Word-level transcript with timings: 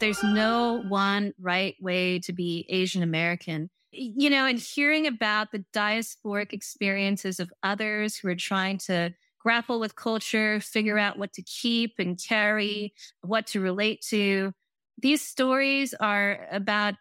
There's 0.00 0.22
no 0.22 0.82
one 0.88 1.34
right 1.38 1.76
way 1.80 2.18
to 2.20 2.32
be 2.32 2.66
Asian 2.70 3.02
American. 3.02 3.68
You 3.92 4.30
know, 4.30 4.46
and 4.46 4.58
hearing 4.58 5.06
about 5.06 5.52
the 5.52 5.64
diasporic 5.74 6.52
experiences 6.52 7.38
of 7.38 7.52
others 7.62 8.16
who 8.16 8.28
are 8.28 8.34
trying 8.34 8.78
to 8.78 9.14
grapple 9.40 9.78
with 9.78 9.96
culture, 9.96 10.60
figure 10.60 10.98
out 10.98 11.18
what 11.18 11.32
to 11.34 11.42
keep 11.42 11.94
and 11.98 12.18
carry, 12.18 12.94
what 13.22 13.46
to 13.48 13.60
relate 13.60 14.00
to. 14.08 14.52
These 14.98 15.22
stories 15.22 15.94
are 15.94 16.46
about 16.50 16.94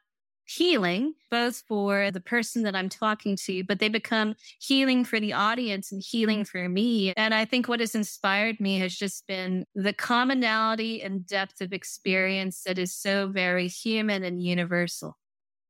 healing, 0.50 1.13
both 1.29 1.63
for 1.68 2.09
the 2.09 2.20
person 2.20 2.63
that 2.63 2.75
I'm 2.75 2.89
talking 2.89 3.36
to, 3.45 3.63
but 3.66 3.77
they 3.77 3.88
become 3.88 4.34
healing 4.59 5.05
for 5.05 5.20
the 5.20 5.34
audience 5.34 5.91
and 5.91 6.02
healing 6.04 6.43
for 6.43 6.68
me. 6.68 7.13
And 7.16 7.36
I 7.36 7.45
think 7.45 7.68
what 7.68 7.81
has 7.81 7.93
inspired 7.93 8.59
me 8.59 8.80
has 8.80 8.95
just 8.95 9.27
been 9.27 9.66
the 9.75 9.93
commonality 9.93 11.04
and 11.04 11.25
depth 11.25 11.62
of 11.62 11.71
experience 11.71 12.63
that 12.63 12.80
is 12.80 12.95
so 12.95 13.27
very 13.27 13.67
human 13.67 14.23
and 14.23 14.41
universal. 14.41 15.17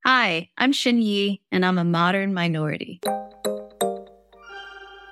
Hi, 0.05 0.49
I'm 0.57 0.71
Shin 0.71 1.01
Yu, 1.01 1.35
and 1.51 1.65
I'm 1.65 1.77
a 1.77 1.83
modern 1.83 2.33
minority. 2.33 3.01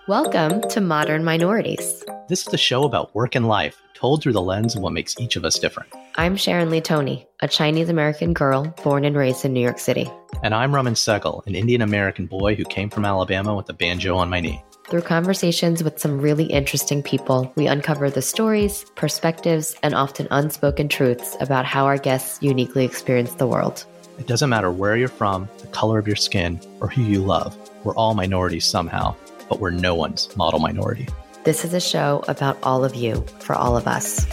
Welcome 0.08 0.62
to 0.70 0.80
Modern 0.80 1.26
Minorities. 1.26 2.06
This 2.30 2.40
is 2.40 2.46
the 2.46 2.58
show 2.58 2.86
about 2.86 3.14
work 3.14 3.36
and 3.36 3.50
life, 3.50 3.76
told 3.94 4.24
through 4.24 4.32
the 4.32 4.42
lens 4.42 4.78
of 4.78 4.82
what 4.82 4.94
makes 4.94 5.20
each 5.20 5.36
of 5.36 5.44
us 5.44 5.60
different. 5.60 5.92
I'm 6.20 6.36
Sharon 6.36 6.72
Lee 6.72 6.82
Tony, 6.82 7.28
a 7.42 7.48
Chinese 7.48 7.90
American 7.90 8.34
girl 8.34 8.74
born 8.84 9.06
and 9.06 9.16
raised 9.16 9.46
in 9.46 9.54
New 9.54 9.62
York 9.62 9.78
City. 9.78 10.12
And 10.42 10.54
I'm 10.54 10.74
Raman 10.74 10.96
Segal, 10.96 11.46
an 11.46 11.54
Indian 11.54 11.82
American 11.82 12.26
boy 12.26 12.56
who 12.56 12.66
came 12.66 12.90
from 12.90 13.06
Alabama 13.06 13.56
with 13.56 13.70
a 13.70 13.74
banjo 13.74 14.18
on 14.18 14.30
my 14.30 14.40
knee. 14.40 14.64
Through 14.90 15.04
conversations 15.04 15.84
with 15.84 16.00
some 16.00 16.20
really 16.20 16.46
interesting 16.46 17.04
people, 17.04 17.54
we 17.56 17.68
uncover 17.68 18.10
the 18.10 18.22
stories, 18.22 18.84
perspectives, 18.96 19.76
and 19.84 19.94
often 19.94 20.28
unspoken 20.32 20.90
truths 20.90 21.38
about 21.40 21.66
how 21.66 21.86
our 21.86 21.98
guests 21.98 22.42
uniquely 22.42 22.84
experience 22.84 23.36
the 23.36 23.48
world. 23.48 23.86
It 24.18 24.26
doesn't 24.26 24.50
matter 24.50 24.72
where 24.72 24.98
you're 24.98 25.10
from, 25.10 25.48
the 25.60 25.68
color 25.68 26.00
of 26.00 26.08
your 26.08 26.16
skin, 26.16 26.60
or 26.82 26.88
who 26.88 27.04
you 27.04 27.22
love. 27.22 27.56
We're 27.84 27.96
all 27.96 28.16
minorities 28.16 28.66
somehow 28.66 29.16
but 29.50 29.60
we're 29.60 29.72
no 29.72 29.96
one's 29.96 30.36
model 30.36 30.60
minority. 30.60 31.08
This 31.44 31.64
is 31.64 31.74
a 31.74 31.80
show 31.80 32.24
about 32.28 32.58
all 32.64 32.84
of 32.84 32.96
you 32.96 33.24
for 33.40 33.56
all 33.56 33.78
of 33.78 33.88
us. 33.88 34.26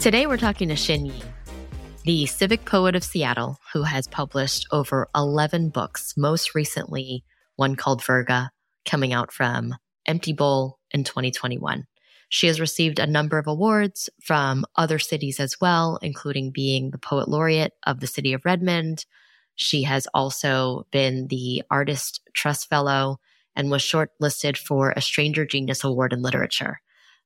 Today 0.00 0.26
we're 0.26 0.38
talking 0.38 0.70
to 0.70 0.76
Shin 0.76 1.04
Yu, 1.04 1.12
the 2.04 2.24
civic 2.24 2.64
poet 2.64 2.96
of 2.96 3.04
Seattle, 3.04 3.58
who 3.74 3.82
has 3.82 4.06
published 4.06 4.66
over 4.72 5.06
11 5.14 5.68
books, 5.68 6.14
most 6.16 6.54
recently 6.54 7.22
one 7.56 7.76
called 7.76 8.00
Virga, 8.00 8.48
coming 8.86 9.12
out 9.12 9.30
from 9.30 9.74
Empty 10.06 10.32
Bowl 10.32 10.78
in 10.90 11.04
2021. 11.04 11.84
She 12.30 12.46
has 12.46 12.58
received 12.58 12.98
a 12.98 13.06
number 13.06 13.36
of 13.36 13.46
awards 13.46 14.08
from 14.24 14.64
other 14.74 14.98
cities 14.98 15.38
as 15.38 15.60
well, 15.60 15.98
including 16.00 16.50
being 16.50 16.92
the 16.92 16.98
Poet 16.98 17.28
Laureate 17.28 17.74
of 17.86 18.00
the 18.00 18.06
City 18.06 18.32
of 18.32 18.46
Redmond. 18.46 19.04
She 19.54 19.82
has 19.82 20.08
also 20.14 20.86
been 20.90 21.26
the 21.26 21.62
Artist 21.70 22.22
Trust 22.32 22.70
Fellow 22.70 23.20
and 23.54 23.70
was 23.70 23.82
shortlisted 23.82 24.56
for 24.56 24.94
a 24.96 25.02
Stranger 25.02 25.44
Genius 25.44 25.84
Award 25.84 26.14
in 26.14 26.22
Literature. 26.22 26.80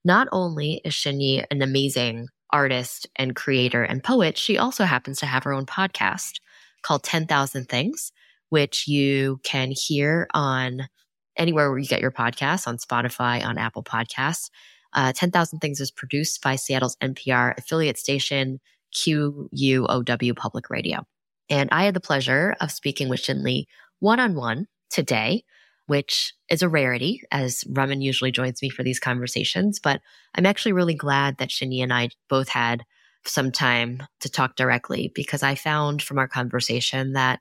Not 0.05 0.27
only 0.33 0.81
is 0.85 0.93
Shin 0.93 1.21
Yu 1.21 1.45
an 1.53 1.63
amazing 1.63 2.27
artist 2.55 3.09
and 3.17 3.35
creator 3.35 3.83
and 3.83 4.03
poet, 4.03 4.39
she 4.39 4.57
also 4.57 4.85
happens 4.85 5.19
to 5.19 5.27
have 5.27 5.43
her 5.43 5.53
own 5.53 5.67
podcast 5.67 6.35
called 6.83 7.03
10,000 7.03 7.69
Things, 7.69 8.13
which 8.49 8.87
you 8.87 9.41
can 9.43 9.73
hear 9.73 10.29
on 10.33 10.89
anywhere 11.37 11.69
where 11.69 11.81
you 11.81 11.89
get 11.89 12.01
your 12.01 12.13
podcasts 12.13 12.69
on 12.69 12.79
Spotify, 12.79 13.45
on 13.45 13.59
Apple 13.59 13.83
Podcasts. 13.83 14.51
Uh, 14.93 15.13
10,000 15.13 15.59
Things 15.59 15.81
is 15.81 15.91
produced 15.91 16.41
by 16.43 16.55
Seattle's 16.55 16.97
NPR 17.03 17.59
affiliate 17.59 17.99
station, 17.99 18.61
KUOW 18.95 20.37
Public 20.37 20.71
Radio. 20.71 21.05
And 21.51 21.69
I 21.73 21.85
had 21.85 21.95
the 21.95 22.01
pleasure 22.01 22.55
of 22.61 22.71
speaking 22.71 23.09
with 23.09 23.19
Shin 23.19 23.45
Yu 23.45 23.65
one 23.99 24.21
on 24.21 24.37
one 24.37 24.69
today, 24.91 25.43
which 25.87 26.35
is 26.49 26.63
a 26.63 26.69
rarity 26.69 27.23
as 27.31 27.65
Raman 27.69 28.01
usually 28.01 28.33
joins 28.33 28.63
me 28.63 28.71
for 28.71 28.83
these 28.83 29.01
conversations. 29.01 29.79
But 29.79 30.01
I'm 30.35 30.47
actually 30.47 30.73
really 30.73 30.95
glad 30.95 31.39
that 31.39 31.61
Yi 31.61 31.83
and 31.83 31.93
I 31.93 32.11
both 32.29 32.49
had 32.49 32.85
some 33.27 33.51
time 33.51 34.03
to 34.21 34.31
talk 34.31 34.57
directly 34.57 35.13
because 35.15 35.43
I 35.43 35.55
found 35.55 36.03
from 36.03 36.19
our 36.19 36.29
conversation 36.29 37.13
that 37.15 37.41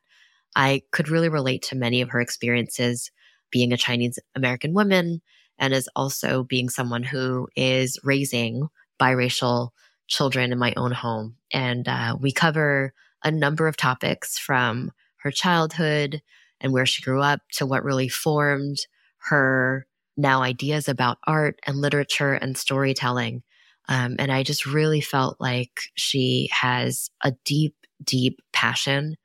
I 0.55 0.83
could 0.91 1.09
really 1.09 1.29
relate 1.29 1.61
to 1.63 1.75
many 1.75 2.01
of 2.01 2.09
her 2.09 2.21
experiences 2.21 3.11
being 3.51 3.73
a 3.73 3.77
Chinese 3.77 4.19
American 4.35 4.73
woman 4.73 5.21
and 5.57 5.73
as 5.73 5.89
also 5.95 6.43
being 6.43 6.69
someone 6.69 7.03
who 7.03 7.47
is 7.55 7.99
raising 8.03 8.67
biracial 8.99 9.69
children 10.07 10.51
in 10.51 10.57
my 10.57 10.73
own 10.75 10.91
home. 10.91 11.35
And 11.51 11.87
uh, 11.87 12.17
we 12.19 12.31
cover 12.31 12.93
a 13.23 13.31
number 13.31 13.67
of 13.67 13.77
topics 13.77 14.37
from 14.37 14.91
her 15.17 15.31
childhood 15.31 16.21
and 16.63 16.73
where 16.73 16.85
she 16.85 17.03
grew 17.03 17.21
up 17.21 17.41
to 17.53 17.65
what 17.65 17.83
really 17.83 18.09
formed 18.09 18.79
her 19.17 19.85
now 20.17 20.41
ideas 20.41 20.87
about 20.87 21.17
art 21.27 21.59
and 21.67 21.77
literature 21.77 22.33
and 22.33 22.57
storytelling. 22.57 23.43
Um, 23.89 24.15
and 24.17 24.31
I 24.31 24.43
just 24.43 24.65
really 24.65 25.01
felt 25.01 25.37
like 25.39 25.81
she 25.95 26.49
has 26.51 27.09
a 27.21 27.33
deep, 27.43 27.75
deep 28.03 28.39
passion 28.53 29.17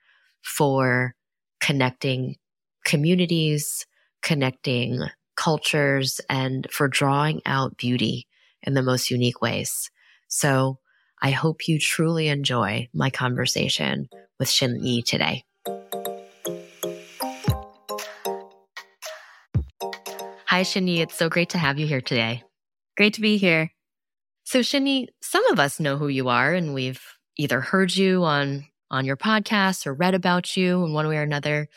for 0.43 1.15
connecting 1.61 2.37
communities, 2.85 3.87
connecting 4.23 5.01
cultures 5.37 6.21
and 6.29 6.67
for 6.73 6.89
drawing 6.89 7.41
out 7.47 7.77
beauty 7.77 8.27
in 8.63 8.75
the 8.75 8.83
most 8.83 9.11
unique 9.11 9.41
ways. 9.41 9.91
So 10.27 10.79
I 11.23 11.31
hope 11.31 11.69
you 11.69 11.79
truly 11.79 12.29
enjoy 12.29 12.89
my 12.93 13.11
conversation 13.11 14.09
with 14.39 14.49
Shin 14.49 14.83
Yu 14.83 15.03
today. 15.03 15.45
Hi, 20.49 20.63
Yi. 20.63 21.03
It's 21.03 21.15
so 21.15 21.29
great 21.29 21.51
to 21.51 21.59
have 21.59 21.79
you 21.79 21.87
here 21.87 22.01
today. 22.01 22.43
Great 22.97 23.13
to 23.13 23.21
be 23.21 23.37
here. 23.37 23.71
So, 24.45 24.61
Yi, 24.61 25.09
some 25.21 25.45
of 25.49 25.61
us 25.61 25.79
know 25.79 25.99
who 25.99 26.09
you 26.09 26.31
are, 26.31 26.55
and 26.55 26.73
we've 26.73 27.03
either 27.37 27.61
heard 27.61 27.95
you 27.95 28.25
on 28.25 28.65
on 28.91 29.05
your 29.05 29.19
podcast 29.19 29.87
or 29.87 29.93
read 29.93 30.15
about 30.15 30.57
you 30.57 30.83
in 30.87 30.95
one 30.95 31.07
way 31.07 31.19
or 31.19 31.23
another. 31.23 31.69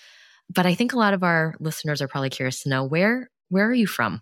But 0.49 0.65
I 0.65 0.73
think 0.73 0.93
a 0.93 0.97
lot 0.97 1.13
of 1.13 1.21
our 1.21 1.53
listeners 1.59 2.01
are 2.01 2.07
probably 2.07 2.29
curious 2.29 2.63
to 2.63 2.69
know 2.69 2.85
where 2.85 3.29
where 3.49 3.67
are 3.67 3.73
you 3.73 3.87
from? 3.87 4.21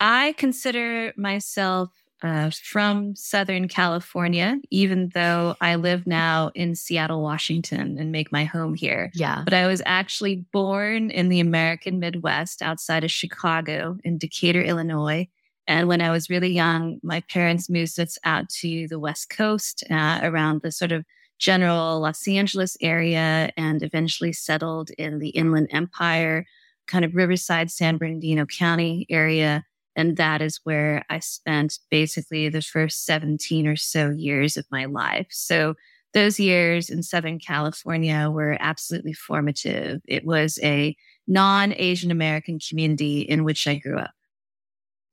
I 0.00 0.34
consider 0.36 1.12
myself 1.16 1.90
uh, 2.24 2.50
from 2.62 3.14
Southern 3.14 3.68
California, 3.68 4.58
even 4.70 5.10
though 5.12 5.54
I 5.60 5.74
live 5.74 6.06
now 6.06 6.50
in 6.54 6.74
Seattle, 6.74 7.22
Washington, 7.22 7.98
and 7.98 8.10
make 8.10 8.32
my 8.32 8.44
home 8.44 8.74
here. 8.74 9.10
Yeah. 9.14 9.42
But 9.44 9.52
I 9.52 9.66
was 9.66 9.82
actually 9.84 10.36
born 10.52 11.10
in 11.10 11.28
the 11.28 11.40
American 11.40 11.98
Midwest 11.98 12.62
outside 12.62 13.04
of 13.04 13.10
Chicago 13.10 13.98
in 14.04 14.16
Decatur, 14.16 14.62
Illinois. 14.62 15.28
And 15.66 15.86
when 15.86 16.00
I 16.00 16.10
was 16.10 16.30
really 16.30 16.52
young, 16.52 16.98
my 17.02 17.20
parents 17.30 17.68
moved 17.68 18.00
us 18.00 18.18
out 18.24 18.48
to 18.60 18.88
the 18.88 18.98
West 18.98 19.28
Coast 19.28 19.84
uh, 19.90 20.20
around 20.22 20.62
the 20.62 20.72
sort 20.72 20.92
of 20.92 21.04
general 21.38 22.00
Los 22.00 22.26
Angeles 22.26 22.76
area 22.80 23.50
and 23.56 23.82
eventually 23.82 24.32
settled 24.32 24.90
in 24.96 25.18
the 25.18 25.30
Inland 25.30 25.68
Empire 25.70 26.46
kind 26.86 27.04
of 27.04 27.14
Riverside, 27.14 27.70
San 27.70 27.96
Bernardino 27.96 28.46
County 28.46 29.06
area. 29.10 29.64
And 29.96 30.16
that 30.16 30.42
is 30.42 30.60
where 30.64 31.04
I 31.08 31.20
spent 31.20 31.78
basically 31.90 32.48
the 32.48 32.62
first 32.62 33.04
17 33.06 33.66
or 33.66 33.76
so 33.76 34.10
years 34.10 34.56
of 34.56 34.66
my 34.70 34.86
life. 34.86 35.28
So 35.30 35.74
those 36.12 36.38
years 36.38 36.90
in 36.90 37.02
Southern 37.02 37.38
California 37.38 38.30
were 38.30 38.56
absolutely 38.60 39.12
formative. 39.12 40.00
It 40.06 40.24
was 40.24 40.58
a 40.62 40.96
non 41.26 41.74
Asian 41.76 42.10
American 42.10 42.58
community 42.58 43.20
in 43.20 43.44
which 43.44 43.66
I 43.66 43.76
grew 43.76 43.98
up. 43.98 44.12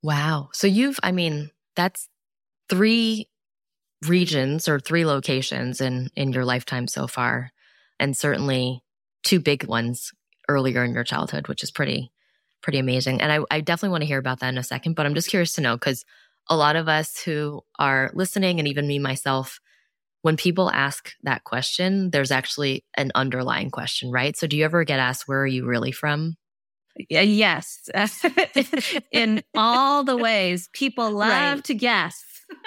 Wow. 0.04 0.50
So 0.54 0.68
you've, 0.68 1.00
I 1.04 1.12
mean, 1.12 1.52
that's 1.76 2.08
three 2.70 3.28
regions 4.08 4.68
or 4.68 4.80
three 4.80 5.06
locations 5.06 5.80
in 5.80 6.10
in 6.16 6.34
your 6.34 6.44
lifetime 6.44 6.88
so 6.88 7.06
far 7.06 7.52
and 8.00 8.18
certainly 8.18 8.84
two 9.24 9.40
big 9.40 9.66
ones 9.66 10.12
earlier 10.50 10.84
in 10.84 10.94
your 10.94 11.04
childhood, 11.04 11.48
which 11.48 11.64
is 11.64 11.72
pretty, 11.72 12.11
pretty 12.62 12.80
amazing. 12.80 13.22
And 13.22 13.32
I, 13.32 13.40
I 13.56 13.62
definitely 13.62 13.92
want 13.92 14.04
to 14.04 14.08
hear 14.08 14.20
about 14.20 14.40
that 14.40 14.50
in 14.50 14.58
a 14.58 14.64
second, 14.64 14.96
but 14.96 15.06
I'm 15.06 15.16
just 15.16 15.30
curious 15.30 15.54
to 15.56 15.62
know 15.62 15.76
because 15.76 16.06
a 16.50 16.56
lot 16.56 16.76
of 16.76 16.88
us 16.88 17.22
who 17.22 17.62
are 17.80 18.12
listening, 18.14 18.60
and 18.60 18.68
even 18.68 18.88
me 18.88 19.00
myself, 19.00 19.60
when 20.22 20.38
people 20.38 20.70
ask 20.70 21.14
that 21.24 21.44
question, 21.44 22.12
there's 22.12 22.32
actually 22.32 22.86
an 22.96 23.12
underlying 23.16 23.72
question, 23.72 24.12
right? 24.12 24.38
So 24.38 24.48
do 24.48 24.56
you 24.56 24.66
ever 24.66 24.84
get 24.84 25.00
asked, 25.00 25.28
where 25.28 25.42
are 25.42 25.48
you 25.48 25.66
really 25.66 25.92
from? 25.92 26.36
Yes. 27.10 27.90
in 29.12 29.42
all 29.56 30.04
the 30.04 30.18
ways 30.18 30.70
people 30.74 31.12
love 31.12 31.56
right. 31.56 31.64
to 31.64 31.74
guess. 31.74 32.24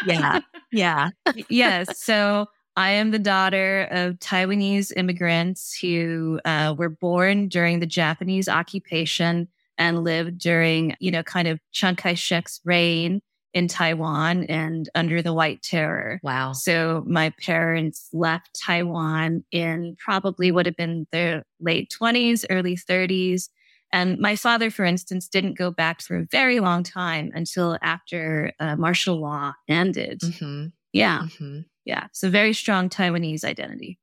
Yeah. 0.06 0.40
Yeah. 0.72 1.10
yes. 1.48 2.02
So 2.02 2.46
I 2.76 2.92
am 2.92 3.10
the 3.10 3.18
daughter 3.18 3.86
of 3.90 4.14
Taiwanese 4.14 4.92
immigrants 4.96 5.78
who 5.78 6.40
uh, 6.44 6.74
were 6.76 6.88
born 6.88 7.48
during 7.48 7.80
the 7.80 7.86
Japanese 7.86 8.48
occupation 8.48 9.48
and 9.78 10.04
lived 10.04 10.38
during, 10.38 10.96
you 11.00 11.10
know, 11.10 11.22
kind 11.22 11.48
of 11.48 11.58
Chiang 11.72 11.96
Kai 11.96 12.14
shek's 12.14 12.60
reign 12.64 13.20
in 13.54 13.68
Taiwan 13.68 14.44
and 14.44 14.88
under 14.94 15.22
the 15.22 15.32
White 15.32 15.62
Terror. 15.62 16.20
Wow. 16.22 16.52
So 16.52 17.04
my 17.06 17.32
parents 17.40 18.08
left 18.12 18.58
Taiwan 18.60 19.44
in 19.52 19.96
probably 19.98 20.50
would 20.50 20.66
have 20.66 20.76
been 20.76 21.06
their 21.12 21.44
late 21.60 21.94
20s, 21.98 22.44
early 22.50 22.76
30s. 22.76 23.48
And 23.92 24.18
my 24.18 24.34
father, 24.34 24.72
for 24.72 24.84
instance, 24.84 25.28
didn't 25.28 25.56
go 25.56 25.70
back 25.70 26.02
for 26.02 26.16
a 26.16 26.26
very 26.32 26.58
long 26.58 26.82
time 26.82 27.30
until 27.32 27.78
after 27.80 28.52
uh, 28.58 28.74
martial 28.74 29.20
law 29.20 29.52
ended. 29.68 30.20
Mm-hmm. 30.20 30.66
Yeah. 30.92 31.20
Mm-hmm. 31.20 31.60
Yeah. 31.84 32.08
So 32.12 32.28
very 32.30 32.54
strong 32.54 32.88
Taiwanese 32.88 33.44
identity. 33.44 34.00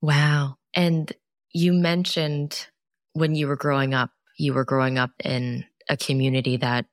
Wow. 0.00 0.56
And 0.72 1.12
you 1.52 1.72
mentioned 1.72 2.68
when 3.14 3.34
you 3.34 3.48
were 3.48 3.56
growing 3.56 3.92
up, 3.92 4.10
you 4.36 4.54
were 4.54 4.64
growing 4.64 4.98
up 4.98 5.10
in 5.22 5.64
a 5.88 5.96
community 5.96 6.56
that 6.56 6.86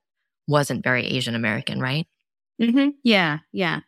wasn't 0.47 0.83
very 0.83 1.05
Asian 1.05 1.35
American, 1.35 1.79
right? 1.79 2.07
Mm-hmm. 2.61 2.89
Yeah, 3.03 3.39
yeah. 3.51 3.81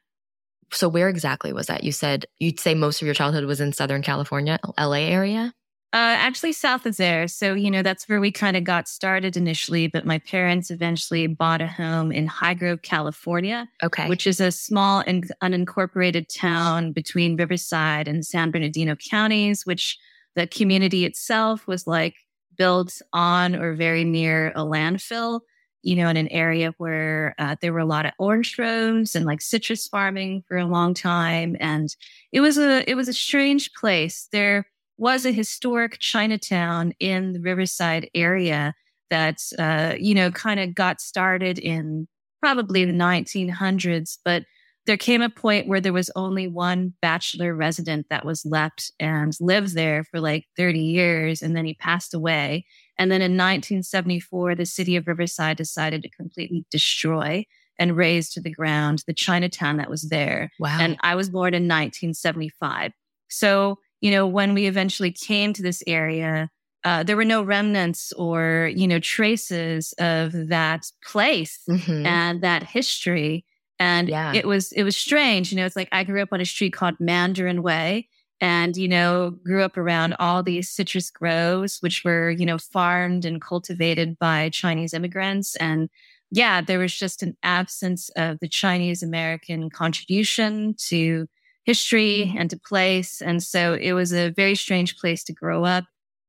So 0.72 0.90
where 0.90 1.10
exactly 1.10 1.54
was 1.54 1.68
that? 1.68 1.84
You 1.84 1.92
said 1.92 2.26
you'd 2.40 2.60
say 2.60 2.74
most 2.74 3.02
of 3.02 3.06
your 3.06 3.14
childhood 3.14 3.46
was 3.46 3.62
in 3.62 3.74
Southern 3.74 4.02
California, 4.02 4.60
LA 4.80 4.94
area? 4.94 5.54
Uh, 5.94 6.18
actually, 6.18 6.54
south 6.54 6.88
of 6.88 6.98
there. 6.98 7.28
So, 7.28 7.54
you 7.54 7.70
know, 7.70 7.84
that's 7.84 8.10
where 8.10 8.20
we 8.20 8.32
kind 8.32 8.58
of 8.58 8.64
got 8.64 8.88
started 8.88 9.38
initially. 9.38 9.86
But 9.86 10.08
my 10.08 10.18
parents 10.18 10.72
eventually 10.72 11.28
bought 11.28 11.62
a 11.62 11.68
home 11.68 12.12
in 12.12 12.28
Highgrove, 12.28 12.82
California. 12.82 13.70
Okay. 13.84 14.10
Which 14.10 14.26
is 14.26 14.40
a 14.40 14.50
small 14.50 15.04
and 15.06 15.32
unincorporated 15.44 16.26
town 16.36 16.94
between 16.94 17.38
Riverside 17.38 18.08
and 18.08 18.26
San 18.26 18.50
Bernardino 18.50 18.96
counties, 18.96 19.68
which 19.68 20.00
the 20.36 20.48
community 20.48 21.06
itself 21.06 21.68
was 21.68 21.86
like 21.86 22.16
built 22.58 23.02
on 23.14 23.56
or 23.56 23.74
very 23.74 24.04
near 24.04 24.50
a 24.50 24.62
landfill 24.62 25.42
you 25.84 25.98
know, 25.98 26.08
in 26.08 26.16
an 26.16 26.30
area 26.30 26.74
where 26.78 27.36
uh, 27.38 27.56
there 27.62 27.74
were 27.74 27.80
a 27.80 27.86
lot 27.86 28.06
of 28.06 28.14
orange 28.18 28.56
groves 28.56 29.16
and 29.16 29.26
like 29.26 29.42
citrus 29.42 29.86
farming 29.88 30.42
for 30.48 30.58
a 30.58 30.66
long 30.66 30.94
time. 30.94 31.58
And 31.60 31.94
it 32.32 32.40
was 32.40 32.58
a, 32.58 32.90
it 32.90 32.96
was 32.96 33.10
a 33.10 33.14
strange 33.14 33.72
place. 33.74 34.30
There 34.32 34.66
was 34.98 35.26
a 35.26 35.32
historic 35.32 36.00
Chinatown 36.00 36.94
in 37.00 37.34
the 37.34 37.42
Riverside 37.42 38.10
area 38.16 38.74
that, 39.10 39.40
uh, 39.60 39.96
you 40.00 40.16
know, 40.16 40.32
kind 40.32 40.60
of 40.60 40.74
got 40.74 41.02
started 41.02 41.60
in 41.60 42.08
probably 42.40 42.86
the 42.86 42.94
1900s, 42.94 44.18
but 44.24 44.44
there 44.85 44.97
came 44.97 45.21
a 45.21 45.30
point 45.30 45.68
where 45.68 45.80
there 45.80 45.94
was 45.94 46.12
only 46.15 46.47
one 46.47 46.94
bachelor 47.01 47.56
resident 47.56 48.07
that 48.09 48.25
was 48.25 48.45
left 48.45 48.91
and 49.00 49.33
lived 49.39 49.75
there 49.75 50.03
for 50.03 50.19
like 50.19 50.45
30 50.57 50.80
years. 50.80 51.41
And 51.41 51.56
then 51.56 51.65
he 51.65 51.74
passed 51.74 52.13
away. 52.13 52.65
And 52.97 53.09
then 53.09 53.21
in 53.21 53.31
1974, 53.31 54.56
the 54.56 54.65
city 54.65 54.95
of 54.95 55.07
Riverside 55.07 55.57
decided 55.57 56.03
to 56.03 56.09
completely 56.09 56.65
destroy 56.69 57.45
and 57.80 57.97
raze 57.97 58.30
to 58.31 58.41
the 58.41 58.51
ground 58.51 59.03
the 59.07 59.13
Chinatown 59.13 59.77
that 59.77 59.89
was 59.89 60.09
there. 60.09 60.51
Wow. 60.59 60.77
And 60.80 60.97
I 61.01 61.15
was 61.15 61.30
born 61.30 61.53
in 61.53 61.63
1975. 61.63 62.91
So, 63.30 63.80
you 64.01 64.12
know, 64.12 64.27
when 64.27 64.53
we 64.53 64.68
eventually 64.68 65.12
came 65.12 65.53
to 65.53 65.63
this 65.63 65.81
area, 65.88 66.50
uh, 66.83 67.03
there 67.03 67.15
were 67.15 67.25
no 67.25 67.41
remnants 67.41 68.12
or, 68.13 68.69
you 68.75 68.88
know, 68.88 69.00
traces 69.00 69.94
of 69.97 70.33
that 70.50 70.85
place 71.06 71.59
mm-hmm. 71.69 72.06
and 72.06 72.41
that 72.41 72.63
history. 72.63 73.45
And 73.83 74.07
yeah. 74.07 74.31
it 74.33 74.47
was, 74.47 74.71
it 74.71 74.83
was 74.83 74.95
strange. 74.95 75.51
You 75.51 75.57
know, 75.57 75.65
it's 75.65 75.75
like 75.75 75.89
I 75.91 76.06
grew 76.06 76.21
up 76.21 76.31
on 76.31 76.39
a 76.39 76.45
street 76.45 76.71
called 76.71 76.95
Mandarin 77.00 77.62
Way 77.62 78.07
and, 78.39 78.77
you 78.77 78.88
know, 78.88 79.31
grew 79.44 79.62
up 79.62 79.75
around 79.77 80.15
all 80.19 80.41
these 80.41 80.69
citrus 80.69 81.12
groves, 81.12 81.80
which 81.81 82.03
were, 82.06 82.30
you 82.31 82.45
know, 82.45 82.57
farmed 82.57 83.25
and 83.25 83.41
cultivated 83.41 84.18
by 84.18 84.50
Chinese 84.50 84.94
immigrants. 84.94 85.57
And 85.57 85.89
yeah, 86.31 86.62
there 86.62 86.80
was 86.80 86.95
just 86.95 87.24
an 87.24 87.35
absence 87.44 88.09
of 88.15 88.39
the 88.39 88.47
Chinese 88.47 89.03
American 89.03 89.69
contribution 89.69 90.75
to 90.88 91.27
history 91.65 92.25
mm-hmm. 92.27 92.38
and 92.38 92.50
to 92.51 92.57
place. 92.57 93.21
And 93.21 93.44
so 93.44 93.74
it 93.74 93.91
was 93.91 94.13
a 94.13 94.30
very 94.30 94.56
strange 94.56 94.95
place 94.97 95.25
to 95.25 95.33
grow 95.33 95.65
up. 95.65 95.83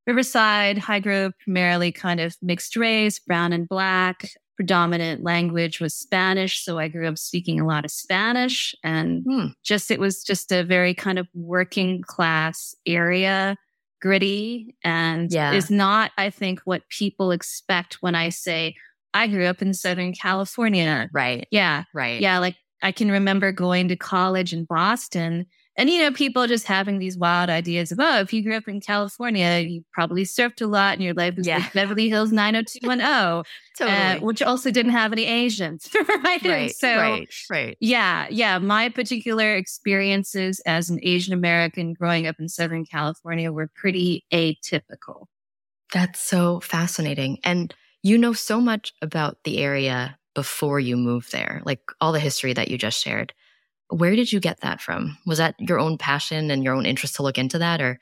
Riverside, 0.09 0.79
Highgrove, 0.79 1.33
primarily 1.45 1.93
kind 1.93 2.21
of 2.21 2.37
mixed 2.43 2.75
race, 2.77 3.21
brown 3.21 3.53
and 3.53 3.69
black 3.69 4.29
predominant 4.57 5.23
language 5.23 5.81
was 5.81 5.95
Spanish. 5.95 6.65
So 6.65 6.79
I 6.79 6.89
grew 6.89 7.09
up 7.09 7.19
speaking 7.19 7.61
a 7.61 7.67
lot 7.67 7.85
of 7.85 7.91
Spanish 7.91 8.75
and 8.85 9.25
hmm. 9.25 9.47
just, 9.63 9.91
it 9.91 10.01
was 10.01 10.23
just 10.23 10.53
a 10.53 10.65
very 10.65 10.95
kind 10.95 11.19
of 11.19 11.27
working 11.35 12.03
class 12.03 12.75
area, 12.87 13.57
gritty 14.01 14.77
and 14.85 15.33
yeah. 15.33 15.53
is 15.53 15.71
not, 15.71 16.13
I 16.19 16.31
think, 16.31 16.61
what 16.65 16.89
people 16.89 17.31
expect 17.31 17.95
when 18.01 18.15
I 18.15 18.29
say, 18.29 18.77
I 19.13 19.27
grew 19.29 19.47
up 19.47 19.63
in 19.63 19.75
Southern 19.75 20.13
California. 20.13 21.09
Right. 21.13 21.47
Yeah. 21.51 21.85
Right. 21.95 22.21
Yeah. 22.21 22.39
Like 22.39 22.57
I 22.83 22.93
can 22.93 23.11
remember 23.11 23.51
going 23.53 23.89
to 23.89 23.97
college 23.97 24.53
in 24.53 24.65
Boston 24.65 25.47
and, 25.77 25.91
you 25.91 25.99
know, 25.99 26.13
people 26.13 26.47
just 26.47 26.67
having 26.67 26.99
these 26.99 27.19
wild 27.19 27.51
ideas 27.51 27.91
of, 27.91 27.99
oh, 28.01 28.21
if 28.21 28.33
you 28.33 28.43
grew 28.43 28.57
up 28.57 28.69
in 28.69 28.81
California, 28.81 29.59
you 29.59 29.85
probably 29.93 30.25
surfed 30.25 30.63
a 30.63 30.67
lot 30.67 30.95
and 30.95 31.03
your 31.03 31.15
life 31.15 31.35
was 31.37 31.47
yeah. 31.47 31.59
like 31.59 31.73
Beverly 31.73 32.09
Hills 32.09 32.31
90210, 32.31 33.45
totally. 33.79 33.97
Uh, 33.97 34.25
which 34.25 34.41
also 34.41 34.71
didn't 34.71 34.93
have 34.93 35.13
any 35.13 35.25
Asians. 35.25 35.89
right. 36.25 36.43
right. 36.45 36.75
So, 36.75 36.97
right, 36.97 37.29
right. 37.51 37.77
Yeah. 37.81 38.29
Yeah. 38.31 38.59
My 38.59 38.89
particular 38.89 39.57
experiences 39.57 40.61
as 40.65 40.91
an 40.91 41.01
Asian 41.03 41.35
American 41.35 41.93
growing 41.93 42.27
up 42.27 42.37
in 42.39 42.49
Southern 42.49 42.85
California 42.85 43.51
were 43.51 43.71
pretty 43.75 44.25
atypical. 44.33 45.27
That's 45.93 46.21
so 46.21 46.61
fascinating. 46.61 47.39
And 47.45 47.75
you 48.03 48.19
know 48.19 48.33
so 48.33 48.61
much 48.61 48.93
about 49.03 49.39
the 49.45 49.59
area 49.59 50.19
before 50.35 50.79
you 50.79 50.97
moved 50.97 51.33
there, 51.33 51.63
like 51.65 51.81
all 52.01 52.13
the 52.13 52.21
history 52.21 52.53
that 52.53 52.69
you 52.69 52.77
just 52.77 53.03
shared. 53.03 53.33
Where 53.89 54.17
did 54.17 54.33
you 54.33 54.41
get 54.41 54.61
that 54.61 54.81
from? 54.81 55.19
Was 55.27 55.39
that 55.39 55.55
your 55.59 55.79
own 55.79 55.99
passion 55.99 56.51
and 56.51 56.65
your 56.65 56.75
own 56.75 56.87
interest 56.87 57.17
to 57.17 57.23
look 57.23 57.39
into 57.39 57.59
that? 57.59 57.81
Or 57.81 57.99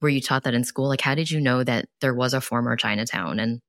were 0.00 0.08
you 0.08 0.20
taught 0.20 0.44
that 0.44 0.54
in 0.54 0.64
school? 0.64 0.88
Like, 0.88 1.00
how 1.00 1.14
did 1.14 1.30
you 1.30 1.40
know 1.40 1.64
that 1.64 1.88
there 2.00 2.14
was 2.14 2.34
a 2.34 2.40
former 2.40 2.76
Chinatown? 2.76 3.38
And 3.38 3.60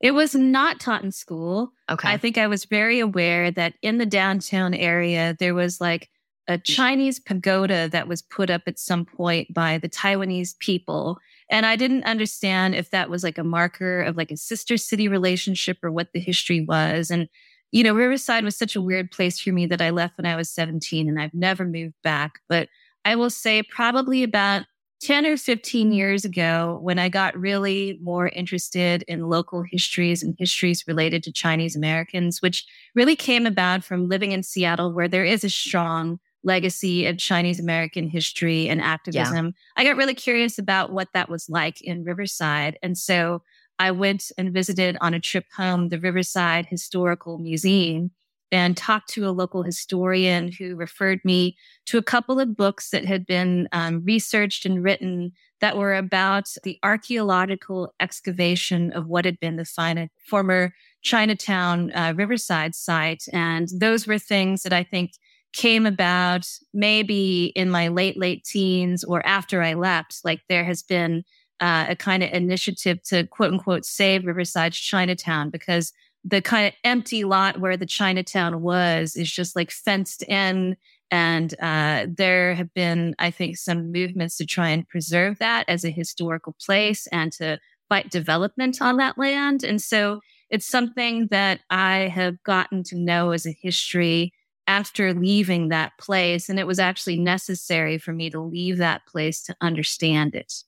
it 0.00 0.12
was 0.12 0.34
not 0.34 0.80
taught 0.80 1.04
in 1.04 1.12
school. 1.12 1.72
Okay. 1.90 2.08
I 2.08 2.16
think 2.16 2.38
I 2.38 2.46
was 2.46 2.64
very 2.64 3.00
aware 3.00 3.50
that 3.50 3.74
in 3.82 3.98
the 3.98 4.06
downtown 4.06 4.74
area, 4.74 5.36
there 5.38 5.54
was 5.54 5.80
like 5.80 6.10
a 6.46 6.58
Chinese 6.58 7.18
pagoda 7.18 7.88
that 7.88 8.06
was 8.06 8.20
put 8.20 8.50
up 8.50 8.62
at 8.66 8.78
some 8.78 9.06
point 9.06 9.52
by 9.52 9.78
the 9.78 9.88
Taiwanese 9.88 10.58
people. 10.58 11.18
And 11.50 11.64
I 11.64 11.76
didn't 11.76 12.04
understand 12.04 12.74
if 12.74 12.90
that 12.90 13.08
was 13.08 13.24
like 13.24 13.38
a 13.38 13.44
marker 13.44 14.02
of 14.02 14.16
like 14.16 14.30
a 14.30 14.36
sister 14.36 14.76
city 14.76 15.08
relationship 15.08 15.78
or 15.82 15.90
what 15.90 16.12
the 16.12 16.20
history 16.20 16.60
was. 16.60 17.10
And 17.10 17.28
you 17.74 17.82
know, 17.82 17.92
Riverside 17.92 18.44
was 18.44 18.56
such 18.56 18.76
a 18.76 18.80
weird 18.80 19.10
place 19.10 19.40
for 19.40 19.50
me 19.50 19.66
that 19.66 19.82
I 19.82 19.90
left 19.90 20.16
when 20.16 20.26
I 20.26 20.36
was 20.36 20.48
17 20.48 21.08
and 21.08 21.20
I've 21.20 21.34
never 21.34 21.64
moved 21.64 21.96
back. 22.04 22.38
But 22.48 22.68
I 23.04 23.16
will 23.16 23.30
say 23.30 23.64
probably 23.64 24.22
about 24.22 24.66
10 25.02 25.26
or 25.26 25.36
15 25.36 25.90
years 25.90 26.24
ago, 26.24 26.78
when 26.82 27.00
I 27.00 27.08
got 27.08 27.36
really 27.36 27.98
more 28.00 28.28
interested 28.28 29.02
in 29.08 29.28
local 29.28 29.64
histories 29.68 30.22
and 30.22 30.36
histories 30.38 30.84
related 30.86 31.24
to 31.24 31.32
Chinese 31.32 31.74
Americans, 31.74 32.40
which 32.40 32.64
really 32.94 33.16
came 33.16 33.44
about 33.44 33.82
from 33.82 34.08
living 34.08 34.30
in 34.30 34.44
Seattle, 34.44 34.92
where 34.92 35.08
there 35.08 35.24
is 35.24 35.42
a 35.42 35.50
strong 35.50 36.20
legacy 36.44 37.06
of 37.06 37.18
Chinese 37.18 37.58
American 37.58 38.08
history 38.08 38.68
and 38.68 38.80
activism. 38.80 39.46
Yeah. 39.46 39.52
I 39.76 39.84
got 39.84 39.96
really 39.96 40.14
curious 40.14 40.60
about 40.60 40.92
what 40.92 41.08
that 41.12 41.28
was 41.28 41.48
like 41.48 41.82
in 41.82 42.04
Riverside. 42.04 42.78
And 42.84 42.96
so 42.96 43.42
I 43.78 43.90
went 43.90 44.30
and 44.38 44.52
visited 44.52 44.96
on 45.00 45.14
a 45.14 45.20
trip 45.20 45.46
home 45.56 45.88
the 45.88 45.98
Riverside 45.98 46.66
Historical 46.66 47.38
Museum 47.38 48.10
and 48.52 48.76
talked 48.76 49.08
to 49.10 49.26
a 49.26 49.32
local 49.32 49.64
historian 49.64 50.52
who 50.52 50.76
referred 50.76 51.20
me 51.24 51.56
to 51.86 51.98
a 51.98 52.02
couple 52.02 52.38
of 52.38 52.56
books 52.56 52.90
that 52.90 53.04
had 53.04 53.26
been 53.26 53.68
um, 53.72 54.02
researched 54.04 54.64
and 54.64 54.84
written 54.84 55.32
that 55.60 55.76
were 55.76 55.94
about 55.94 56.48
the 56.62 56.78
archaeological 56.84 57.92
excavation 57.98 58.92
of 58.92 59.08
what 59.08 59.24
had 59.24 59.40
been 59.40 59.56
the 59.56 60.08
former 60.24 60.72
Chinatown 61.02 61.90
uh, 61.94 62.12
Riverside 62.16 62.74
site. 62.74 63.24
And 63.32 63.68
those 63.74 64.06
were 64.06 64.18
things 64.18 64.62
that 64.62 64.72
I 64.72 64.84
think 64.84 65.12
came 65.52 65.86
about 65.86 66.46
maybe 66.72 67.46
in 67.56 67.70
my 67.70 67.88
late, 67.88 68.16
late 68.16 68.44
teens 68.44 69.02
or 69.04 69.24
after 69.26 69.62
I 69.62 69.74
left. 69.74 70.20
Like 70.24 70.42
there 70.48 70.64
has 70.64 70.82
been 70.82 71.24
uh, 71.60 71.86
a 71.88 71.96
kind 71.96 72.22
of 72.22 72.30
initiative 72.32 73.02
to 73.04 73.26
quote 73.26 73.52
unquote 73.52 73.84
save 73.84 74.26
Riverside's 74.26 74.78
Chinatown 74.78 75.50
because 75.50 75.92
the 76.24 76.40
kind 76.40 76.66
of 76.66 76.72
empty 76.84 77.24
lot 77.24 77.60
where 77.60 77.76
the 77.76 77.86
Chinatown 77.86 78.62
was 78.62 79.14
is 79.14 79.30
just 79.30 79.54
like 79.54 79.70
fenced 79.70 80.22
in. 80.22 80.76
And 81.10 81.54
uh, 81.60 82.06
there 82.08 82.54
have 82.54 82.72
been, 82.74 83.14
I 83.18 83.30
think, 83.30 83.58
some 83.58 83.92
movements 83.92 84.38
to 84.38 84.46
try 84.46 84.70
and 84.70 84.88
preserve 84.88 85.38
that 85.38 85.64
as 85.68 85.84
a 85.84 85.90
historical 85.90 86.56
place 86.64 87.06
and 87.08 87.30
to 87.32 87.58
fight 87.88 88.10
development 88.10 88.80
on 88.80 88.96
that 88.96 89.18
land. 89.18 89.62
And 89.62 89.80
so 89.80 90.20
it's 90.50 90.66
something 90.66 91.28
that 91.30 91.60
I 91.70 92.08
have 92.14 92.42
gotten 92.42 92.82
to 92.84 92.96
know 92.96 93.30
as 93.30 93.46
a 93.46 93.56
history 93.60 94.32
after 94.66 95.12
leaving 95.12 95.68
that 95.68 95.92
place. 96.00 96.48
And 96.48 96.58
it 96.58 96.66
was 96.66 96.78
actually 96.78 97.18
necessary 97.18 97.98
for 97.98 98.12
me 98.12 98.30
to 98.30 98.40
leave 98.40 98.78
that 98.78 99.06
place 99.06 99.42
to 99.44 99.56
understand 99.60 100.34
it. 100.34 100.64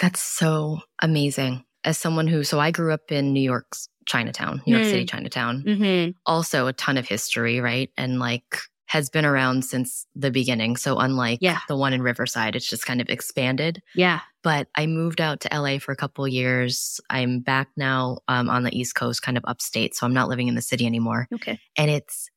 That's 0.00 0.22
so 0.22 0.80
amazing. 1.00 1.64
as 1.84 1.98
someone 1.98 2.28
who, 2.28 2.44
so 2.44 2.60
I 2.60 2.70
grew 2.70 2.92
up 2.92 3.10
in 3.10 3.32
New 3.32 3.40
York's 3.40 3.88
Chinatown, 4.06 4.62
New 4.66 4.76
York 4.76 4.86
mm. 4.86 4.90
City, 4.90 5.04
Chinatown. 5.04 5.62
Mm-hmm. 5.66 6.10
Also, 6.26 6.66
a 6.66 6.72
ton 6.72 6.96
of 6.96 7.06
history, 7.06 7.60
right? 7.60 7.90
And 7.96 8.18
like 8.18 8.58
has 8.92 9.08
been 9.08 9.24
around 9.24 9.64
since 9.64 10.06
the 10.14 10.30
beginning. 10.30 10.76
So, 10.76 10.98
unlike 10.98 11.38
yeah. 11.40 11.60
the 11.66 11.76
one 11.76 11.92
in 11.94 12.02
Riverside, 12.02 12.56
it's 12.56 12.68
just 12.68 12.84
kind 12.84 13.00
of 13.00 13.08
expanded. 13.08 13.82
Yeah. 13.94 14.20
But 14.42 14.68
I 14.74 14.86
moved 14.86 15.20
out 15.20 15.40
to 15.40 15.48
LA 15.58 15.78
for 15.78 15.92
a 15.92 15.96
couple 15.96 16.28
years. 16.28 17.00
I'm 17.08 17.40
back 17.40 17.68
now 17.76 18.18
um, 18.28 18.50
on 18.50 18.64
the 18.64 18.78
East 18.78 18.94
Coast, 18.94 19.22
kind 19.22 19.38
of 19.38 19.44
upstate. 19.46 19.94
So, 19.94 20.06
I'm 20.06 20.12
not 20.12 20.28
living 20.28 20.48
in 20.48 20.56
the 20.56 20.62
city 20.62 20.84
anymore. 20.84 21.26
Okay. 21.34 21.58
And 21.76 21.90
it's, 21.90 22.28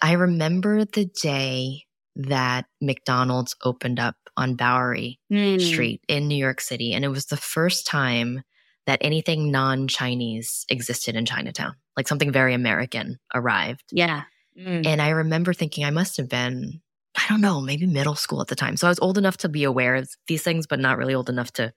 I 0.00 0.12
remember 0.12 0.84
the 0.84 1.06
day 1.06 1.86
that 2.16 2.66
McDonald's 2.80 3.56
opened 3.64 3.98
up 3.98 4.16
on 4.36 4.54
Bowery 4.54 5.20
mm. 5.32 5.60
Street 5.60 6.02
in 6.08 6.28
New 6.28 6.36
York 6.36 6.60
City. 6.60 6.92
And 6.92 7.04
it 7.04 7.08
was 7.08 7.26
the 7.26 7.36
first 7.36 7.86
time 7.86 8.42
that 8.86 8.98
anything 9.00 9.50
non 9.50 9.88
Chinese 9.88 10.66
existed 10.68 11.16
in 11.16 11.24
Chinatown, 11.24 11.74
like 11.96 12.08
something 12.08 12.32
very 12.32 12.54
American 12.54 13.18
arrived. 13.34 13.84
Yeah. 13.90 14.24
Mm. 14.58 14.86
And 14.86 15.02
I 15.02 15.10
remember 15.10 15.52
thinking 15.52 15.84
I 15.84 15.90
must 15.90 16.16
have 16.16 16.28
been, 16.28 16.80
I 17.16 17.24
don't 17.28 17.40
know, 17.40 17.60
maybe 17.60 17.86
middle 17.86 18.14
school 18.14 18.40
at 18.40 18.48
the 18.48 18.54
time. 18.54 18.76
So 18.76 18.86
I 18.86 18.90
was 18.90 19.00
old 19.00 19.18
enough 19.18 19.38
to 19.38 19.48
be 19.48 19.64
aware 19.64 19.96
of 19.96 20.10
these 20.28 20.42
things, 20.42 20.66
but 20.66 20.80
not 20.80 20.98
really 20.98 21.14
old 21.14 21.28
enough 21.28 21.52
to 21.54 21.72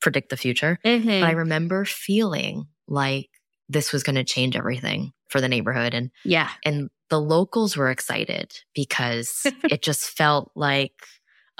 predict 0.00 0.30
the 0.30 0.36
future. 0.36 0.78
Mm-hmm. 0.84 1.20
But 1.20 1.22
I 1.22 1.32
remember 1.32 1.84
feeling 1.84 2.66
like 2.88 3.30
this 3.68 3.92
was 3.92 4.02
going 4.02 4.16
to 4.16 4.24
change 4.24 4.56
everything 4.56 5.12
for 5.28 5.40
the 5.40 5.48
neighborhood. 5.48 5.94
And 5.94 6.10
yeah. 6.24 6.50
And 6.64 6.90
the 7.08 7.20
locals 7.20 7.76
were 7.76 7.90
excited 7.90 8.52
because 8.74 9.42
it 9.64 9.82
just 9.82 10.10
felt 10.10 10.50
like 10.54 10.92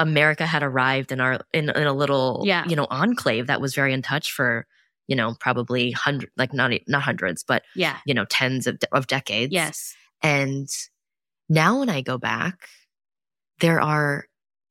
America 0.03 0.45
had 0.45 0.65
arrived 0.65 1.13
in 1.13 1.21
our 1.21 1.39
in, 1.55 1.71
in 1.71 1.87
a 1.87 1.93
little 1.93 2.43
yeah. 2.45 2.65
you 2.67 2.75
know 2.75 2.89
enclave 2.91 3.47
that 3.47 3.61
was 3.61 3.73
very 3.73 3.93
in 3.93 4.03
touch 4.03 4.33
for 4.33 4.67
you 5.07 5.15
know 5.15 5.37
probably 5.39 5.93
hundred 5.93 6.29
like 6.37 6.53
not 6.53 6.73
not 6.89 7.03
hundreds 7.03 7.45
but 7.45 7.63
yeah 7.77 7.99
you 8.05 8.13
know 8.13 8.25
tens 8.25 8.67
of 8.67 8.79
of 8.91 9.07
decades 9.07 9.53
yes 9.53 9.95
and 10.21 10.69
now 11.49 11.79
when 11.79 11.89
I 11.89 12.01
go 12.01 12.19
back 12.19 12.67
there 13.61 13.81
are 13.81 14.27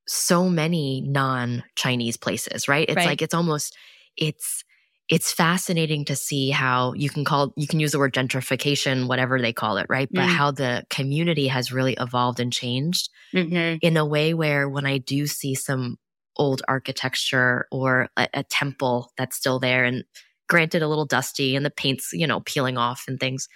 so 0.05 0.49
many 0.49 1.01
non 1.07 1.63
Chinese 1.75 2.17
places 2.17 2.67
right 2.67 2.89
it's 2.89 2.97
right. 2.97 3.07
like 3.07 3.21
it's 3.21 3.33
almost 3.33 3.77
it's 4.17 4.65
it's 5.11 5.33
fascinating 5.33 6.05
to 6.05 6.15
see 6.15 6.49
how 6.49 6.93
you 6.93 7.09
can 7.09 7.25
call 7.25 7.53
you 7.57 7.67
can 7.67 7.81
use 7.81 7.91
the 7.91 7.99
word 7.99 8.13
gentrification 8.13 9.07
whatever 9.07 9.39
they 9.39 9.53
call 9.53 9.77
it 9.77 9.85
right 9.89 10.09
but 10.11 10.21
mm. 10.21 10.29
how 10.29 10.49
the 10.49 10.83
community 10.89 11.47
has 11.47 11.71
really 11.71 11.95
evolved 11.99 12.39
and 12.39 12.51
changed 12.53 13.09
mm-hmm. 13.35 13.77
in 13.81 13.97
a 13.97 14.05
way 14.05 14.33
where 14.33 14.67
when 14.67 14.85
i 14.85 14.97
do 14.97 15.27
see 15.27 15.53
some 15.53 15.97
old 16.37 16.61
architecture 16.67 17.67
or 17.71 18.07
a, 18.15 18.27
a, 18.33 18.43
temple 18.43 19.11
that's 19.17 19.35
still 19.35 19.59
there 19.59 19.83
and 19.83 20.05
granted 20.47 20.81
a 20.81 20.87
little 20.87 21.05
dusty 21.05 21.55
and 21.55 21.65
the 21.65 21.69
paint's 21.69 22.11
you 22.13 22.25
know 22.25 22.39
peeling 22.39 22.77
off 22.77 23.03
and 23.07 23.19
things 23.19 23.49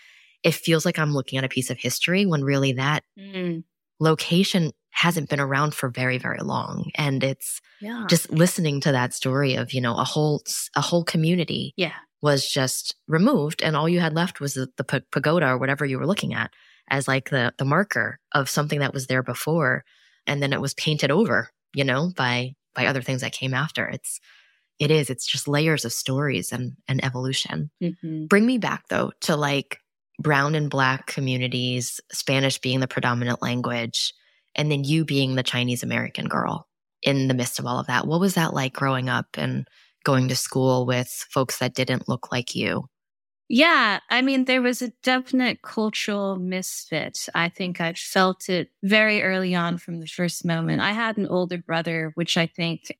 it 0.44 0.54
feels 0.54 0.86
like 0.86 1.00
i'm 1.00 1.14
looking 1.14 1.40
at 1.40 1.46
a 1.46 1.50
piece 1.50 1.70
of 1.70 1.80
history 1.80 2.26
when 2.26 2.44
really 2.44 2.74
that 2.74 3.04
mm. 3.18 3.64
location 4.00 4.72
hasn't 4.96 5.30
been 5.30 5.40
around 5.40 5.74
for 5.74 5.90
very 5.90 6.18
very 6.18 6.40
long. 6.40 6.92
And 6.96 7.24
it's 7.24 7.62
yeah. 7.82 8.06
just 8.10 8.32
listening 8.32 8.82
to 8.82 8.92
that 8.92 9.14
story 9.14 9.56
of 9.56 9.74
you 9.74 9.82
know 9.82 9.96
a 9.96 10.04
whole 10.04 10.44
a 10.76 10.82
whole 10.82 11.04
community 11.04 11.74
yeah. 11.78 11.94
was 12.22 12.48
just 12.48 12.96
removed 13.08 13.62
and 13.62 13.76
all 13.76 13.90
you 13.90 14.00
had 14.00 14.14
left 14.14 14.40
was 14.40 14.54
the, 14.54 14.70
the 14.78 15.04
pagoda 15.12 15.48
or 15.48 15.58
whatever 15.58 15.86
you 15.86 16.00
were 16.00 16.08
looking 16.08 16.34
at 16.34 16.52
as 16.90 17.08
like 17.08 17.30
the 17.30 17.54
the 17.58 17.66
marker 17.66 18.20
of 18.34 18.50
something 18.50 18.80
that 18.80 18.94
was 18.94 19.08
there 19.08 19.24
before 19.24 19.84
and 20.26 20.42
then 20.42 20.54
it 20.54 20.62
was 20.62 20.74
painted 20.74 21.12
over 21.12 21.50
you 21.74 21.84
know 21.84 22.12
by 22.16 22.54
by 22.76 22.86
other 22.86 23.02
things 23.02 23.22
that 23.22 23.32
came 23.32 23.54
after. 23.54 23.88
It's 23.88 24.20
it 24.78 24.92
is. 24.92 25.10
It's 25.10 25.26
just 25.26 25.48
layers 25.48 25.86
of 25.86 25.94
stories 25.94 26.52
and 26.52 26.74
and 26.88 27.04
evolution. 27.04 27.72
Mm-hmm. 27.82 28.26
bring 28.26 28.46
me 28.46 28.58
back 28.60 28.88
though 28.90 29.12
to 29.22 29.36
like 29.36 29.80
brown 30.20 30.56
and 30.56 30.70
black 30.70 31.08
communities 31.08 32.00
spanish 32.10 32.60
being 32.60 32.80
the 32.80 32.88
predominant 32.88 33.42
language 33.42 34.14
and 34.56 34.72
then 34.72 34.84
you 34.84 35.06
being 35.06 35.36
the 35.36 35.44
Chinese 35.44 35.84
American 35.84 36.28
girl 36.28 36.68
in 37.02 37.28
the 37.28 37.34
midst 37.34 37.60
of 37.60 37.66
all 37.66 37.80
of 37.80 37.88
that. 37.88 38.08
What 38.08 38.20
was 38.20 38.34
that 38.34 38.54
like 38.54 38.74
growing 38.74 39.10
up 39.10 39.28
and 39.36 39.68
going 40.04 40.28
to 40.30 40.36
school 40.36 40.86
with 40.86 41.26
folks 41.32 41.60
that 41.60 41.76
didn't 41.76 42.10
look 42.10 42.32
like 42.32 42.56
you? 42.56 42.86
Yeah, 43.48 44.00
I 44.10 44.24
mean, 44.24 44.46
there 44.46 44.62
was 44.62 44.82
a 44.82 44.92
definite 45.04 45.62
cultural 45.62 46.36
misfit. 46.38 47.28
I 47.36 47.50
think 47.50 47.80
I 47.80 47.94
felt 47.94 48.50
it 48.50 48.70
very 48.82 49.22
early 49.22 49.54
on 49.54 49.78
from 49.78 50.00
the 50.00 50.08
first 50.08 50.46
moment. 50.46 50.82
I 50.82 50.94
had 50.94 51.18
an 51.18 51.28
older 51.28 51.60
brother, 51.60 52.12
which 52.16 52.38
I 52.38 52.48
think 52.48 52.98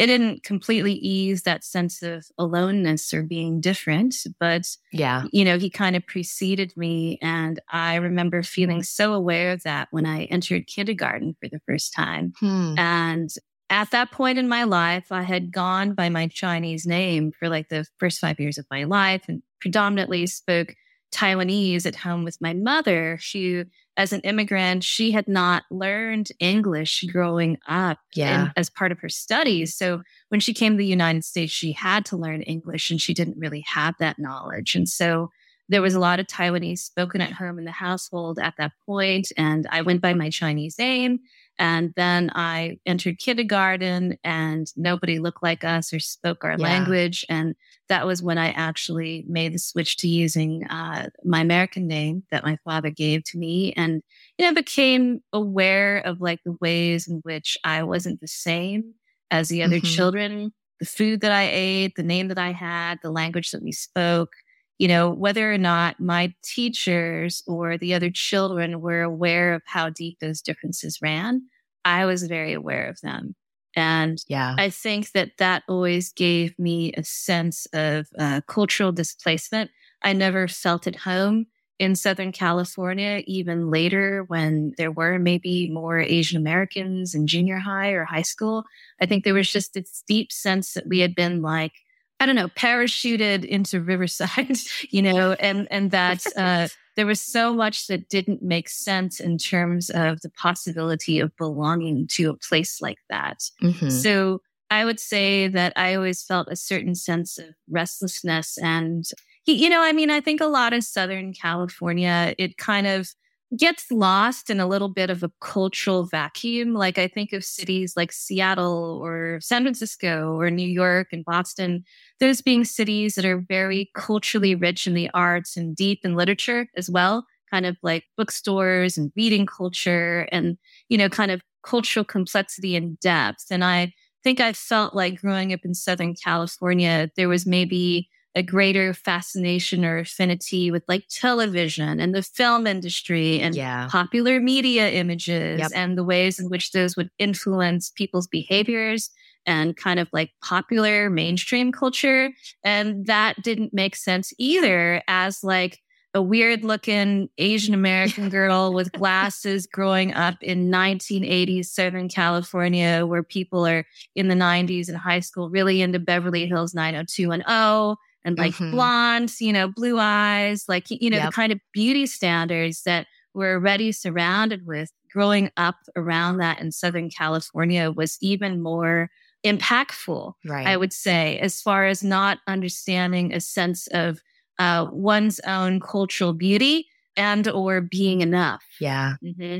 it 0.00 0.06
didn't 0.06 0.44
completely 0.44 0.94
ease 0.94 1.42
that 1.42 1.62
sense 1.62 2.00
of 2.02 2.24
aloneness 2.38 3.12
or 3.12 3.22
being 3.22 3.60
different, 3.60 4.14
but 4.38 4.66
yeah, 4.92 5.24
you 5.30 5.44
know, 5.44 5.58
he 5.58 5.68
kind 5.68 5.94
of 5.94 6.06
preceded 6.06 6.72
me. 6.74 7.18
And 7.20 7.60
I 7.68 7.96
remember 7.96 8.42
feeling 8.42 8.82
so 8.82 9.12
aware 9.12 9.52
of 9.52 9.62
that 9.64 9.88
when 9.90 10.06
I 10.06 10.24
entered 10.24 10.66
kindergarten 10.66 11.36
for 11.38 11.50
the 11.50 11.60
first 11.66 11.92
time. 11.92 12.32
Hmm. 12.40 12.78
And 12.78 13.30
at 13.68 13.90
that 13.90 14.10
point 14.10 14.38
in 14.38 14.48
my 14.48 14.64
life, 14.64 15.12
I 15.12 15.22
had 15.22 15.52
gone 15.52 15.92
by 15.92 16.08
my 16.08 16.28
Chinese 16.28 16.86
name 16.86 17.30
for 17.38 17.50
like 17.50 17.68
the 17.68 17.84
first 17.98 18.20
five 18.20 18.40
years 18.40 18.56
of 18.56 18.64
my 18.70 18.84
life 18.84 19.24
and 19.28 19.42
predominantly 19.60 20.26
spoke 20.26 20.74
Taiwanese 21.12 21.86
at 21.86 21.96
home 21.96 22.24
with 22.24 22.40
my 22.40 22.54
mother. 22.54 23.18
She 23.20 23.64
as 23.96 24.12
an 24.14 24.20
immigrant, 24.20 24.82
she 24.82 25.10
had 25.10 25.28
not 25.28 25.64
learned 25.70 26.28
English 26.38 27.04
growing 27.12 27.58
up 27.68 27.98
yeah. 28.14 28.44
in, 28.44 28.52
as 28.56 28.70
part 28.70 28.92
of 28.92 29.00
her 29.00 29.10
studies. 29.10 29.76
So 29.76 30.02
when 30.30 30.40
she 30.40 30.54
came 30.54 30.72
to 30.72 30.78
the 30.78 30.86
United 30.86 31.22
States, 31.24 31.52
she 31.52 31.72
had 31.72 32.06
to 32.06 32.16
learn 32.16 32.40
English 32.42 32.90
and 32.90 33.00
she 33.00 33.12
didn't 33.12 33.38
really 33.38 33.62
have 33.66 33.94
that 33.98 34.18
knowledge. 34.18 34.74
And 34.74 34.88
so 34.88 35.28
there 35.68 35.82
was 35.82 35.94
a 35.94 36.00
lot 36.00 36.18
of 36.18 36.26
Taiwanese 36.26 36.78
spoken 36.78 37.20
at 37.20 37.32
home 37.32 37.58
in 37.58 37.64
the 37.64 37.70
household 37.72 38.38
at 38.38 38.54
that 38.58 38.72
point, 38.86 39.30
And 39.36 39.66
I 39.70 39.82
went 39.82 40.00
by 40.00 40.14
my 40.14 40.30
Chinese 40.30 40.78
name. 40.78 41.20
And 41.60 41.92
then 41.94 42.30
I 42.34 42.78
entered 42.86 43.18
kindergarten 43.18 44.16
and 44.24 44.66
nobody 44.76 45.18
looked 45.18 45.42
like 45.42 45.62
us 45.62 45.92
or 45.92 46.00
spoke 46.00 46.42
our 46.42 46.56
yeah. 46.58 46.64
language. 46.64 47.26
And 47.28 47.54
that 47.90 48.06
was 48.06 48.22
when 48.22 48.38
I 48.38 48.48
actually 48.52 49.26
made 49.28 49.52
the 49.52 49.58
switch 49.58 49.98
to 49.98 50.08
using 50.08 50.64
uh, 50.68 51.10
my 51.22 51.40
American 51.40 51.86
name 51.86 52.22
that 52.30 52.44
my 52.44 52.56
father 52.64 52.88
gave 52.88 53.24
to 53.24 53.38
me. 53.38 53.74
And, 53.74 54.02
you 54.38 54.46
know, 54.46 54.54
became 54.54 55.20
aware 55.34 55.98
of 55.98 56.22
like 56.22 56.40
the 56.46 56.56
ways 56.62 57.06
in 57.06 57.20
which 57.24 57.58
I 57.62 57.82
wasn't 57.82 58.22
the 58.22 58.28
same 58.28 58.94
as 59.30 59.50
the 59.50 59.62
other 59.62 59.76
mm-hmm. 59.76 59.86
children, 59.86 60.54
the 60.80 60.86
food 60.86 61.20
that 61.20 61.32
I 61.32 61.50
ate, 61.52 61.94
the 61.94 62.02
name 62.02 62.28
that 62.28 62.38
I 62.38 62.52
had, 62.52 63.00
the 63.02 63.10
language 63.10 63.50
that 63.50 63.62
we 63.62 63.72
spoke 63.72 64.30
you 64.80 64.88
know, 64.88 65.10
whether 65.10 65.52
or 65.52 65.58
not 65.58 66.00
my 66.00 66.32
teachers 66.42 67.42
or 67.46 67.76
the 67.76 67.92
other 67.92 68.08
children 68.08 68.80
were 68.80 69.02
aware 69.02 69.52
of 69.52 69.60
how 69.66 69.90
deep 69.90 70.18
those 70.20 70.40
differences 70.40 71.02
ran, 71.02 71.42
I 71.84 72.06
was 72.06 72.22
very 72.22 72.54
aware 72.54 72.88
of 72.88 72.98
them. 73.02 73.36
And 73.76 74.24
yeah, 74.26 74.56
I 74.58 74.70
think 74.70 75.12
that 75.12 75.32
that 75.36 75.64
always 75.68 76.14
gave 76.14 76.58
me 76.58 76.94
a 76.94 77.04
sense 77.04 77.66
of 77.74 78.06
uh, 78.18 78.40
cultural 78.46 78.90
displacement. 78.90 79.70
I 80.00 80.14
never 80.14 80.48
felt 80.48 80.86
at 80.86 80.96
home 80.96 81.48
in 81.78 81.94
Southern 81.94 82.32
California, 82.32 83.22
even 83.26 83.70
later 83.70 84.24
when 84.28 84.72
there 84.78 84.90
were 84.90 85.18
maybe 85.18 85.68
more 85.70 85.98
Asian 85.98 86.40
Americans 86.40 87.14
in 87.14 87.26
junior 87.26 87.58
high 87.58 87.90
or 87.90 88.06
high 88.06 88.22
school. 88.22 88.64
I 88.98 89.04
think 89.04 89.24
there 89.24 89.34
was 89.34 89.52
just 89.52 89.74
this 89.74 90.02
deep 90.08 90.32
sense 90.32 90.72
that 90.72 90.86
we 90.86 91.00
had 91.00 91.14
been 91.14 91.42
like 91.42 91.72
I 92.20 92.26
don't 92.26 92.36
know, 92.36 92.48
parachuted 92.48 93.44
into 93.44 93.80
Riverside, 93.80 94.58
you 94.90 95.02
know, 95.02 95.32
and, 95.32 95.66
and 95.70 95.90
that, 95.90 96.24
uh, 96.36 96.68
there 96.96 97.06
was 97.06 97.20
so 97.20 97.54
much 97.54 97.86
that 97.86 98.10
didn't 98.10 98.42
make 98.42 98.68
sense 98.68 99.20
in 99.20 99.38
terms 99.38 99.88
of 99.90 100.20
the 100.20 100.28
possibility 100.30 101.18
of 101.18 101.34
belonging 101.36 102.06
to 102.08 102.30
a 102.30 102.36
place 102.36 102.82
like 102.82 102.98
that. 103.08 103.42
Mm-hmm. 103.62 103.88
So 103.88 104.42
I 104.70 104.84
would 104.84 105.00
say 105.00 105.48
that 105.48 105.72
I 105.76 105.94
always 105.94 106.22
felt 106.22 106.48
a 106.50 106.56
certain 106.56 106.94
sense 106.94 107.38
of 107.38 107.46
restlessness 107.68 108.58
and, 108.58 109.04
you 109.46 109.68
know, 109.68 109.82
I 109.82 109.92
mean, 109.92 110.10
I 110.10 110.20
think 110.20 110.40
a 110.40 110.46
lot 110.46 110.72
of 110.72 110.84
Southern 110.84 111.32
California, 111.32 112.34
it 112.38 112.56
kind 112.58 112.86
of, 112.86 113.08
gets 113.56 113.90
lost 113.90 114.48
in 114.48 114.60
a 114.60 114.66
little 114.66 114.88
bit 114.88 115.10
of 115.10 115.22
a 115.22 115.30
cultural 115.40 116.04
vacuum. 116.04 116.72
Like 116.72 116.98
I 116.98 117.08
think 117.08 117.32
of 117.32 117.44
cities 117.44 117.94
like 117.96 118.12
Seattle 118.12 119.00
or 119.02 119.40
San 119.42 119.62
Francisco 119.62 120.38
or 120.38 120.50
New 120.50 120.68
York 120.68 121.08
and 121.12 121.24
Boston, 121.24 121.84
those 122.20 122.42
being 122.42 122.64
cities 122.64 123.16
that 123.16 123.24
are 123.24 123.38
very 123.40 123.90
culturally 123.94 124.54
rich 124.54 124.86
in 124.86 124.94
the 124.94 125.10
arts 125.14 125.56
and 125.56 125.74
deep 125.74 126.00
in 126.04 126.14
literature 126.14 126.68
as 126.76 126.88
well, 126.88 127.26
kind 127.50 127.66
of 127.66 127.76
like 127.82 128.04
bookstores 128.16 128.96
and 128.96 129.10
reading 129.16 129.46
culture 129.46 130.28
and, 130.30 130.56
you 130.88 130.96
know, 130.96 131.08
kind 131.08 131.32
of 131.32 131.42
cultural 131.64 132.04
complexity 132.04 132.76
and 132.76 132.98
depth. 133.00 133.46
And 133.50 133.64
I 133.64 133.92
think 134.22 134.38
I 134.40 134.52
felt 134.52 134.94
like 134.94 135.20
growing 135.20 135.52
up 135.52 135.60
in 135.64 135.74
Southern 135.74 136.14
California, 136.14 137.10
there 137.16 137.28
was 137.28 137.46
maybe 137.46 138.08
a 138.34 138.42
greater 138.42 138.94
fascination 138.94 139.84
or 139.84 139.98
affinity 139.98 140.70
with 140.70 140.84
like 140.86 141.04
television 141.08 141.98
and 141.98 142.14
the 142.14 142.22
film 142.22 142.66
industry 142.66 143.40
and 143.40 143.54
yeah. 143.54 143.88
popular 143.90 144.38
media 144.38 144.88
images 144.90 145.58
yep. 145.58 145.70
and 145.74 145.98
the 145.98 146.04
ways 146.04 146.38
in 146.38 146.48
which 146.48 146.70
those 146.70 146.96
would 146.96 147.10
influence 147.18 147.90
people's 147.90 148.28
behaviors 148.28 149.10
and 149.46 149.76
kind 149.76 149.98
of 149.98 150.08
like 150.12 150.30
popular 150.42 151.10
mainstream 151.10 151.72
culture. 151.72 152.30
And 152.62 153.06
that 153.06 153.42
didn't 153.42 153.74
make 153.74 153.96
sense 153.96 154.32
either 154.38 155.02
as 155.08 155.42
like 155.42 155.80
a 156.12 156.22
weird 156.22 156.64
looking 156.64 157.28
Asian 157.38 157.74
American 157.74 158.28
girl 158.30 158.72
with 158.72 158.92
glasses 158.92 159.66
growing 159.66 160.12
up 160.14 160.36
in 160.40 160.70
1980s 160.70 161.66
Southern 161.66 162.08
California, 162.08 163.06
where 163.06 163.22
people 163.22 163.66
are 163.66 163.84
in 164.14 164.28
the 164.28 164.34
90s 164.34 164.88
in 164.88 164.94
high 164.94 165.20
school 165.20 165.50
really 165.50 165.82
into 165.82 165.98
Beverly 165.98 166.46
Hills 166.46 166.74
90210 166.74 167.96
and 168.24 168.38
like 168.38 168.52
mm-hmm. 168.52 168.72
blonde, 168.72 169.32
you 169.40 169.52
know, 169.52 169.68
blue 169.68 169.98
eyes, 169.98 170.64
like, 170.68 170.90
you 170.90 171.10
know, 171.10 171.18
yep. 171.18 171.26
the 171.26 171.32
kind 171.32 171.52
of 171.52 171.60
beauty 171.72 172.06
standards 172.06 172.82
that 172.82 173.06
we're 173.34 173.54
already 173.54 173.92
surrounded 173.92 174.66
with. 174.66 174.90
Growing 175.12 175.50
up 175.56 175.74
around 175.96 176.36
that 176.36 176.60
in 176.60 176.70
Southern 176.70 177.10
California 177.10 177.90
was 177.90 178.16
even 178.20 178.62
more 178.62 179.10
impactful, 179.44 180.34
right. 180.46 180.66
I 180.66 180.76
would 180.76 180.92
say, 180.92 181.36
as 181.40 181.60
far 181.60 181.86
as 181.86 182.04
not 182.04 182.38
understanding 182.46 183.32
a 183.34 183.40
sense 183.40 183.88
of 183.88 184.20
uh, 184.60 184.86
one's 184.92 185.40
own 185.40 185.80
cultural 185.80 186.32
beauty 186.32 186.86
and 187.16 187.48
or 187.48 187.80
being 187.80 188.20
enough. 188.20 188.62
Yeah. 188.80 189.14
Mm-hmm. 189.24 189.58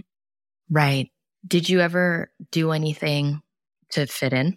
Right. 0.71 1.11
Did 1.47 1.69
you 1.69 1.81
ever 1.81 2.31
do 2.53 2.71
anything 2.71 3.41
to 3.91 4.07
fit 4.07 4.33
in? 4.33 4.57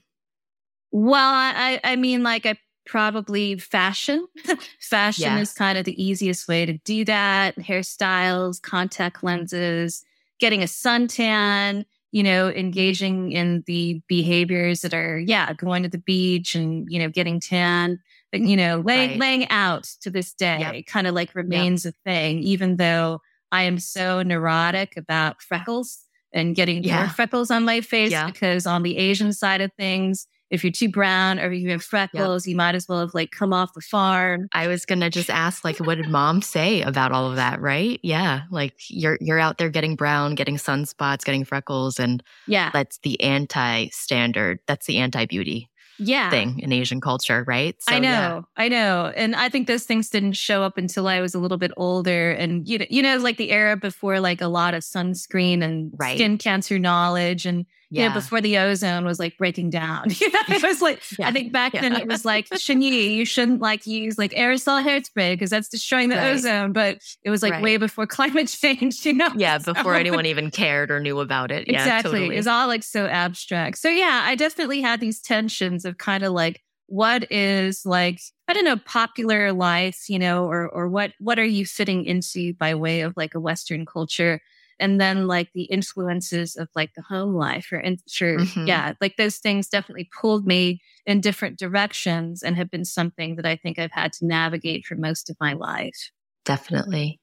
Well, 0.91 1.15
I, 1.15 1.79
I 1.83 1.95
mean, 1.95 2.21
like 2.21 2.45
I 2.45 2.55
probably 2.85 3.57
fashion. 3.57 4.27
fashion 4.79 5.23
yeah. 5.23 5.39
is 5.39 5.53
kind 5.53 5.77
of 5.77 5.85
the 5.85 6.03
easiest 6.03 6.47
way 6.47 6.65
to 6.65 6.73
do 6.79 7.05
that. 7.05 7.55
Hairstyles, 7.57 8.61
contact 8.61 9.23
lenses, 9.23 10.03
getting 10.39 10.61
a 10.61 10.67
suntan, 10.67 11.85
you 12.11 12.23
know, 12.23 12.49
engaging 12.49 13.31
in 13.31 13.63
the 13.67 14.01
behaviors 14.07 14.81
that 14.81 14.93
are, 14.93 15.17
yeah, 15.17 15.53
going 15.53 15.83
to 15.83 15.89
the 15.89 15.97
beach 15.97 16.55
and, 16.55 16.91
you 16.91 16.99
know, 16.99 17.09
getting 17.09 17.39
tan 17.39 17.99
you 18.33 18.57
know, 18.57 18.81
laying 18.83 19.11
right. 19.11 19.19
laying 19.19 19.49
out 19.49 19.83
to 20.01 20.09
this 20.09 20.33
day 20.33 20.59
yep. 20.59 20.85
kind 20.87 21.07
of 21.07 21.13
like 21.13 21.35
remains 21.35 21.85
yep. 21.85 21.93
a 21.93 22.09
thing, 22.09 22.39
even 22.39 22.77
though 22.77 23.21
I 23.51 23.63
am 23.63 23.77
so 23.79 24.23
neurotic 24.23 24.97
about 24.97 25.41
freckles 25.41 25.99
and 26.33 26.55
getting 26.55 26.83
yeah. 26.83 27.01
more 27.01 27.09
freckles 27.09 27.51
on 27.51 27.63
my 27.63 27.81
face 27.81 28.11
yeah. 28.11 28.25
because 28.25 28.65
on 28.65 28.83
the 28.83 28.97
Asian 28.97 29.33
side 29.33 29.61
of 29.61 29.71
things, 29.73 30.27
if 30.53 30.63
you're 30.63 30.71
too 30.71 30.87
brown 30.87 31.39
or 31.39 31.51
if 31.51 31.59
you 31.59 31.71
have 31.71 31.83
freckles, 31.83 32.45
yep. 32.45 32.51
you 32.51 32.55
might 32.55 32.75
as 32.75 32.87
well 32.87 32.99
have 32.99 33.15
like 33.15 33.31
come 33.31 33.51
off 33.51 33.73
the 33.73 33.81
farm. 33.81 34.47
I 34.53 34.67
was 34.67 34.85
gonna 34.85 35.09
just 35.09 35.31
ask, 35.31 35.65
like, 35.65 35.79
what 35.79 35.95
did 35.95 36.09
mom 36.09 36.43
say 36.43 36.83
about 36.83 37.11
all 37.11 37.27
of 37.27 37.37
that, 37.37 37.59
right? 37.59 37.99
Yeah. 38.03 38.43
Like 38.51 38.75
you're 38.87 39.17
you're 39.19 39.39
out 39.39 39.57
there 39.57 39.69
getting 39.69 39.95
brown, 39.95 40.35
getting 40.35 40.57
sunspots, 40.57 41.25
getting 41.25 41.43
freckles, 41.43 41.99
and 41.99 42.21
yeah, 42.47 42.69
that's 42.71 42.99
the 42.99 43.19
anti 43.19 43.87
standard. 43.89 44.59
That's 44.67 44.85
the 44.85 44.99
anti 44.99 45.25
beauty 45.25 45.71
yeah. 45.97 46.29
thing 46.29 46.59
in 46.59 46.71
Asian 46.71 47.01
culture, 47.01 47.43
right? 47.47 47.75
So, 47.81 47.95
I 47.95 47.99
know, 47.99 48.09
yeah. 48.09 48.41
I 48.55 48.67
know. 48.69 49.11
And 49.15 49.35
I 49.35 49.49
think 49.49 49.67
those 49.67 49.85
things 49.85 50.09
didn't 50.09 50.33
show 50.33 50.63
up 50.63 50.77
until 50.77 51.07
I 51.07 51.21
was 51.21 51.33
a 51.33 51.39
little 51.39 51.57
bit 51.57 51.71
older. 51.77 52.31
And 52.31 52.67
you 52.67 52.77
know, 52.77 52.85
you 52.89 53.01
know, 53.01 53.17
like 53.17 53.37
the 53.37 53.51
era 53.51 53.75
before 53.75 54.19
like 54.19 54.41
a 54.41 54.47
lot 54.47 54.73
of 54.73 54.83
sunscreen 54.83 55.63
and 55.63 55.91
right. 55.97 56.17
skin 56.17 56.37
cancer 56.37 56.79
knowledge 56.79 57.45
and 57.45 57.65
yeah. 57.93 58.03
you 58.03 58.09
know, 58.09 58.15
before 58.15 58.41
the 58.41 58.57
ozone 58.57 59.05
was 59.05 59.19
like 59.19 59.37
breaking 59.37 59.69
down. 59.69 60.07
You 60.23 60.31
know, 60.31 60.39
it 60.47 60.63
was 60.63 60.81
like 60.81 61.01
yeah. 61.19 61.27
I 61.27 61.31
think 61.31 61.51
back 61.51 61.73
yeah. 61.73 61.81
then 61.81 61.95
it 61.95 62.07
was 62.07 62.23
like 62.23 62.47
Shinyi, 62.53 63.15
you 63.15 63.25
shouldn't 63.25 63.61
like 63.61 63.85
use 63.85 64.17
like 64.17 64.31
aerosol 64.31 64.81
hairspray 64.81 65.33
because 65.33 65.49
that's 65.49 65.67
destroying 65.67 66.09
the 66.09 66.15
right. 66.15 66.33
ozone. 66.35 66.71
But 66.71 66.99
it 67.23 67.29
was 67.29 67.43
like 67.43 67.53
right. 67.53 67.63
way 67.63 67.77
before 67.77 68.07
climate 68.07 68.47
change, 68.47 69.05
you 69.05 69.13
know? 69.13 69.29
Yeah, 69.35 69.57
before 69.57 69.93
so, 69.93 69.99
anyone 69.99 70.25
even 70.25 70.49
cared 70.49 70.91
or 70.91 70.99
knew 70.99 71.19
about 71.19 71.51
it. 71.51 71.67
Exactly. 71.67 72.11
Totally. 72.11 72.37
It's 72.37 72.47
all 72.47 72.67
like 72.67 72.83
so 72.83 73.05
abstract. 73.05 73.79
So 73.79 73.89
yeah, 73.89 74.23
I 74.25 74.35
definitely 74.35 74.81
had 74.81 74.99
these 74.99 75.19
tensions 75.19 75.83
of 75.83 75.97
kind 75.97 76.23
of 76.23 76.31
like 76.31 76.61
what 76.87 77.25
is 77.31 77.85
like 77.85 78.19
i 78.47 78.53
don't 78.53 78.65
know 78.65 78.75
popular 78.75 79.53
life 79.53 80.09
you 80.09 80.19
know 80.19 80.45
or 80.45 80.69
or 80.69 80.87
what 80.89 81.11
what 81.19 81.39
are 81.39 81.45
you 81.45 81.65
fitting 81.65 82.05
into 82.05 82.53
by 82.55 82.75
way 82.75 83.01
of 83.01 83.13
like 83.15 83.33
a 83.33 83.39
western 83.39 83.85
culture 83.85 84.41
and 84.79 84.99
then 84.99 85.27
like 85.27 85.49
the 85.53 85.63
influences 85.63 86.55
of 86.55 86.67
like 86.75 86.91
the 86.95 87.01
home 87.01 87.33
life 87.33 87.69
or 87.71 87.79
in, 87.79 87.97
sure 88.07 88.39
mm-hmm. 88.39 88.67
yeah 88.67 88.93
like 89.01 89.17
those 89.17 89.37
things 89.37 89.67
definitely 89.67 90.09
pulled 90.19 90.45
me 90.45 90.81
in 91.05 91.21
different 91.21 91.59
directions 91.59 92.43
and 92.43 92.55
have 92.55 92.71
been 92.71 92.85
something 92.85 93.35
that 93.35 93.45
i 93.45 93.55
think 93.55 93.77
i've 93.79 93.91
had 93.91 94.13
to 94.13 94.25
navigate 94.25 94.85
for 94.85 94.95
most 94.95 95.29
of 95.29 95.37
my 95.39 95.53
life. 95.53 96.11
Definitely. 96.45 97.19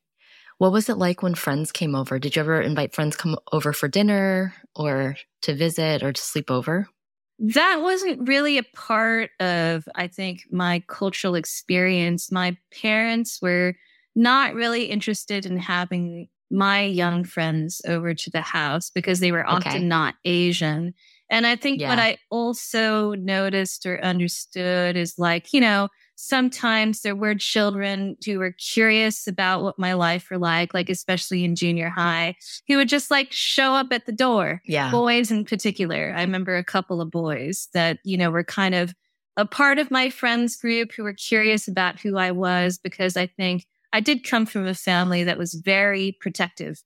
What 0.58 0.72
was 0.72 0.88
it 0.88 0.98
like 0.98 1.22
when 1.22 1.34
friends 1.34 1.72
came 1.72 1.94
over? 1.94 2.18
Did 2.18 2.36
you 2.36 2.40
ever 2.40 2.60
invite 2.60 2.94
friends 2.94 3.16
come 3.16 3.36
over 3.52 3.72
for 3.72 3.88
dinner 3.88 4.54
or 4.76 5.16
to 5.42 5.54
visit 5.54 6.02
or 6.02 6.12
to 6.12 6.22
sleep 6.22 6.50
over? 6.50 6.86
That 7.38 7.80
wasn't 7.80 8.28
really 8.28 8.58
a 8.58 8.62
part 8.74 9.30
of 9.40 9.88
i 9.94 10.06
think 10.06 10.42
my 10.50 10.82
cultural 10.86 11.34
experience. 11.34 12.30
My 12.30 12.56
parents 12.82 13.40
were 13.40 13.74
not 14.14 14.54
really 14.54 14.84
interested 14.84 15.46
in 15.46 15.56
having 15.56 16.28
my 16.50 16.82
young 16.82 17.24
friends 17.24 17.80
over 17.86 18.14
to 18.14 18.30
the 18.30 18.40
house 18.40 18.90
because 18.90 19.20
they 19.20 19.32
were 19.32 19.46
often 19.46 19.72
okay. 19.72 19.84
not 19.84 20.14
Asian. 20.24 20.94
And 21.30 21.46
I 21.46 21.54
think 21.54 21.80
yeah. 21.80 21.88
what 21.88 21.98
I 21.98 22.18
also 22.30 23.12
noticed 23.14 23.86
or 23.86 24.02
understood 24.04 24.96
is 24.96 25.14
like, 25.16 25.52
you 25.52 25.60
know, 25.60 25.88
sometimes 26.16 27.00
there 27.00 27.14
were 27.14 27.34
children 27.34 28.16
who 28.26 28.38
were 28.38 28.52
curious 28.52 29.26
about 29.26 29.62
what 29.62 29.78
my 29.78 29.94
life 29.94 30.28
were 30.28 30.38
like, 30.38 30.74
like 30.74 30.90
especially 30.90 31.44
in 31.44 31.54
junior 31.54 31.88
high, 31.88 32.34
who 32.66 32.76
would 32.76 32.88
just 32.88 33.10
like 33.10 33.28
show 33.30 33.74
up 33.74 33.86
at 33.92 34.06
the 34.06 34.12
door. 34.12 34.60
Yeah. 34.66 34.90
Boys 34.90 35.30
in 35.30 35.44
particular. 35.44 36.12
I 36.14 36.22
remember 36.22 36.56
a 36.56 36.64
couple 36.64 37.00
of 37.00 37.10
boys 37.10 37.68
that, 37.74 37.98
you 38.04 38.18
know, 38.18 38.30
were 38.30 38.44
kind 38.44 38.74
of 38.74 38.92
a 39.36 39.46
part 39.46 39.78
of 39.78 39.90
my 39.90 40.10
friends 40.10 40.56
group 40.56 40.92
who 40.92 41.04
were 41.04 41.14
curious 41.14 41.68
about 41.68 42.00
who 42.00 42.18
I 42.18 42.32
was 42.32 42.76
because 42.76 43.16
I 43.16 43.26
think 43.26 43.64
I 43.92 44.00
did 44.00 44.24
come 44.24 44.46
from 44.46 44.66
a 44.66 44.74
family 44.74 45.24
that 45.24 45.38
was 45.38 45.54
very 45.54 46.16
protective. 46.20 46.82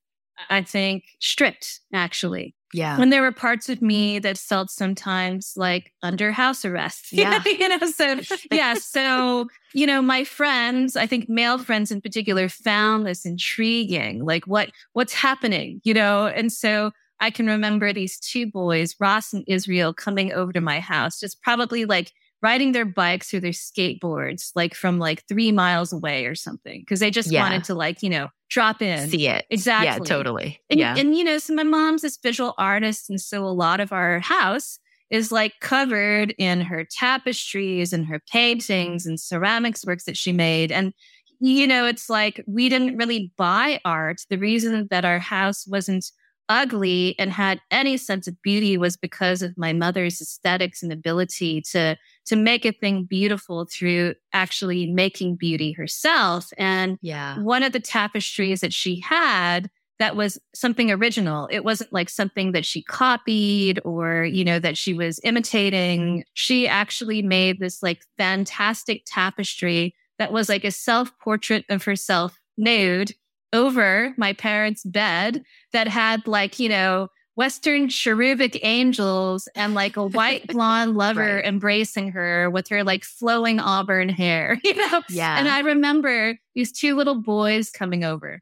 I 0.50 0.62
think 0.62 1.04
strict, 1.20 1.80
actually. 1.92 2.54
Yeah. 2.72 2.98
When 2.98 3.10
there 3.10 3.22
were 3.22 3.30
parts 3.30 3.68
of 3.68 3.80
me 3.80 4.18
that 4.18 4.36
felt 4.36 4.68
sometimes 4.68 5.52
like 5.56 5.92
under 6.02 6.32
house 6.32 6.64
arrest. 6.64 7.06
Yeah. 7.12 7.40
you 7.46 7.68
know, 7.68 7.86
so 7.86 8.20
yeah. 8.50 8.74
So, 8.74 9.46
you 9.72 9.86
know, 9.86 10.02
my 10.02 10.24
friends, 10.24 10.96
I 10.96 11.06
think 11.06 11.28
male 11.28 11.58
friends 11.58 11.92
in 11.92 12.00
particular 12.00 12.48
found 12.48 13.06
this 13.06 13.24
intriguing. 13.24 14.24
Like 14.24 14.48
what 14.48 14.70
what's 14.92 15.14
happening, 15.14 15.80
you 15.84 15.94
know? 15.94 16.26
And 16.26 16.52
so 16.52 16.90
I 17.20 17.30
can 17.30 17.46
remember 17.46 17.92
these 17.92 18.18
two 18.18 18.50
boys, 18.50 18.96
Ross 18.98 19.32
and 19.32 19.44
Israel, 19.46 19.94
coming 19.94 20.32
over 20.32 20.52
to 20.52 20.60
my 20.60 20.80
house, 20.80 21.20
just 21.20 21.40
probably 21.42 21.84
like 21.84 22.10
riding 22.44 22.72
their 22.72 22.84
bikes 22.84 23.32
or 23.32 23.40
their 23.40 23.52
skateboards 23.52 24.50
like 24.54 24.74
from 24.74 24.98
like 24.98 25.26
three 25.26 25.50
miles 25.50 25.94
away 25.94 26.26
or 26.26 26.34
something 26.34 26.82
because 26.82 27.00
they 27.00 27.10
just 27.10 27.32
yeah. 27.32 27.42
wanted 27.42 27.64
to 27.64 27.74
like 27.74 28.02
you 28.02 28.10
know 28.10 28.28
drop 28.50 28.82
in. 28.82 29.08
See 29.08 29.26
it. 29.26 29.46
Exactly. 29.50 29.86
yeah 29.86 29.98
totally. 29.98 30.60
And, 30.68 30.78
yeah. 30.78 30.94
and 30.96 31.16
you 31.16 31.24
know 31.24 31.38
so 31.38 31.54
my 31.54 31.62
mom's 31.62 32.02
this 32.02 32.18
visual 32.22 32.54
artist 32.58 33.08
and 33.08 33.18
so 33.18 33.44
a 33.44 33.48
lot 33.48 33.80
of 33.80 33.92
our 33.92 34.20
house 34.20 34.78
is 35.10 35.32
like 35.32 35.54
covered 35.60 36.34
in 36.36 36.60
her 36.60 36.84
tapestries 36.84 37.94
and 37.94 38.06
her 38.06 38.20
paintings 38.30 39.06
and 39.06 39.18
ceramics 39.18 39.84
works 39.86 40.04
that 40.04 40.16
she 40.16 40.32
made 40.32 40.70
and 40.70 40.92
you 41.40 41.66
know 41.66 41.86
it's 41.86 42.10
like 42.10 42.44
we 42.46 42.68
didn't 42.68 42.98
really 42.98 43.32
buy 43.38 43.80
art. 43.86 44.18
The 44.28 44.38
reason 44.38 44.86
that 44.90 45.06
our 45.06 45.18
house 45.18 45.66
wasn't 45.66 46.04
ugly 46.48 47.14
and 47.18 47.30
had 47.30 47.60
any 47.70 47.96
sense 47.96 48.26
of 48.26 48.40
beauty 48.42 48.76
was 48.76 48.96
because 48.96 49.42
of 49.42 49.56
my 49.56 49.72
mother's 49.72 50.20
aesthetics 50.20 50.82
and 50.82 50.92
ability 50.92 51.62
to 51.62 51.96
to 52.26 52.36
make 52.36 52.64
a 52.64 52.72
thing 52.72 53.04
beautiful 53.04 53.66
through 53.66 54.14
actually 54.32 54.86
making 54.90 55.36
beauty 55.36 55.72
herself. 55.72 56.50
And 56.56 56.98
yeah. 57.02 57.38
one 57.40 57.62
of 57.62 57.72
the 57.72 57.80
tapestries 57.80 58.60
that 58.60 58.72
she 58.72 59.00
had 59.00 59.70
that 59.98 60.16
was 60.16 60.38
something 60.54 60.90
original. 60.90 61.48
It 61.50 61.64
wasn't 61.64 61.92
like 61.92 62.08
something 62.08 62.52
that 62.52 62.64
she 62.64 62.82
copied 62.82 63.80
or 63.84 64.24
you 64.24 64.44
know 64.44 64.58
that 64.58 64.76
she 64.76 64.92
was 64.92 65.20
imitating. 65.22 66.24
She 66.34 66.66
actually 66.66 67.22
made 67.22 67.60
this 67.60 67.82
like 67.82 68.02
fantastic 68.18 69.02
tapestry 69.06 69.94
that 70.18 70.32
was 70.32 70.48
like 70.48 70.64
a 70.64 70.70
self 70.70 71.16
portrait 71.18 71.64
of 71.68 71.84
herself 71.84 72.38
nude 72.56 73.12
over 73.54 74.12
my 74.18 74.34
parents' 74.34 74.84
bed 74.84 75.44
that 75.72 75.88
had 75.88 76.26
like, 76.26 76.58
you 76.58 76.68
know, 76.68 77.08
Western 77.36 77.88
cherubic 77.88 78.58
angels 78.62 79.48
and 79.56 79.74
like 79.74 79.96
a 79.96 80.06
white 80.06 80.46
blonde 80.48 80.96
lover 80.96 81.36
right. 81.36 81.44
embracing 81.44 82.12
her 82.12 82.50
with 82.50 82.68
her 82.68 82.84
like 82.84 83.04
flowing 83.04 83.58
auburn 83.58 84.08
hair, 84.08 84.60
you 84.64 84.74
know? 84.74 85.02
Yeah. 85.08 85.38
And 85.38 85.48
I 85.48 85.60
remember 85.60 86.36
these 86.54 86.72
two 86.72 86.94
little 86.94 87.20
boys 87.20 87.70
coming 87.70 88.04
over. 88.04 88.40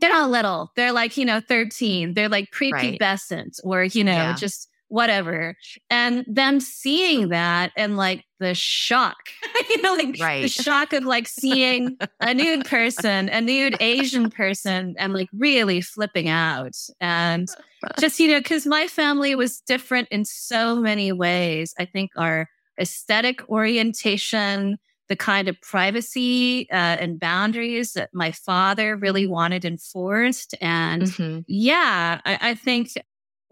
They're 0.00 0.10
not 0.10 0.30
little. 0.30 0.72
They're 0.74 0.92
like, 0.92 1.16
you 1.16 1.24
know, 1.24 1.40
13. 1.40 2.14
They're 2.14 2.28
like 2.28 2.50
prepubescent 2.50 3.60
right. 3.64 3.64
or, 3.64 3.84
you 3.84 4.02
know, 4.02 4.12
yeah. 4.12 4.34
just 4.34 4.68
whatever. 4.94 5.56
And 5.90 6.24
them 6.28 6.60
seeing 6.60 7.30
that 7.30 7.72
and 7.76 7.96
like 7.96 8.24
the 8.38 8.54
shock, 8.54 9.16
you 9.68 9.82
know, 9.82 9.94
like 9.94 10.16
right. 10.20 10.42
the 10.42 10.48
shock 10.48 10.92
of 10.92 11.04
like 11.04 11.26
seeing 11.26 11.98
a 12.20 12.32
nude 12.32 12.64
person, 12.64 13.28
a 13.28 13.40
nude 13.40 13.76
Asian 13.80 14.30
person, 14.30 14.94
and 14.96 15.12
like 15.12 15.28
really 15.32 15.80
flipping 15.80 16.28
out. 16.28 16.76
And 17.00 17.48
just, 17.98 18.20
you 18.20 18.28
know, 18.28 18.38
because 18.38 18.66
my 18.66 18.86
family 18.86 19.34
was 19.34 19.60
different 19.62 20.06
in 20.12 20.24
so 20.24 20.76
many 20.76 21.10
ways. 21.10 21.74
I 21.76 21.86
think 21.86 22.12
our 22.16 22.48
aesthetic 22.80 23.48
orientation, 23.48 24.78
the 25.08 25.16
kind 25.16 25.48
of 25.48 25.60
privacy 25.60 26.68
uh, 26.70 26.76
and 27.00 27.18
boundaries 27.18 27.94
that 27.94 28.10
my 28.12 28.30
father 28.30 28.96
really 28.96 29.26
wanted 29.26 29.64
enforced. 29.64 30.54
And 30.60 31.02
mm-hmm. 31.02 31.40
yeah, 31.48 32.20
I, 32.24 32.38
I 32.50 32.54
think 32.54 32.90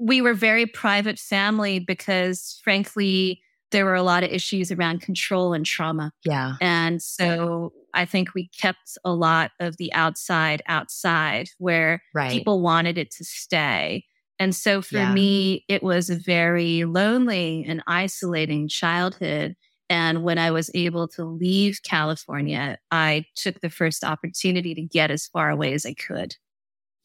we 0.02 0.20
were 0.20 0.34
very 0.34 0.66
private 0.66 1.18
family 1.18 1.78
because 1.78 2.60
frankly, 2.64 3.40
there 3.70 3.84
were 3.84 3.94
a 3.94 4.02
lot 4.02 4.24
of 4.24 4.30
issues 4.30 4.72
around 4.72 5.00
control 5.00 5.54
and 5.54 5.64
trauma. 5.64 6.12
Yeah. 6.24 6.54
And 6.60 7.00
so 7.00 7.72
I 7.94 8.04
think 8.04 8.34
we 8.34 8.48
kept 8.48 8.98
a 9.04 9.14
lot 9.14 9.52
of 9.60 9.76
the 9.76 9.92
outside 9.92 10.60
outside 10.66 11.50
where 11.58 12.02
right. 12.14 12.30
people 12.30 12.60
wanted 12.60 12.98
it 12.98 13.12
to 13.12 13.24
stay. 13.24 14.04
And 14.38 14.54
so 14.54 14.82
for 14.82 14.96
yeah. 14.96 15.12
me, 15.12 15.64
it 15.68 15.84
was 15.84 16.10
a 16.10 16.16
very 16.16 16.84
lonely 16.84 17.64
and 17.66 17.82
isolating 17.86 18.66
childhood. 18.66 19.54
And 19.88 20.24
when 20.24 20.36
I 20.36 20.50
was 20.50 20.68
able 20.74 21.06
to 21.08 21.24
leave 21.24 21.80
California, 21.84 22.78
I 22.90 23.26
took 23.36 23.60
the 23.60 23.70
first 23.70 24.02
opportunity 24.02 24.74
to 24.74 24.82
get 24.82 25.12
as 25.12 25.28
far 25.28 25.48
away 25.50 25.74
as 25.74 25.86
I 25.86 25.94
could. 25.94 26.34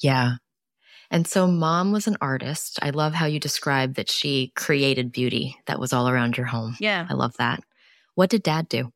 Yeah. 0.01 0.35
And 1.09 1.27
so 1.27 1.47
mom 1.47 1.91
was 1.91 2.07
an 2.07 2.17
artist. 2.19 2.79
I 2.81 2.89
love 2.89 3.13
how 3.13 3.25
you 3.25 3.39
described 3.39 3.95
that 3.95 4.09
she 4.09 4.51
created 4.55 5.11
beauty 5.11 5.57
that 5.65 5.79
was 5.79 5.93
all 5.93 6.09
around 6.09 6.37
your 6.37 6.47
home. 6.47 6.75
Yeah. 6.79 7.07
I 7.09 7.13
love 7.13 7.35
that. 7.37 7.63
What 8.15 8.29
did 8.29 8.43
dad 8.43 8.67
do? 8.67 8.91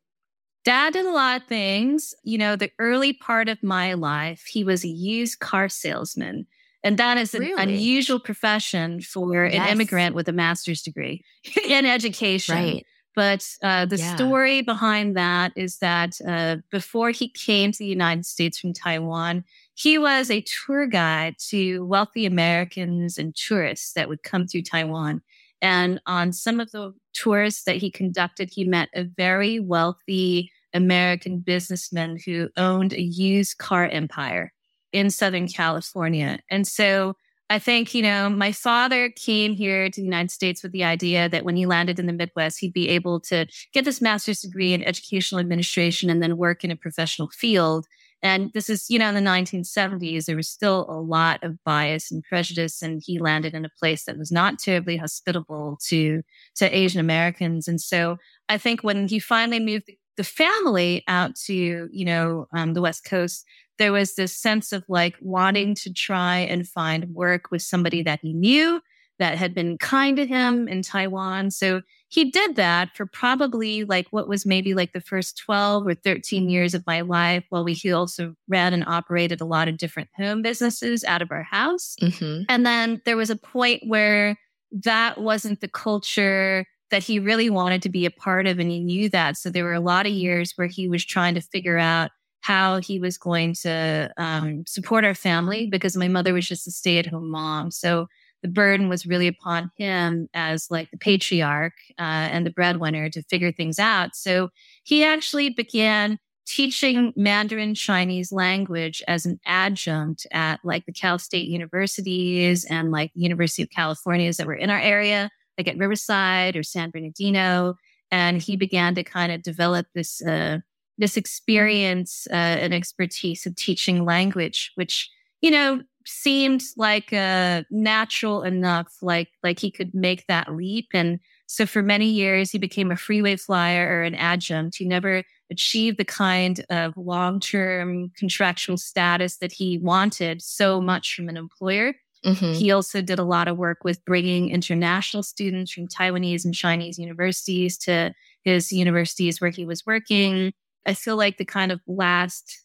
Dad 0.63 0.93
did 0.93 1.06
a 1.06 1.12
lot 1.12 1.41
of 1.41 1.47
things. 1.47 2.13
You 2.24 2.38
know, 2.38 2.56
the 2.56 2.71
early 2.80 3.13
part 3.13 3.50
of 3.50 3.63
my 3.63 3.93
life, 3.93 4.43
he 4.45 4.63
was 4.63 4.84
a 4.84 4.89
used 4.89 5.39
car 5.39 5.69
salesman. 5.69 6.47
And 6.84 6.97
that 6.97 7.17
is 7.17 7.34
an 7.34 7.41
really? 7.41 7.62
unusual 7.62 8.19
profession 8.19 9.02
for 9.02 9.45
yes. 9.45 9.54
an 9.54 9.71
immigrant 9.71 10.15
with 10.15 10.28
a 10.28 10.34
master's 10.34 10.82
degree 10.82 11.24
in 11.67 11.86
education. 11.86 12.56
Right. 12.56 12.86
But 13.15 13.45
uh, 13.62 13.86
the 13.86 13.97
yeah. 13.97 14.15
story 14.15 14.62
behind 14.62 15.17
that 15.17 15.52
is 15.56 15.78
that 15.80 16.17
uh, 16.26 16.58
before 16.71 17.12
he 17.12 17.30
came 17.30 17.71
to 17.71 17.78
the 17.78 17.86
United 17.86 18.26
States 18.26 18.58
from 18.58 18.74
Taiwan, 18.74 19.43
he 19.73 19.97
was 19.97 20.29
a 20.29 20.43
tour 20.65 20.88
guide 20.88 21.36
to 21.49 21.86
wealthy 21.86 22.25
Americans 22.25 23.17
and 23.17 23.36
tourists 23.36 23.93
that 23.93 24.10
would 24.10 24.23
come 24.23 24.47
through 24.47 24.63
Taiwan. 24.63 25.21
And 25.62 26.01
on 26.05 26.34
some 26.34 26.60
of 26.60 26.71
the 26.71 26.93
tours 27.13 27.63
that 27.63 27.77
he 27.77 27.91
conducted, 27.91 28.49
he 28.51 28.63
met 28.63 28.89
a 28.95 29.03
very 29.03 29.60
wealthy 29.60 30.51
American 30.73 31.39
businessman 31.39 32.17
who 32.25 32.49
owned 32.57 32.93
a 32.93 33.01
used 33.01 33.57
car 33.57 33.88
empire 33.88 34.53
in 34.91 35.10
Southern 35.10 35.47
California. 35.47 36.39
And 36.49 36.67
so 36.67 37.15
I 37.49 37.60
think, 37.60 37.93
you 37.93 38.01
know, 38.01 38.29
my 38.29 38.53
father 38.53 39.10
came 39.10 39.53
here 39.53 39.89
to 39.89 39.99
the 39.99 40.05
United 40.05 40.31
States 40.31 40.63
with 40.63 40.71
the 40.71 40.86
idea 40.86 41.27
that 41.27 41.43
when 41.43 41.57
he 41.57 41.65
landed 41.65 41.99
in 41.99 42.05
the 42.05 42.13
Midwest, 42.13 42.60
he'd 42.60 42.71
be 42.71 42.88
able 42.88 43.19
to 43.21 43.45
get 43.73 43.84
this 43.84 44.01
master's 44.01 44.39
degree 44.39 44.73
in 44.73 44.84
educational 44.84 45.39
administration 45.39 46.10
and 46.10 46.23
then 46.23 46.38
work 46.38 46.63
in 46.63 46.71
a 46.71 46.77
professional 46.77 47.29
field. 47.29 47.88
And 48.23 48.51
this 48.53 48.69
is, 48.69 48.89
you 48.89 48.99
know, 48.99 49.10
in 49.10 49.15
the 49.15 49.21
1970s, 49.21 50.25
there 50.25 50.36
was 50.36 50.47
still 50.47 50.86
a 50.89 50.99
lot 50.99 51.43
of 51.43 51.63
bias 51.63 52.12
and 52.12 52.23
prejudice. 52.23 52.81
And 52.81 53.01
he 53.03 53.19
landed 53.19 53.53
in 53.53 53.65
a 53.65 53.71
place 53.79 54.05
that 54.05 54.17
was 54.17 54.31
not 54.31 54.60
terribly 54.60 54.97
hospitable 54.97 55.79
to, 55.88 56.21
to 56.55 56.77
Asian 56.77 56.99
Americans. 56.99 57.67
And 57.67 57.81
so 57.81 58.17
I 58.47 58.57
think 58.57 58.84
when 58.84 59.07
he 59.07 59.19
finally 59.19 59.60
moved 59.60 59.89
the 60.17 60.23
family 60.23 61.03
out 61.07 61.36
to, 61.45 61.89
you 61.91 62.05
know, 62.05 62.47
um, 62.53 62.73
the 62.73 62.81
West 62.81 63.05
Coast, 63.05 63.43
there 63.79 63.91
was 63.91 64.13
this 64.13 64.38
sense 64.38 64.71
of 64.71 64.84
like 64.88 65.15
wanting 65.21 65.73
to 65.73 65.91
try 65.91 66.38
and 66.38 66.67
find 66.67 67.15
work 67.15 67.49
with 67.49 67.63
somebody 67.63 68.03
that 68.03 68.19
he 68.21 68.34
knew 68.34 68.81
that 69.21 69.38
had 69.38 69.53
been 69.53 69.77
kind 69.77 70.17
to 70.17 70.25
him 70.25 70.67
in 70.67 70.81
Taiwan. 70.81 71.51
So 71.51 71.81
he 72.12 72.29
did 72.29 72.55
that 72.55 72.89
for 72.95 73.05
probably 73.05 73.84
like 73.86 74.07
what 74.10 74.27
was 74.27 74.45
maybe 74.47 74.73
like 74.73 74.93
the 74.93 74.99
first 74.99 75.38
12 75.38 75.88
or 75.88 75.93
13 75.93 76.49
years 76.49 76.73
of 76.73 76.86
my 76.88 77.01
life 77.01 77.45
while 77.49 77.63
we 77.63 77.73
he 77.73 77.91
also 77.91 78.36
ran 78.49 78.73
and 78.73 78.84
operated 78.86 79.39
a 79.39 79.45
lot 79.45 79.67
of 79.67 79.77
different 79.77 80.10
home 80.17 80.41
businesses 80.41 81.03
out 81.05 81.21
of 81.21 81.31
our 81.31 81.43
house 81.43 81.95
mm-hmm. 82.01 82.43
and 82.49 82.65
then 82.65 83.01
there 83.05 83.15
was 83.15 83.29
a 83.29 83.36
point 83.36 83.81
where 83.88 84.36
that 84.71 85.19
wasn't 85.19 85.62
the 85.62 85.67
culture 85.67 86.65
that 86.89 87.03
he 87.03 87.19
really 87.19 87.49
wanted 87.49 87.81
to 87.81 87.89
be 87.89 88.05
a 88.05 88.12
part 88.12 88.45
of 88.45 88.60
and 88.60 88.69
he 88.69 88.79
knew 88.79 89.07
that 89.07 89.38
so 89.38 89.49
there 89.49 89.63
were 89.63 89.73
a 89.73 89.79
lot 89.79 90.05
of 90.05 90.12
years 90.12 90.53
where 90.55 90.67
he 90.67 90.89
was 90.89 91.05
trying 91.05 91.34
to 91.34 91.41
figure 91.41 91.77
out 91.77 92.12
how 92.41 92.79
he 92.79 92.99
was 92.99 93.19
going 93.19 93.53
to 93.53 94.12
um, 94.17 94.65
support 94.67 95.05
our 95.05 95.13
family 95.13 95.67
because 95.67 95.95
my 95.95 96.07
mother 96.07 96.34
was 96.34 96.47
just 96.47 96.67
a 96.67 96.71
stay-at-home 96.71 97.29
mom 97.29 97.71
so 97.71 98.07
the 98.41 98.47
burden 98.47 98.89
was 98.89 99.06
really 99.06 99.27
upon 99.27 99.71
him 99.77 100.27
as 100.34 100.67
like 100.69 100.89
the 100.91 100.97
patriarch 100.97 101.73
uh, 101.99 102.01
and 102.32 102.45
the 102.45 102.51
breadwinner 102.51 103.10
to 103.10 103.23
figure 103.23 103.51
things 103.51 103.80
out. 103.80 104.15
So 104.15 104.49
he 104.84 105.04
actually 105.04 105.49
began 105.49 106.17
teaching 106.47 107.13
Mandarin 107.15 107.75
Chinese 107.75 108.32
language 108.32 109.01
as 109.08 109.25
an 109.25 109.39
adjunct 109.45 110.25
at 110.32 110.60
like 110.63 110.86
the 110.86 110.91
Cal 110.91 111.19
State 111.19 111.47
universities 111.47 112.65
and 112.65 112.91
like 112.91 113.12
University 113.13 113.63
of 113.63 113.69
California's 113.69 114.38
that 114.38 114.47
were 114.47 114.56
in 114.56 114.69
our 114.69 114.80
area, 114.80 115.30
like 115.58 115.67
at 115.67 115.77
Riverside 115.77 116.56
or 116.56 116.63
San 116.63 116.89
Bernardino. 116.89 117.75
And 118.12 118.41
he 118.41 118.58
began 118.58 118.95
to 118.95 119.04
kind 119.04 119.32
of 119.32 119.43
develop 119.43 119.86
this 119.93 120.21
uh, 120.25 120.60
this 120.97 121.15
experience 121.15 122.27
uh, 122.30 122.36
and 122.36 122.73
expertise 122.73 123.45
of 123.45 123.56
teaching 123.56 124.04
language, 124.04 124.71
which 124.75 125.10
you 125.41 125.51
know 125.51 125.82
seemed 126.05 126.63
like 126.77 127.13
uh, 127.13 127.63
natural 127.69 128.43
enough, 128.43 128.93
like 129.01 129.29
like 129.43 129.59
he 129.59 129.71
could 129.71 129.93
make 129.93 130.25
that 130.27 130.53
leap. 130.53 130.87
And 130.93 131.19
so 131.47 131.65
for 131.65 131.81
many 131.81 132.07
years, 132.07 132.51
he 132.51 132.57
became 132.57 132.91
a 132.91 132.95
freeway 132.95 133.35
flyer 133.35 133.87
or 133.87 134.03
an 134.03 134.15
adjunct. 134.15 134.77
He 134.77 134.85
never 134.85 135.23
achieved 135.51 135.97
the 135.97 136.05
kind 136.05 136.65
of 136.69 136.93
long 136.95 137.39
term 137.39 138.11
contractual 138.17 138.77
status 138.77 139.37
that 139.37 139.51
he 139.51 139.77
wanted 139.77 140.41
so 140.41 140.79
much 140.79 141.13
from 141.13 141.29
an 141.29 141.37
employer. 141.37 141.93
Mm-hmm. 142.25 142.53
He 142.53 142.71
also 142.71 143.01
did 143.01 143.19
a 143.19 143.23
lot 143.23 143.47
of 143.47 143.57
work 143.57 143.79
with 143.83 144.03
bringing 144.05 144.49
international 144.49 145.23
students 145.23 145.71
from 145.71 145.87
Taiwanese 145.87 146.45
and 146.45 146.53
Chinese 146.53 146.99
universities 146.99 147.77
to 147.79 148.13
his 148.43 148.71
universities 148.71 149.41
where 149.41 149.49
he 149.49 149.65
was 149.65 149.85
working. 149.85 150.53
I 150.85 150.93
feel 150.93 151.17
like 151.17 151.37
the 151.37 151.45
kind 151.45 151.71
of 151.71 151.81
last 151.87 152.61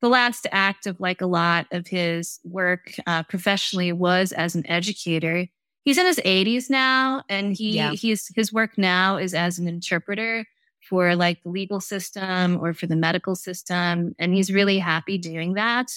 the 0.00 0.08
last 0.08 0.46
act 0.50 0.86
of 0.86 0.98
like 0.98 1.20
a 1.20 1.26
lot 1.26 1.66
of 1.72 1.86
his 1.86 2.40
work 2.44 2.92
uh, 3.06 3.22
professionally 3.24 3.92
was 3.92 4.32
as 4.32 4.54
an 4.54 4.66
educator. 4.66 5.46
He's 5.84 5.98
in 5.98 6.06
his 6.06 6.18
80s 6.18 6.70
now, 6.70 7.22
and 7.28 7.54
he 7.54 7.76
yeah. 7.76 7.92
he's 7.92 8.30
his 8.34 8.52
work 8.52 8.76
now 8.76 9.16
is 9.16 9.34
as 9.34 9.58
an 9.58 9.68
interpreter 9.68 10.46
for 10.88 11.14
like 11.14 11.42
the 11.42 11.50
legal 11.50 11.80
system 11.80 12.58
or 12.60 12.72
for 12.72 12.86
the 12.86 12.96
medical 12.96 13.34
system, 13.34 14.14
and 14.18 14.34
he's 14.34 14.52
really 14.52 14.78
happy 14.78 15.18
doing 15.18 15.54
that. 15.54 15.88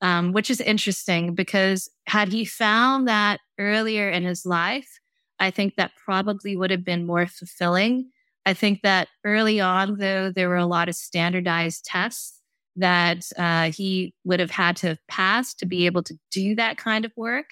Um, 0.00 0.32
which 0.32 0.50
is 0.50 0.60
interesting 0.60 1.32
because 1.32 1.88
had 2.08 2.32
he 2.32 2.44
found 2.44 3.06
that 3.06 3.38
earlier 3.56 4.10
in 4.10 4.24
his 4.24 4.44
life, 4.44 4.98
I 5.38 5.52
think 5.52 5.76
that 5.76 5.92
probably 6.04 6.56
would 6.56 6.72
have 6.72 6.84
been 6.84 7.06
more 7.06 7.26
fulfilling. 7.26 8.10
I 8.44 8.52
think 8.52 8.82
that 8.82 9.06
early 9.24 9.60
on, 9.60 9.98
though, 9.98 10.32
there 10.32 10.48
were 10.48 10.56
a 10.56 10.66
lot 10.66 10.88
of 10.88 10.96
standardized 10.96 11.84
tests 11.84 12.41
that 12.76 13.24
uh, 13.36 13.70
he 13.70 14.14
would 14.24 14.40
have 14.40 14.50
had 14.50 14.76
to 14.76 14.88
have 14.88 15.06
passed 15.08 15.58
to 15.58 15.66
be 15.66 15.86
able 15.86 16.02
to 16.02 16.14
do 16.30 16.54
that 16.54 16.76
kind 16.76 17.04
of 17.04 17.12
work. 17.16 17.46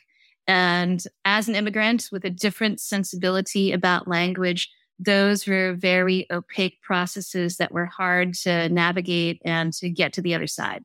And 0.47 1.03
as 1.25 1.49
an 1.49 1.55
immigrant 1.55 2.09
with 2.11 2.25
a 2.25 2.31
different 2.31 2.81
sensibility 2.81 3.73
about 3.73 4.09
language, 4.09 4.71
those 4.99 5.47
were 5.47 5.75
very 5.75 6.27
opaque 6.31 6.81
processes 6.83 7.57
that 7.57 7.73
were 7.73 7.87
hard 7.87 8.35
to 8.35 8.69
navigate 8.69 9.41
and 9.45 9.73
to 9.75 9.89
get 9.89 10.13
to 10.15 10.23
the 10.23 10.35
other 10.35 10.47
side. 10.47 10.83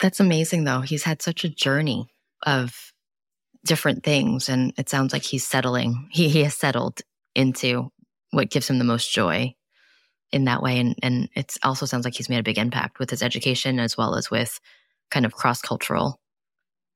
That's 0.00 0.20
amazing, 0.20 0.64
though. 0.64 0.80
He's 0.80 1.04
had 1.04 1.22
such 1.22 1.44
a 1.44 1.48
journey 1.48 2.08
of 2.44 2.92
different 3.64 4.02
things, 4.02 4.48
and 4.48 4.72
it 4.76 4.88
sounds 4.88 5.12
like 5.12 5.22
he's 5.22 5.46
settling. 5.46 6.08
He, 6.10 6.28
he 6.28 6.42
has 6.42 6.56
settled 6.56 7.00
into 7.36 7.92
what 8.30 8.50
gives 8.50 8.68
him 8.68 8.78
the 8.78 8.84
most 8.84 9.12
joy 9.12 9.54
in 10.32 10.44
that 10.44 10.62
way. 10.62 10.78
And, 10.78 10.96
and 11.02 11.28
it 11.34 11.56
also 11.62 11.86
sounds 11.86 12.04
like 12.04 12.14
he's 12.14 12.28
made 12.28 12.40
a 12.40 12.42
big 12.42 12.58
impact 12.58 12.98
with 12.98 13.10
his 13.10 13.22
education 13.22 13.78
as 13.78 13.96
well 13.96 14.14
as 14.14 14.30
with 14.30 14.58
kind 15.10 15.26
of 15.26 15.34
cross 15.34 15.60
cultural 15.60 16.20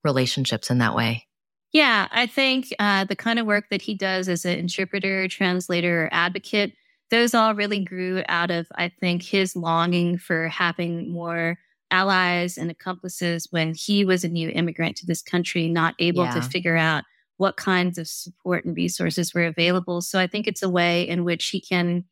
relationships 0.03 0.71
in 0.71 0.79
that 0.79 0.97
way. 0.97 1.27
Yeah, 1.73 2.09
I 2.11 2.27
think 2.27 2.69
uh, 2.79 3.05
the 3.05 3.17
kind 3.17 3.39
of 3.39 3.47
work 3.47 3.67
that 3.71 3.83
he 3.83 3.95
does 3.95 4.29
as 4.29 4.45
an 4.45 4.59
interpreter, 4.59 5.29
translator, 5.29 6.09
advocate, 6.13 6.73
those 7.11 7.35
all 7.35 7.55
really 7.55 7.85
grew 7.85 8.23
out 8.29 8.51
of, 8.51 8.67
I 8.75 8.89
think, 8.89 9.23
his 9.23 9.55
longing 9.55 10.19
for 10.19 10.49
having 10.49 11.13
more 11.13 11.59
allies 11.91 12.57
and 12.57 12.71
accomplices 12.71 13.49
when 13.51 13.75
he 13.75 14.05
was 14.05 14.25
a 14.25 14.29
new 14.29 14.49
immigrant 14.49 14.97
to 14.97 15.07
this 15.07 15.23
country, 15.23 15.69
not 15.69 15.95
able 15.99 16.25
yeah. 16.25 16.35
to 16.35 16.43
figure 16.43 16.77
out 16.77 17.05
what 17.37 17.57
kinds 17.57 17.99
of 17.99 18.09
support 18.09 18.65
and 18.65 18.77
resources 18.77 19.35
were 19.35 19.45
available. 19.45 20.01
So 20.01 20.19
I 20.19 20.27
think 20.27 20.47
it's 20.47 20.63
a 20.63 20.71
way 20.71 21.07
in 21.07 21.25
which 21.25 21.47
he 21.49 21.61
can 21.61 22.05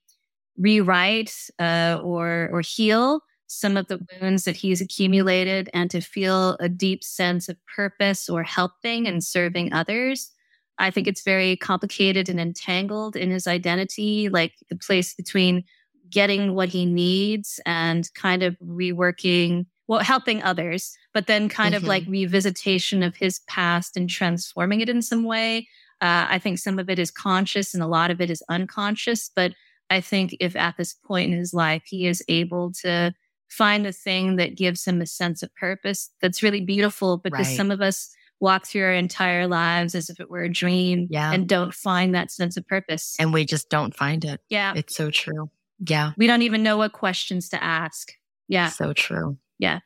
rewrite 0.59 1.35
uh, 1.59 2.01
or 2.03 2.49
or 2.53 2.61
heal 2.61 3.21
some 3.47 3.77
of 3.77 3.87
the 3.89 4.01
wounds 4.21 4.45
that 4.45 4.57
he's 4.57 4.81
accumulated 4.81 5.71
and 5.73 5.91
to 5.91 6.01
feel 6.01 6.57
a 6.61 6.69
deep 6.69 7.05
sense 7.05 7.49
of 7.49 7.57
purpose 7.75 8.29
or 8.29 8.43
helping 8.43 9.07
and 9.07 9.23
serving 9.23 9.73
others. 9.73 10.33
I 10.79 10.91
think 10.91 11.07
it's 11.07 11.23
very 11.23 11.57
complicated 11.57 12.29
and 12.29 12.41
entangled 12.41 13.17
in 13.17 13.31
his 13.31 13.47
identity, 13.47 14.29
like 14.29 14.55
the 14.71 14.77
place 14.77 15.15
between 15.15 15.65
getting 16.11 16.55
what 16.55 16.69
he 16.69 16.85
needs 16.85 17.61
and 17.65 18.09
kind 18.15 18.43
of 18.43 18.57
reworking, 18.59 19.67
well, 19.87 20.01
helping 20.01 20.43
others, 20.43 20.97
but 21.13 21.27
then 21.27 21.49
kind 21.49 21.75
mm-hmm. 21.75 21.85
of 21.85 21.89
like 21.89 22.05
revisitation 22.07 23.07
of 23.07 23.15
his 23.17 23.41
past 23.47 23.97
and 23.97 24.11
transforming 24.11 24.81
it 24.81 24.89
in 24.89 25.03
some 25.03 25.25
way. 25.25 25.69
Uh, 26.01 26.27
I 26.29 26.39
think 26.39 26.59
some 26.59 26.79
of 26.79 26.91
it 26.91 26.99
is 26.99 27.11
conscious 27.11 27.73
and 27.73 27.83
a 27.83 27.87
lot 27.87 28.11
of 28.11 28.21
it 28.21 28.31
is 28.31 28.43
unconscious. 28.49 29.31
But 29.35 29.53
I 29.91 30.01
think 30.01 30.37
if 30.41 30.57
at 30.57 30.77
this 30.77 30.95
point 30.95 31.33
in 31.33 31.39
his 31.39 31.55
life 31.55 31.83
he 31.87 32.07
is 32.07 32.23
able 32.29 32.73
to 32.83 33.15
find 33.49 33.85
the 33.85 33.93
thing 33.93 34.37
that 34.37 34.57
gives 34.57 34.85
him 34.85 35.01
a 35.01 35.07
sense 35.07 35.43
of 35.43 35.55
purpose, 35.55 36.11
that's 36.21 36.43
really 36.43 36.61
beautiful 36.61 37.19
because 37.19 37.47
right. 37.47 37.57
some 37.57 37.71
of 37.71 37.81
us 37.81 38.15
walk 38.41 38.67
through 38.67 38.83
our 38.83 38.93
entire 38.93 39.47
lives 39.47 39.95
as 39.95 40.11
if 40.11 40.21
it 40.21 40.29
were 40.29 40.43
a 40.43 40.53
dream 40.53 41.07
yeah. 41.11 41.33
and 41.33 41.49
don't 41.49 41.73
find 41.73 42.15
that 42.15 42.31
sense 42.31 42.57
of 42.57 42.67
purpose. 42.67 43.17
And 43.19 43.33
we 43.33 43.45
just 43.45 43.71
don't 43.71 43.95
find 43.95 44.25
it. 44.25 44.41
Yeah. 44.49 44.75
It's 44.77 44.97
so 44.97 45.11
true. 45.11 45.51
Yeah. 45.87 46.13
We 46.17 46.27
don't 46.27 46.43
even 46.43 46.63
know 46.63 46.77
what 46.77 46.93
questions 46.93 47.49
to 47.51 47.63
ask. 47.63 48.13
Yeah. 48.49 48.69
So 48.69 48.93
true. 48.93 49.39
Yeah. 49.59 49.81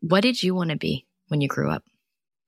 What 0.00 0.20
did 0.20 0.42
you 0.42 0.54
want 0.54 0.70
to 0.70 0.76
be 0.76 1.06
when 1.28 1.40
you 1.40 1.48
grew 1.48 1.70
up? 1.70 1.84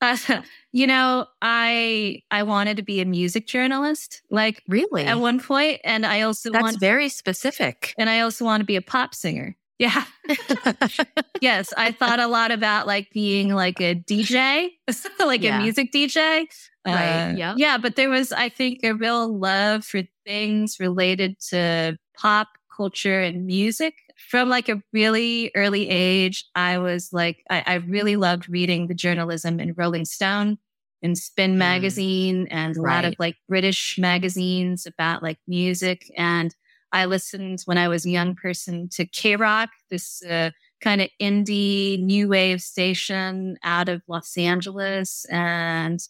Uh, 0.00 0.16
you 0.72 0.86
know, 0.86 1.26
I 1.42 2.22
I 2.30 2.42
wanted 2.42 2.76
to 2.78 2.82
be 2.82 3.00
a 3.00 3.04
music 3.04 3.46
journalist, 3.46 4.22
like 4.30 4.62
really 4.68 5.04
at 5.04 5.18
one 5.18 5.40
point, 5.40 5.80
and 5.84 6.04
I 6.04 6.22
also 6.22 6.50
that's 6.50 6.62
want, 6.62 6.80
very 6.80 7.08
specific. 7.08 7.94
And 7.98 8.08
I 8.08 8.20
also 8.20 8.44
want 8.44 8.60
to 8.60 8.64
be 8.66 8.76
a 8.76 8.82
pop 8.82 9.14
singer. 9.14 9.56
Yeah. 9.78 10.04
yes, 11.40 11.72
I 11.76 11.92
thought 11.92 12.18
a 12.18 12.26
lot 12.26 12.50
about 12.50 12.88
like 12.88 13.10
being 13.12 13.54
like 13.54 13.80
a 13.80 13.94
DJ, 13.94 14.70
like 15.20 15.42
yeah. 15.42 15.60
a 15.60 15.62
music 15.62 15.92
DJ. 15.92 16.46
Right. 16.84 17.30
Uh, 17.30 17.36
yeah. 17.36 17.54
Yeah, 17.56 17.78
but 17.78 17.94
there 17.94 18.10
was, 18.10 18.32
I 18.32 18.48
think, 18.48 18.80
a 18.82 18.92
real 18.92 19.38
love 19.38 19.84
for 19.84 20.02
things 20.26 20.80
related 20.80 21.38
to 21.50 21.96
pop 22.16 22.48
culture 22.76 23.20
and 23.20 23.46
music 23.46 23.94
from 24.18 24.48
like 24.48 24.68
a 24.68 24.82
really 24.92 25.50
early 25.54 25.88
age, 25.88 26.44
I 26.54 26.78
was 26.78 27.12
like, 27.12 27.44
I, 27.48 27.62
I 27.66 27.74
really 27.74 28.16
loved 28.16 28.48
reading 28.48 28.86
the 28.88 28.94
journalism 28.94 29.60
in 29.60 29.74
Rolling 29.76 30.04
Stone 30.04 30.58
and 31.02 31.16
Spin 31.16 31.54
mm. 31.54 31.58
magazine 31.58 32.48
and 32.50 32.76
a 32.76 32.80
right. 32.80 32.96
lot 32.96 33.04
of 33.04 33.14
like 33.18 33.36
British 33.48 33.96
magazines 33.98 34.86
about 34.86 35.22
like 35.22 35.38
music. 35.46 36.10
And 36.16 36.54
I 36.92 37.04
listened 37.04 37.62
when 37.66 37.78
I 37.78 37.88
was 37.88 38.04
a 38.04 38.10
young 38.10 38.34
person 38.34 38.88
to 38.92 39.06
KROQ, 39.06 39.68
this 39.90 40.22
uh, 40.24 40.50
kind 40.82 41.00
of 41.00 41.08
indie 41.20 42.02
new 42.02 42.28
wave 42.28 42.60
station 42.60 43.56
out 43.62 43.88
of 43.88 44.02
Los 44.08 44.36
Angeles. 44.36 45.26
And 45.30 46.00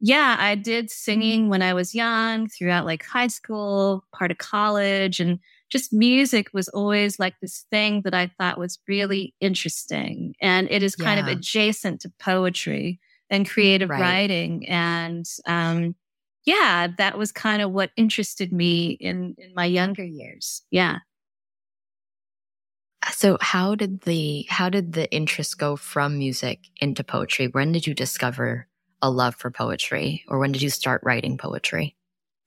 yeah, 0.00 0.36
I 0.38 0.54
did 0.54 0.90
singing 0.90 1.48
when 1.48 1.62
I 1.62 1.74
was 1.74 1.94
young 1.94 2.48
throughout 2.48 2.84
like 2.86 3.04
high 3.04 3.28
school, 3.28 4.04
part 4.14 4.30
of 4.30 4.38
college. 4.38 5.20
And 5.20 5.40
just 5.70 5.92
music 5.92 6.48
was 6.52 6.68
always 6.68 7.18
like 7.18 7.34
this 7.40 7.66
thing 7.70 8.02
that 8.02 8.14
I 8.14 8.30
thought 8.38 8.58
was 8.58 8.78
really 8.86 9.34
interesting. 9.40 10.34
And 10.40 10.68
it 10.70 10.82
is 10.82 10.94
kind 10.94 11.18
yeah. 11.18 11.32
of 11.32 11.38
adjacent 11.38 12.00
to 12.02 12.12
poetry 12.20 13.00
and 13.30 13.48
creative 13.48 13.90
right. 13.90 14.00
writing. 14.00 14.68
And 14.68 15.26
um, 15.46 15.96
yeah, 16.44 16.88
that 16.98 17.18
was 17.18 17.32
kind 17.32 17.62
of 17.62 17.72
what 17.72 17.90
interested 17.96 18.52
me 18.52 18.90
in, 19.00 19.34
in 19.38 19.54
my 19.54 19.64
younger 19.64 20.04
years. 20.04 20.62
Yeah. 20.70 20.98
So 23.12 23.38
how 23.40 23.74
did 23.74 24.02
the 24.02 24.46
how 24.48 24.68
did 24.68 24.92
the 24.92 25.10
interest 25.12 25.58
go 25.58 25.76
from 25.76 26.18
music 26.18 26.60
into 26.80 27.04
poetry? 27.04 27.46
When 27.48 27.72
did 27.72 27.86
you 27.86 27.94
discover 27.94 28.66
a 29.00 29.10
love 29.10 29.34
for 29.36 29.50
poetry 29.50 30.24
or 30.28 30.38
when 30.38 30.52
did 30.52 30.62
you 30.62 30.70
start 30.70 31.02
writing 31.04 31.38
poetry? 31.38 31.95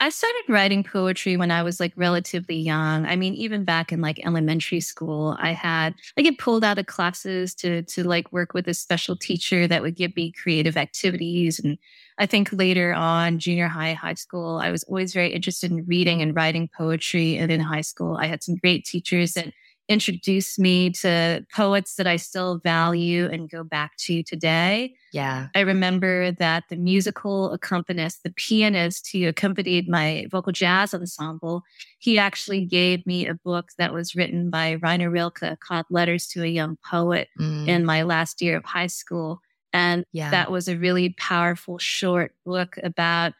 I 0.02 0.10
started 0.10 0.44
writing 0.48 0.84
poetry 0.86 1.36
when 1.36 1.52
I 1.52 1.62
was 1.62 1.80
like 1.82 1.92
relatively 1.98 2.56
young. 2.56 3.06
I 3.06 3.18
mean, 3.18 3.34
even 3.34 3.66
back 3.66 3.92
in 3.92 4.00
like 4.00 4.26
elementary 4.26 4.80
school, 4.80 5.36
I 5.42 5.52
had 5.52 5.94
I 6.18 6.22
get 6.22 6.38
pulled 6.38 6.64
out 6.64 6.78
of 6.80 6.86
classes 6.86 7.54
to 7.56 7.84
to 7.84 8.08
like 8.08 8.32
work 8.32 8.54
with 8.54 8.68
a 8.70 8.74
special 8.74 9.18
teacher 9.18 9.68
that 9.68 9.82
would 9.82 9.98
give 9.98 10.16
me 10.16 10.32
creative 10.32 10.78
activities. 10.78 11.60
And 11.60 11.78
I 12.18 12.28
think 12.28 12.50
later 12.54 12.94
on, 12.94 13.40
junior 13.40 13.68
high, 13.68 13.92
high 13.94 14.14
school, 14.14 14.58
I 14.58 14.72
was 14.72 14.84
always 14.84 15.14
very 15.14 15.34
interested 15.34 15.70
in 15.70 15.86
reading 15.86 16.22
and 16.22 16.34
writing 16.34 16.70
poetry. 16.78 17.36
And 17.38 17.52
in 17.52 17.60
high 17.60 17.82
school, 17.82 18.16
I 18.16 18.28
had 18.28 18.42
some 18.42 18.56
great 18.56 18.86
teachers 18.86 19.34
that 19.34 19.52
introduced 19.90 20.60
me 20.60 20.92
to 20.92 21.44
poets 21.54 21.96
that 21.96 22.06
I 22.06 22.16
still 22.16 22.60
value 22.60 23.26
and 23.26 23.50
go 23.50 23.64
back 23.64 23.98
to 23.98 24.22
today. 24.22 24.94
Yeah. 25.12 25.48
I 25.56 25.62
remember 25.62 26.32
that 26.34 26.66
the 26.70 26.78
musical 26.78 27.52
accompanist, 27.52 28.22
the 28.24 28.32
pianist 28.32 29.10
who 29.12 29.28
accompanied 29.28 29.90
my 29.90 30.28
vocal 30.32 30.52
jazz 30.52 30.94
ensemble, 30.94 31.64
he 31.98 32.20
actually 32.20 32.66
gave 32.66 33.06
me 33.08 33.28
a 33.28 33.34
book 33.34 33.70
that 33.80 33.92
was 33.92 34.16
written 34.16 34.52
by 34.52 34.78
Rainer 34.84 35.10
Rilke 35.10 35.60
called 35.60 35.88
Letters 35.90 36.28
to 36.28 36.44
a 36.44 36.48
Young 36.48 36.78
Poet 36.90 37.28
mm. 37.40 37.68
in 37.68 37.84
my 37.84 38.04
last 38.04 38.42
year 38.44 38.58
of 38.58 38.66
high 38.66 38.88
school. 38.88 39.42
And 39.74 40.06
yeah. 40.14 40.30
that 40.30 40.52
was 40.52 40.68
a 40.68 40.78
really 40.78 41.16
powerful 41.18 41.80
short 41.80 42.34
book 42.46 42.78
about 42.84 43.34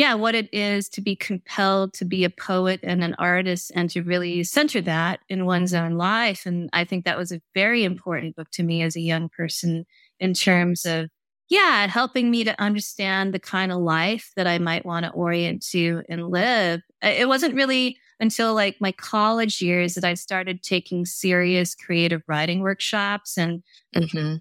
yeah, 0.00 0.14
what 0.14 0.34
it 0.34 0.48
is 0.50 0.88
to 0.88 1.02
be 1.02 1.14
compelled 1.14 1.92
to 1.92 2.06
be 2.06 2.24
a 2.24 2.30
poet 2.30 2.80
and 2.82 3.04
an 3.04 3.14
artist 3.18 3.70
and 3.74 3.90
to 3.90 4.02
really 4.02 4.42
center 4.44 4.80
that 4.80 5.20
in 5.28 5.44
one's 5.44 5.74
own 5.74 5.98
life. 5.98 6.46
And 6.46 6.70
I 6.72 6.84
think 6.84 7.04
that 7.04 7.18
was 7.18 7.32
a 7.32 7.42
very 7.52 7.84
important 7.84 8.34
book 8.34 8.50
to 8.52 8.62
me 8.62 8.80
as 8.80 8.96
a 8.96 9.02
young 9.02 9.28
person 9.28 9.84
in 10.18 10.32
terms 10.32 10.86
of, 10.86 11.10
yeah, 11.50 11.86
helping 11.86 12.30
me 12.30 12.44
to 12.44 12.58
understand 12.58 13.34
the 13.34 13.38
kind 13.38 13.70
of 13.70 13.76
life 13.76 14.32
that 14.36 14.46
I 14.46 14.56
might 14.58 14.86
want 14.86 15.04
to 15.04 15.12
orient 15.12 15.66
to 15.72 16.02
and 16.08 16.28
live. 16.28 16.80
It 17.02 17.28
wasn't 17.28 17.54
really 17.54 17.98
until 18.20 18.54
like 18.54 18.80
my 18.80 18.92
college 18.92 19.60
years 19.60 19.96
that 19.96 20.04
I 20.04 20.14
started 20.14 20.62
taking 20.62 21.04
serious 21.04 21.74
creative 21.74 22.22
writing 22.26 22.60
workshops 22.60 23.36
and 23.36 23.62
mm-hmm. 23.94 24.36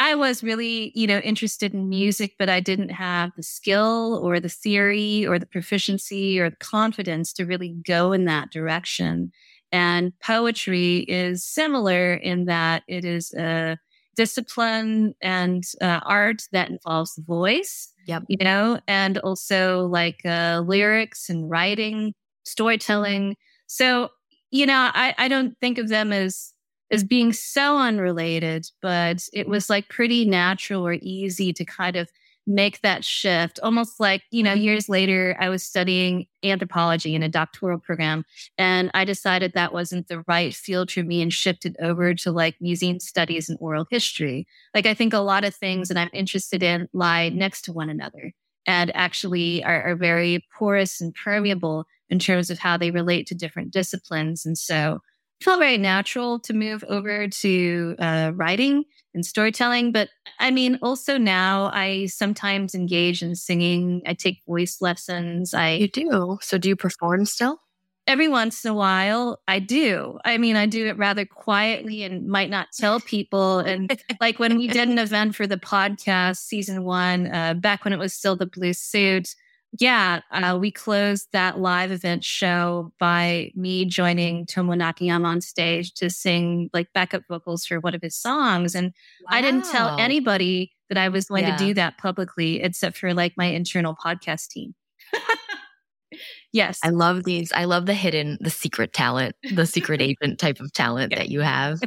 I 0.00 0.14
was 0.14 0.44
really, 0.44 0.92
you 0.94 1.06
know, 1.06 1.18
interested 1.18 1.74
in 1.74 1.88
music, 1.88 2.34
but 2.38 2.48
I 2.48 2.60
didn't 2.60 2.90
have 2.90 3.32
the 3.36 3.42
skill 3.42 4.20
or 4.22 4.38
the 4.38 4.48
theory 4.48 5.26
or 5.26 5.38
the 5.38 5.46
proficiency 5.46 6.38
or 6.38 6.50
the 6.50 6.56
confidence 6.56 7.32
to 7.34 7.44
really 7.44 7.74
go 7.86 8.12
in 8.12 8.24
that 8.26 8.50
direction. 8.50 9.32
And 9.72 10.12
poetry 10.20 10.98
is 11.08 11.44
similar 11.44 12.14
in 12.14 12.44
that 12.46 12.84
it 12.86 13.04
is 13.04 13.34
a 13.34 13.78
discipline 14.16 15.14
and 15.20 15.64
uh, 15.80 16.00
art 16.04 16.42
that 16.52 16.70
involves 16.70 17.14
the 17.14 17.22
voice, 17.22 17.92
yep. 18.06 18.22
you 18.28 18.38
know, 18.38 18.80
and 18.88 19.18
also 19.18 19.86
like 19.86 20.20
uh, 20.24 20.62
lyrics 20.66 21.28
and 21.28 21.50
writing, 21.50 22.14
storytelling. 22.44 23.36
So, 23.66 24.08
you 24.50 24.66
know, 24.66 24.90
I, 24.94 25.14
I 25.18 25.28
don't 25.28 25.56
think 25.60 25.78
of 25.78 25.88
them 25.88 26.12
as 26.12 26.52
as 26.90 27.04
being 27.04 27.32
so 27.32 27.78
unrelated, 27.78 28.66
but 28.80 29.28
it 29.32 29.48
was 29.48 29.68
like 29.68 29.88
pretty 29.88 30.24
natural 30.24 30.86
or 30.86 30.94
easy 31.00 31.52
to 31.52 31.64
kind 31.64 31.96
of 31.96 32.10
make 32.48 32.80
that 32.80 33.04
shift. 33.04 33.60
Almost 33.62 34.00
like, 34.00 34.22
you 34.30 34.42
know, 34.42 34.54
years 34.54 34.88
later, 34.88 35.36
I 35.38 35.50
was 35.50 35.62
studying 35.62 36.26
anthropology 36.42 37.14
in 37.14 37.22
a 37.22 37.28
doctoral 37.28 37.78
program, 37.78 38.24
and 38.56 38.90
I 38.94 39.04
decided 39.04 39.52
that 39.52 39.72
wasn't 39.72 40.08
the 40.08 40.24
right 40.26 40.54
field 40.54 40.90
for 40.90 41.02
me 41.02 41.20
and 41.20 41.32
shifted 41.32 41.76
over 41.78 42.14
to 42.14 42.32
like 42.32 42.56
museum 42.60 43.00
studies 43.00 43.48
and 43.50 43.58
oral 43.60 43.86
history. 43.90 44.46
Like, 44.74 44.86
I 44.86 44.94
think 44.94 45.12
a 45.12 45.18
lot 45.18 45.44
of 45.44 45.54
things 45.54 45.88
that 45.88 45.98
I'm 45.98 46.10
interested 46.12 46.62
in 46.62 46.88
lie 46.94 47.28
next 47.28 47.62
to 47.62 47.72
one 47.72 47.90
another 47.90 48.32
and 48.66 48.94
actually 48.96 49.62
are, 49.62 49.82
are 49.82 49.96
very 49.96 50.44
porous 50.56 51.00
and 51.00 51.14
permeable 51.14 51.84
in 52.08 52.18
terms 52.18 52.48
of 52.48 52.58
how 52.58 52.78
they 52.78 52.90
relate 52.90 53.26
to 53.26 53.34
different 53.34 53.72
disciplines. 53.72 54.46
And 54.46 54.56
so, 54.56 55.00
felt 55.40 55.60
very 55.60 55.78
natural 55.78 56.38
to 56.40 56.52
move 56.52 56.84
over 56.88 57.28
to 57.28 57.96
uh, 57.98 58.32
writing 58.34 58.84
and 59.14 59.24
storytelling. 59.24 59.92
But 59.92 60.08
I 60.38 60.50
mean, 60.50 60.78
also 60.82 61.18
now 61.18 61.70
I 61.72 62.06
sometimes 62.06 62.74
engage 62.74 63.22
in 63.22 63.34
singing. 63.34 64.02
I 64.06 64.14
take 64.14 64.42
voice 64.46 64.78
lessons. 64.80 65.54
I 65.54 65.70
you 65.72 65.88
do. 65.88 66.38
So 66.40 66.58
do 66.58 66.68
you 66.68 66.76
perform 66.76 67.24
still? 67.24 67.60
Every 68.06 68.28
once 68.28 68.64
in 68.64 68.70
a 68.70 68.74
while, 68.74 69.38
I 69.46 69.58
do. 69.58 70.18
I 70.24 70.38
mean, 70.38 70.56
I 70.56 70.64
do 70.64 70.86
it 70.86 70.96
rather 70.96 71.26
quietly 71.26 72.04
and 72.04 72.26
might 72.26 72.48
not 72.48 72.68
tell 72.74 73.00
people. 73.00 73.58
And 73.58 74.02
like 74.18 74.38
when 74.38 74.56
we 74.56 74.66
did 74.66 74.88
an 74.88 74.98
event 74.98 75.34
for 75.34 75.46
the 75.46 75.58
podcast 75.58 76.38
season 76.38 76.84
one, 76.84 77.26
uh, 77.26 77.52
back 77.52 77.84
when 77.84 77.92
it 77.92 77.98
was 77.98 78.14
still 78.14 78.34
the 78.34 78.46
blue 78.46 78.72
suit, 78.72 79.34
yeah, 79.78 80.20
uh, 80.30 80.56
we 80.58 80.70
closed 80.70 81.28
that 81.32 81.58
live 81.58 81.90
event 81.90 82.24
show 82.24 82.92
by 82.98 83.50
me 83.54 83.84
joining 83.84 84.46
Tomo 84.46 84.74
Nakayama 84.74 85.26
on 85.26 85.40
stage 85.40 85.92
to 85.94 86.08
sing 86.08 86.70
like 86.72 86.92
backup 86.94 87.22
vocals 87.28 87.66
for 87.66 87.78
one 87.80 87.94
of 87.94 88.00
his 88.00 88.16
songs. 88.16 88.74
And 88.74 88.94
wow. 89.22 89.36
I 89.36 89.42
didn't 89.42 89.64
tell 89.70 89.98
anybody 89.98 90.72
that 90.88 90.96
I 90.96 91.10
was 91.10 91.26
going 91.26 91.44
yeah. 91.44 91.56
to 91.56 91.64
do 91.64 91.74
that 91.74 91.98
publicly 91.98 92.62
except 92.62 92.96
for 92.96 93.12
like 93.12 93.34
my 93.36 93.46
internal 93.46 93.94
podcast 93.94 94.48
team. 94.48 94.74
yes. 96.52 96.80
I 96.82 96.88
love 96.88 97.24
these. 97.24 97.52
I 97.52 97.64
love 97.64 97.84
the 97.84 97.94
hidden, 97.94 98.38
the 98.40 98.50
secret 98.50 98.94
talent, 98.94 99.36
the 99.54 99.66
secret 99.66 100.00
agent 100.22 100.38
type 100.38 100.60
of 100.60 100.72
talent 100.72 101.12
yeah. 101.12 101.18
that 101.18 101.28
you 101.28 101.40
have. 101.40 101.80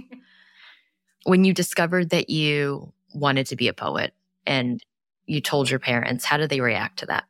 when 1.24 1.44
you 1.44 1.54
discovered 1.54 2.12
that 2.12 2.30
you 2.30 2.94
wanted 3.16 3.48
to 3.48 3.56
be 3.56 3.68
a 3.68 3.74
poet 3.74 4.14
and 4.46 4.84
you 5.26 5.42
told 5.42 5.70
your 5.70 5.80
parents, 5.80 6.26
how 6.26 6.38
did 6.38 6.52
they 6.52 6.62
react 6.62 7.00
to 7.00 7.08
that? 7.08 7.24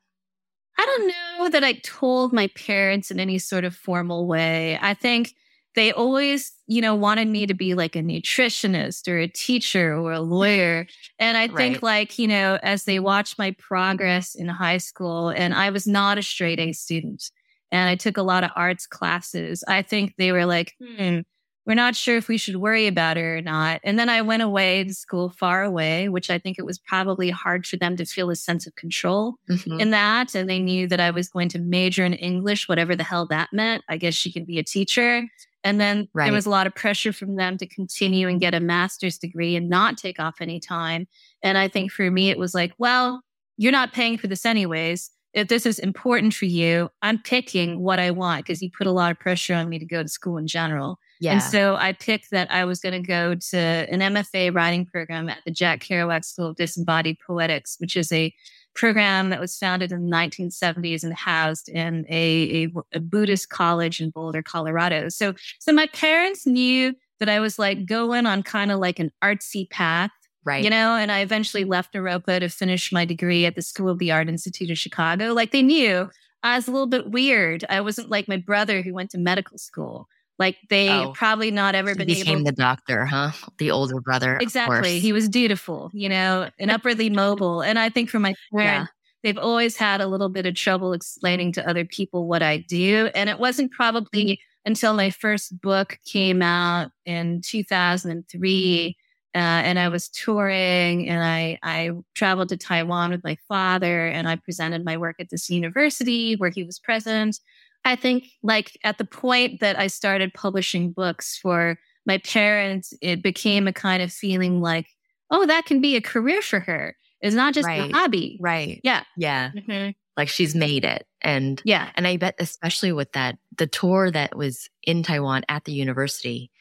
I 0.82 0.86
don't 0.86 1.08
know 1.08 1.50
that 1.50 1.64
I 1.64 1.74
told 1.74 2.34
my 2.34 2.48
parents 2.48 3.12
in 3.12 3.20
any 3.20 3.38
sort 3.38 3.66
of 3.66 3.76
formal 3.76 4.26
way. 4.26 4.80
I 4.82 4.96
think 4.96 5.36
they 5.76 5.92
always, 5.92 6.54
you 6.66 6.82
know, 6.82 6.96
wanted 6.96 7.28
me 7.28 7.46
to 7.46 7.54
be 7.54 7.76
like 7.76 7.96
a 7.96 8.00
nutritionist 8.00 9.08
or 9.08 9.20
a 9.20 9.28
teacher 9.28 9.96
or 9.96 10.12
a 10.12 10.20
lawyer. 10.20 10.88
And 11.20 11.38
I 11.38 11.48
think 11.48 11.76
right. 11.76 11.84
like, 11.84 12.20
you 12.20 12.28
know, 12.28 12.58
as 12.64 12.86
they 12.86 13.00
watched 13.00 13.38
my 13.38 13.52
progress 13.60 14.34
in 14.34 14.48
high 14.48 14.80
school 14.80 15.30
and 15.30 15.54
I 15.54 15.70
was 15.70 15.86
not 15.86 16.18
a 16.18 16.24
straight 16.24 16.60
A 16.60 16.74
student 16.74 17.30
and 17.72 17.88
I 17.88 17.96
took 17.96 18.18
a 18.18 18.24
lot 18.24 18.44
of 18.44 18.50
arts 18.56 18.88
classes, 18.88 19.64
I 19.68 19.84
think 19.84 20.16
they 20.18 20.32
were 20.32 20.46
like, 20.46 20.74
hmm, 20.82 21.20
we're 21.66 21.76
not 21.76 21.96
sure 21.96 22.18
if 22.18 22.28
we 22.28 22.38
should 22.38 22.56
worry 22.56 22.88
about 22.88 23.18
it 23.18 23.22
or 23.22 23.42
not. 23.42 23.82
And 23.84 24.00
then 24.00 24.10
I 24.10 24.22
went 24.22 24.42
away 24.42 24.84
to 24.84 24.94
school 24.94 25.30
far 25.30 25.64
away, 25.64 26.10
which 26.10 26.30
I 26.30 26.40
think 26.40 26.58
it 26.58 26.66
was 26.66 26.80
probably 26.80 27.30
hard 27.30 27.68
for 27.68 27.78
them 27.78 27.96
to 27.98 28.06
feel 28.06 28.30
a 28.30 28.36
sense 28.36 28.66
of 28.66 28.76
control 28.76 29.36
mm-hmm. 29.50 29.80
in 29.80 29.92
that. 29.92 30.34
And 30.34 30.50
they 30.50 30.60
knew 30.60 30.88
that 30.88 31.00
I 31.00 31.12
was 31.12 31.30
going 31.30 31.50
to 31.50 31.60
major 31.60 32.04
in 32.04 32.14
English, 32.14 32.68
whatever 32.68 32.96
the 32.96 33.04
hell 33.04 33.28
that 33.28 33.50
meant. 33.54 33.84
I 33.88 33.98
guess 33.98 34.16
she 34.16 34.32
could 34.32 34.48
be 34.48 34.58
a 34.58 34.64
teacher. 34.64 35.28
And 35.64 35.80
then 35.80 36.08
right. 36.14 36.26
there 36.26 36.34
was 36.34 36.48
a 36.48 36.50
lot 36.50 36.66
of 36.66 36.74
pressure 36.74 37.14
from 37.14 37.36
them 37.36 37.58
to 37.58 37.68
continue 37.68 38.28
and 38.28 38.40
get 38.40 38.56
a 38.56 38.60
master's 38.60 39.20
degree 39.20 39.56
and 39.56 39.70
not 39.70 39.98
take 39.98 40.20
off 40.20 40.42
any 40.42 40.60
time. 40.60 41.08
And 41.44 41.58
I 41.58 41.68
think 41.68 41.92
for 41.92 42.10
me, 42.10 42.32
it 42.32 42.40
was 42.40 42.56
like, 42.56 42.74
well, 42.80 43.22
you're 43.58 43.72
not 43.72 43.94
paying 43.94 44.18
for 44.18 44.26
this 44.26 44.46
anyways 44.46 45.12
if 45.34 45.48
this 45.48 45.66
is 45.66 45.80
important 45.80 46.34
for 46.34 46.46
you, 46.46 46.90
I'm 47.02 47.18
picking 47.20 47.80
what 47.80 48.00
I 48.00 48.12
want 48.12 48.46
because 48.46 48.62
you 48.62 48.70
put 48.70 48.88
a 48.88 48.92
lot 48.92 49.12
of 49.12 49.20
pressure 49.20 49.54
on 49.54 49.70
me 49.70 49.80
to 49.80 49.86
go 49.86 50.04
to 50.04 50.10
school 50.10 50.38
in 50.38 50.48
general. 50.48 51.00
Yeah. 51.22 51.34
And 51.34 51.44
so 51.44 51.76
I 51.76 51.94
picked 51.94 52.32
that 52.32 52.52
I 52.52 52.66
was 52.66 52.80
going 52.80 53.00
to 53.00 53.08
go 53.08 53.36
to 53.36 53.58
an 53.58 54.00
MFA 54.00 54.54
writing 54.54 54.86
program 54.88 55.30
at 55.30 55.38
the 55.46 55.52
Jack 55.52 55.82
Kerouac 55.82 56.26
School 56.26 56.48
of 56.48 56.56
Disembodied 56.56 57.18
Poetics, 57.26 57.78
which 57.80 57.96
is 57.96 58.12
a 58.12 58.34
program 58.74 59.30
that 59.30 59.40
was 59.40 59.56
founded 59.56 59.92
in 59.92 60.10
the 60.10 60.16
1970s 60.16 61.04
and 61.04 61.14
housed 61.14 61.70
in 61.70 62.06
a, 62.10 62.66
a, 62.66 62.98
a 62.98 63.00
Buddhist 63.00 63.50
college 63.50 64.02
in 64.02 64.10
Boulder, 64.10 64.42
Colorado. 64.42 65.10
So, 65.10 65.36
so 65.60 65.72
my 65.72 65.88
parents 65.88 66.48
knew 66.48 66.96
that 67.20 67.30
I 67.30 67.40
was 67.40 67.60
like 67.60 67.86
going 67.86 68.26
on 68.26 68.42
kind 68.42 68.72
of 68.72 68.80
like 68.80 68.98
an 68.98 69.12
artsy 69.24 69.70
path 69.70 70.12
Right. 70.44 70.64
You 70.64 70.72
know, 70.72 70.96
and 70.96 71.12
I 71.12 71.20
eventually 71.20 71.66
left 71.66 71.94
Naropa 71.94 72.40
to 72.40 72.50
finish 72.50 72.92
my 72.92 73.06
degree 73.06 73.46
at 73.46 73.56
the 73.56 73.62
School 73.62 73.90
of 73.90 74.00
the 74.00 74.12
Art 74.12 74.28
Institute 74.28 74.72
of 74.72 74.78
Chicago. 74.78 75.34
Like 75.34 75.52
they 75.52 75.62
knew 75.62 76.10
I 76.42 76.56
was 76.56 76.68
a 76.68 76.72
little 76.72 76.88
bit 76.88 77.12
weird. 77.12 77.64
I 77.70 77.82
wasn't 77.82 78.10
like 78.10 78.28
my 78.28 78.38
brother 78.38 78.82
who 78.82 78.94
went 78.94 79.12
to 79.12 79.20
medical 79.20 79.60
school. 79.60 80.08
Like 80.40 80.58
they 80.70 80.90
oh, 80.90 81.14
probably 81.14 81.52
not 81.52 81.76
ever 81.76 81.94
been 81.94 82.08
became 82.08 82.40
able 82.40 82.46
the 82.46 82.52
doctor, 82.52 83.06
huh? 83.06 83.32
The 83.58 83.72
older 83.72 84.02
brother. 84.02 84.38
Exactly. 84.42 85.00
He 85.00 85.14
was 85.14 85.30
dutiful, 85.30 85.92
you 85.94 86.10
know, 86.10 86.50
and 86.58 86.72
upwardly 86.72 87.10
mobile. 87.10 87.62
And 87.62 87.78
I 87.78 87.90
think 87.90 88.10
for 88.10 88.20
my 88.20 88.34
parents, 88.52 88.90
yeah. 88.90 89.22
they've 89.24 89.38
always 89.38 89.78
had 89.78 90.02
a 90.02 90.08
little 90.08 90.30
bit 90.30 90.46
of 90.46 90.56
trouble 90.56 90.94
explaining 90.94 91.52
to 91.54 91.70
other 91.70 91.86
people 91.86 92.28
what 92.28 92.42
I 92.42 92.58
do. 92.58 93.12
And 93.14 93.30
it 93.30 93.38
wasn't 93.38 93.72
probably 93.72 94.40
until 94.66 94.94
my 94.94 95.10
first 95.10 95.62
book 95.62 96.00
came 96.06 96.42
out 96.42 96.92
in 97.06 97.42
2003 97.42 98.98
uh, 99.34 99.38
and 99.38 99.80
I 99.80 99.88
was 99.88 100.10
touring 100.10 101.08
and 101.08 101.24
I, 101.24 101.58
I 101.64 101.92
traveled 102.16 102.50
to 102.50 102.58
Taiwan 102.58 103.12
with 103.12 103.24
my 103.24 103.38
father 103.48 104.08
and 104.08 104.28
I 104.28 104.36
presented 104.36 104.84
my 104.84 104.98
work 104.98 105.16
at 105.20 105.30
this 105.30 105.50
university 105.50 106.36
where 106.36 106.50
he 106.50 106.64
was 106.64 106.80
present. 106.80 107.40
I 107.84 107.96
think 107.96 108.26
like 108.44 108.78
at 108.84 108.98
the 108.98 109.06
point 109.06 109.60
that 109.60 109.78
I 109.80 109.88
started 109.88 110.34
publishing 110.34 110.92
books 110.92 111.38
for 111.38 111.78
my 112.06 112.20
parents, 112.20 112.94
it 113.02 113.22
became 113.24 113.68
a 113.68 113.74
kind 113.74 114.02
of 114.04 114.12
feeling 114.12 114.62
like, 114.62 114.88
oh, 115.30 115.46
that 115.46 115.66
can 115.66 115.82
be 115.82 115.96
a 115.96 116.02
career 116.02 116.42
for 116.42 116.60
her. 116.60 116.96
It's 117.22 117.36
not 117.36 117.54
just 117.54 117.68
right. 117.68 117.92
a 117.92 117.94
hobby. 117.94 118.38
Right. 118.42 118.82
Yeah. 118.84 119.04
Yeah. 119.18 119.52
Mm-hmm. 119.56 119.92
Like 120.18 120.28
she's 120.28 120.56
made 120.56 120.84
it. 120.84 121.06
And 121.22 121.62
yeah. 121.66 121.90
And 121.96 122.08
I 122.08 122.18
bet 122.18 122.36
especially 122.40 122.92
with 122.92 123.12
that, 123.14 123.38
the 123.58 123.68
tour 123.68 124.12
that 124.12 124.36
was 124.36 124.70
in 124.84 125.04
Taiwan 125.04 125.44
at 125.48 125.66
the 125.66 125.74
university, 125.74 126.52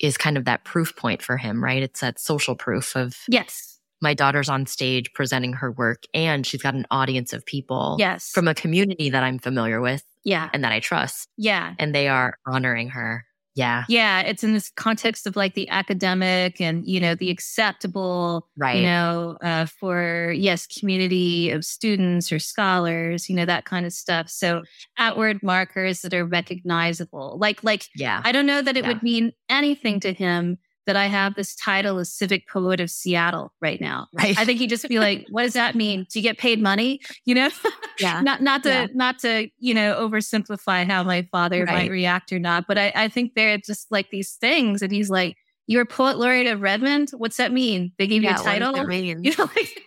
is 0.00 0.16
kind 0.16 0.38
of 0.38 0.46
that 0.46 0.64
proof 0.64 0.96
point 0.96 1.22
for 1.22 1.36
him, 1.36 1.62
right? 1.62 1.82
It's 1.82 2.00
that 2.00 2.18
social 2.18 2.54
proof 2.54 2.96
of 2.96 3.18
yes, 3.28 3.69
my 4.00 4.14
daughter's 4.14 4.48
on 4.48 4.66
stage 4.66 5.12
presenting 5.12 5.52
her 5.54 5.72
work 5.72 6.04
and 6.14 6.46
she's 6.46 6.62
got 6.62 6.74
an 6.74 6.86
audience 6.90 7.32
of 7.32 7.44
people 7.44 7.96
yes. 7.98 8.30
from 8.30 8.48
a 8.48 8.54
community 8.54 9.10
that 9.10 9.22
I'm 9.22 9.38
familiar 9.38 9.80
with. 9.80 10.04
Yeah. 10.24 10.50
And 10.52 10.64
that 10.64 10.72
I 10.72 10.80
trust. 10.80 11.28
Yeah. 11.36 11.74
And 11.78 11.94
they 11.94 12.08
are 12.08 12.38
honoring 12.46 12.90
her. 12.90 13.24
Yeah. 13.56 13.84
Yeah. 13.88 14.20
It's 14.20 14.44
in 14.44 14.52
this 14.52 14.70
context 14.70 15.26
of 15.26 15.34
like 15.34 15.54
the 15.54 15.68
academic 15.70 16.60
and, 16.60 16.86
you 16.86 17.00
know, 17.00 17.14
the 17.14 17.30
acceptable, 17.30 18.48
right. 18.56 18.76
you 18.76 18.82
know, 18.84 19.36
uh, 19.42 19.66
for, 19.66 20.32
yes, 20.36 20.66
community 20.66 21.50
of 21.50 21.64
students 21.64 22.30
or 22.30 22.38
scholars, 22.38 23.28
you 23.28 23.34
know, 23.34 23.44
that 23.44 23.64
kind 23.64 23.86
of 23.86 23.92
stuff. 23.92 24.28
So 24.28 24.62
outward 24.98 25.42
markers 25.42 26.02
that 26.02 26.14
are 26.14 26.24
recognizable. 26.24 27.38
Like, 27.40 27.64
like, 27.64 27.86
yeah. 27.96 28.22
I 28.24 28.32
don't 28.32 28.46
know 28.46 28.62
that 28.62 28.76
it 28.76 28.84
yeah. 28.84 28.88
would 28.88 29.02
mean 29.02 29.32
anything 29.48 30.00
to 30.00 30.12
him 30.12 30.58
that 30.90 30.96
I 30.96 31.06
have 31.06 31.36
this 31.36 31.54
title 31.54 32.00
as 32.00 32.12
Civic 32.12 32.48
Poet 32.48 32.80
of 32.80 32.90
Seattle 32.90 33.52
right 33.60 33.80
now. 33.80 34.08
Right. 34.12 34.36
I 34.36 34.44
think 34.44 34.58
he'd 34.58 34.70
just 34.70 34.88
be 34.88 34.98
like, 34.98 35.24
what 35.30 35.44
does 35.44 35.52
that 35.52 35.76
mean? 35.76 36.04
Do 36.10 36.18
you 36.18 36.22
get 36.24 36.36
paid 36.36 36.60
money? 36.60 37.00
You 37.24 37.36
know? 37.36 37.50
Yeah. 38.00 38.22
not 38.22 38.40
not 38.40 38.62
to 38.62 38.70
yeah. 38.70 38.86
not 38.94 39.18
to, 39.18 39.50
you 39.58 39.74
know, 39.74 39.94
oversimplify 40.00 40.86
how 40.86 41.02
my 41.02 41.28
father 41.30 41.66
right. 41.66 41.74
might 41.74 41.90
react 41.90 42.32
or 42.32 42.38
not. 42.38 42.66
But 42.66 42.78
I, 42.78 42.92
I 42.94 43.08
think 43.08 43.34
they're 43.34 43.58
just 43.58 43.92
like 43.92 44.08
these 44.08 44.36
things. 44.40 44.80
And 44.80 44.90
he's 44.90 45.10
like, 45.10 45.36
You're 45.66 45.82
a 45.82 45.86
poet 45.86 46.16
laureate 46.16 46.46
of 46.46 46.62
Redmond? 46.62 47.10
What's 47.10 47.36
that 47.36 47.52
mean? 47.52 47.92
They 47.98 48.06
gave 48.06 48.22
yeah, 48.22 48.36
you 48.36 48.40
a 48.40 48.42
title? 48.42 48.72
What 48.72 48.78
does 48.78 48.88
mean? 48.88 49.22
You 49.22 49.34
know, 49.36 49.50
like 49.54 49.82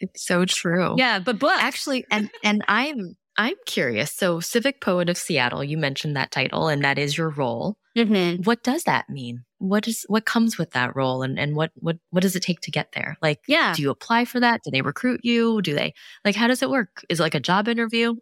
it's 0.00 0.26
so 0.26 0.44
true. 0.44 0.94
Yeah, 0.98 1.18
but 1.18 1.38
book. 1.38 1.56
Actually, 1.58 2.04
and 2.10 2.30
and 2.44 2.62
I'm 2.68 3.16
I'm 3.38 3.56
curious. 3.64 4.12
So, 4.12 4.40
Civic 4.40 4.82
Poet 4.82 5.08
of 5.08 5.16
Seattle, 5.16 5.64
you 5.64 5.78
mentioned 5.78 6.16
that 6.16 6.30
title, 6.30 6.68
and 6.68 6.84
that 6.84 6.98
is 6.98 7.16
your 7.16 7.30
role. 7.30 7.78
Mm-hmm. 7.96 8.42
What 8.42 8.62
does 8.62 8.84
that 8.84 9.08
mean? 9.08 9.44
What 9.58 9.88
is 9.88 10.04
what 10.08 10.26
comes 10.26 10.58
with 10.58 10.72
that 10.72 10.94
role, 10.94 11.22
and 11.22 11.38
and 11.38 11.56
what 11.56 11.70
what 11.76 11.96
what 12.10 12.22
does 12.22 12.36
it 12.36 12.42
take 12.42 12.60
to 12.60 12.70
get 12.70 12.92
there? 12.92 13.16
Like, 13.22 13.40
yeah, 13.48 13.72
do 13.74 13.80
you 13.80 13.90
apply 13.90 14.26
for 14.26 14.38
that? 14.38 14.62
Do 14.62 14.70
they 14.70 14.82
recruit 14.82 15.20
you? 15.24 15.62
Do 15.62 15.74
they 15.74 15.94
like 16.24 16.36
how 16.36 16.46
does 16.46 16.62
it 16.62 16.68
work? 16.68 17.04
Is 17.08 17.20
it 17.20 17.22
like 17.22 17.34
a 17.34 17.40
job 17.40 17.68
interview? 17.68 18.16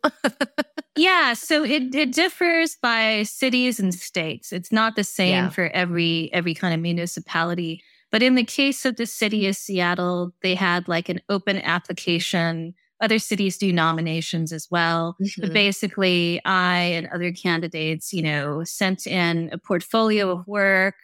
yeah, 0.96 1.32
so 1.32 1.64
it 1.64 1.92
it 1.92 2.12
differs 2.12 2.76
by 2.80 3.24
cities 3.24 3.80
and 3.80 3.92
states. 3.92 4.52
It's 4.52 4.70
not 4.70 4.94
the 4.94 5.02
same 5.02 5.44
yeah. 5.44 5.50
for 5.50 5.66
every 5.74 6.30
every 6.32 6.54
kind 6.54 6.72
of 6.72 6.80
municipality. 6.80 7.82
But 8.12 8.22
in 8.22 8.37
the 8.37 8.44
case 8.44 8.84
of 8.84 8.94
the 8.94 9.06
city 9.06 9.48
of 9.48 9.56
Seattle, 9.56 10.34
they 10.40 10.54
had 10.54 10.87
like 10.87 11.08
an 11.08 11.20
open 11.28 11.56
application 11.56 12.74
other 13.04 13.18
cities 13.18 13.58
do 13.58 13.72
nominations 13.72 14.52
as 14.52 14.66
well. 14.70 15.16
Mm-hmm. 15.22 15.42
But 15.42 15.52
basically, 15.52 16.40
I 16.44 16.78
and 16.78 17.08
other 17.14 17.32
candidates, 17.32 18.12
you 18.12 18.22
know, 18.22 18.64
sent 18.64 19.06
in 19.06 19.50
a 19.52 19.58
portfolio 19.58 20.30
of 20.30 20.46
work, 20.46 20.94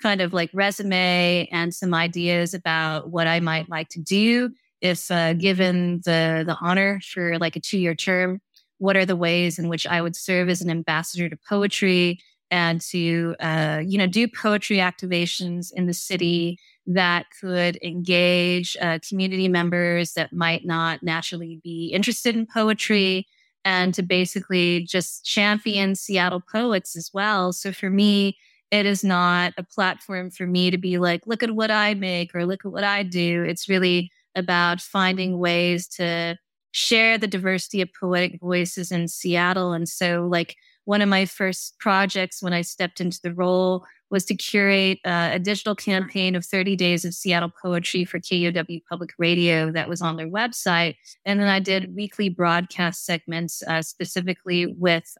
kind 0.00 0.20
of 0.20 0.32
like 0.32 0.50
resume 0.54 1.48
and 1.50 1.74
some 1.74 1.92
ideas 1.92 2.54
about 2.54 3.10
what 3.10 3.26
I 3.26 3.40
might 3.40 3.68
like 3.68 3.88
to 3.90 4.00
do 4.00 4.50
if 4.80 5.10
uh, 5.10 5.34
given 5.34 6.00
the 6.04 6.44
the 6.46 6.56
honor 6.60 7.00
for 7.12 7.38
like 7.38 7.56
a 7.56 7.60
two 7.60 7.78
year 7.78 7.94
term. 7.94 8.40
What 8.78 8.96
are 8.96 9.06
the 9.06 9.16
ways 9.16 9.58
in 9.58 9.68
which 9.68 9.88
I 9.88 10.00
would 10.00 10.14
serve 10.14 10.48
as 10.48 10.62
an 10.62 10.70
ambassador 10.70 11.28
to 11.28 11.36
poetry 11.48 12.20
and 12.50 12.80
to 12.80 13.34
uh, 13.40 13.82
you 13.84 13.98
know 13.98 14.06
do 14.06 14.26
poetry 14.28 14.78
activations 14.78 15.72
in 15.72 15.86
the 15.86 15.94
city 15.94 16.58
that 16.86 17.26
could 17.40 17.78
engage 17.82 18.76
uh, 18.80 18.98
community 19.06 19.48
members 19.48 20.14
that 20.14 20.32
might 20.32 20.64
not 20.64 21.02
naturally 21.02 21.60
be 21.62 21.88
interested 21.88 22.34
in 22.34 22.46
poetry 22.46 23.26
and 23.64 23.92
to 23.92 24.02
basically 24.02 24.84
just 24.84 25.24
champion 25.26 25.94
Seattle 25.94 26.42
poets 26.50 26.96
as 26.96 27.10
well. 27.12 27.52
So 27.52 27.72
for 27.72 27.90
me, 27.90 28.38
it 28.70 28.86
is 28.86 29.04
not 29.04 29.52
a 29.58 29.62
platform 29.62 30.30
for 30.30 30.46
me 30.46 30.70
to 30.70 30.78
be 30.78 30.98
like, 30.98 31.26
look 31.26 31.42
at 31.42 31.50
what 31.54 31.70
I 31.70 31.94
make 31.94 32.34
or 32.34 32.46
look 32.46 32.64
at 32.64 32.72
what 32.72 32.84
I 32.84 33.02
do. 33.02 33.44
It's 33.44 33.68
really 33.68 34.10
about 34.34 34.80
finding 34.80 35.38
ways 35.38 35.88
to 35.88 36.38
share 36.72 37.18
the 37.18 37.26
diversity 37.26 37.80
of 37.80 37.88
poetic 37.98 38.40
voices 38.40 38.92
in 38.92 39.08
Seattle. 39.08 39.72
And 39.72 39.88
so, 39.88 40.26
like, 40.30 40.56
one 40.88 41.02
of 41.02 41.08
my 41.10 41.26
first 41.26 41.78
projects 41.78 42.42
when 42.42 42.54
I 42.54 42.62
stepped 42.62 42.98
into 42.98 43.20
the 43.22 43.34
role 43.34 43.84
was 44.08 44.24
to 44.24 44.34
curate 44.34 44.98
uh, 45.04 45.28
a 45.34 45.38
digital 45.38 45.74
campaign 45.74 46.34
of 46.34 46.46
30 46.46 46.76
days 46.76 47.04
of 47.04 47.12
Seattle 47.12 47.52
poetry 47.62 48.06
for 48.06 48.18
KUOW 48.18 48.80
Public 48.88 49.10
Radio 49.18 49.70
that 49.70 49.86
was 49.86 50.00
on 50.00 50.16
their 50.16 50.30
website. 50.30 50.96
And 51.26 51.38
then 51.38 51.48
I 51.48 51.60
did 51.60 51.94
weekly 51.94 52.30
broadcast 52.30 53.04
segments 53.04 53.62
uh, 53.64 53.82
specifically 53.82 54.64
with 54.78 55.14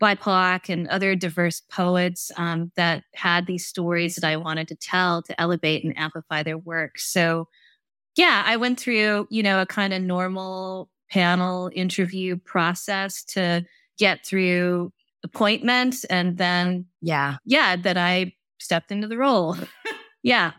BIPOC 0.00 0.68
and 0.68 0.86
other 0.86 1.16
diverse 1.16 1.62
poets 1.68 2.30
um, 2.36 2.70
that 2.76 3.02
had 3.12 3.48
these 3.48 3.66
stories 3.66 4.14
that 4.14 4.24
I 4.24 4.36
wanted 4.36 4.68
to 4.68 4.76
tell 4.76 5.20
to 5.22 5.40
elevate 5.40 5.82
and 5.82 5.98
amplify 5.98 6.44
their 6.44 6.58
work. 6.58 7.00
So, 7.00 7.48
yeah, 8.14 8.44
I 8.46 8.56
went 8.56 8.78
through, 8.78 9.26
you 9.30 9.42
know, 9.42 9.60
a 9.60 9.66
kind 9.66 9.92
of 9.92 10.00
normal 10.00 10.90
panel 11.10 11.72
interview 11.74 12.36
process 12.36 13.24
to 13.24 13.64
get 14.02 14.26
through 14.26 14.92
appointment 15.22 15.94
and 16.10 16.36
then 16.36 16.86
yeah. 17.00 17.36
yeah 17.44 17.76
that 17.76 17.96
i 17.96 18.32
stepped 18.58 18.90
into 18.92 19.08
the 19.08 19.18
role. 19.18 19.56
Yeah. 20.24 20.52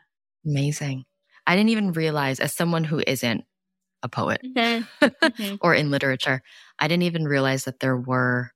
Amazing. 0.45 1.05
I 1.47 1.55
didn't 1.55 1.69
even 1.69 1.93
realize 1.93 2.41
as 2.41 2.53
someone 2.53 2.83
who 2.83 3.01
isn't 3.07 3.45
a 4.01 4.09
poet 4.09 4.41
mm-hmm. 4.43 5.05
mm-hmm. 5.05 5.55
or 5.61 5.73
in 5.73 5.89
literature 5.89 6.41
i 6.77 6.89
didn't 6.89 7.03
even 7.03 7.23
realize 7.23 7.63
that 7.63 7.79
there 7.79 7.95
were 7.95 8.51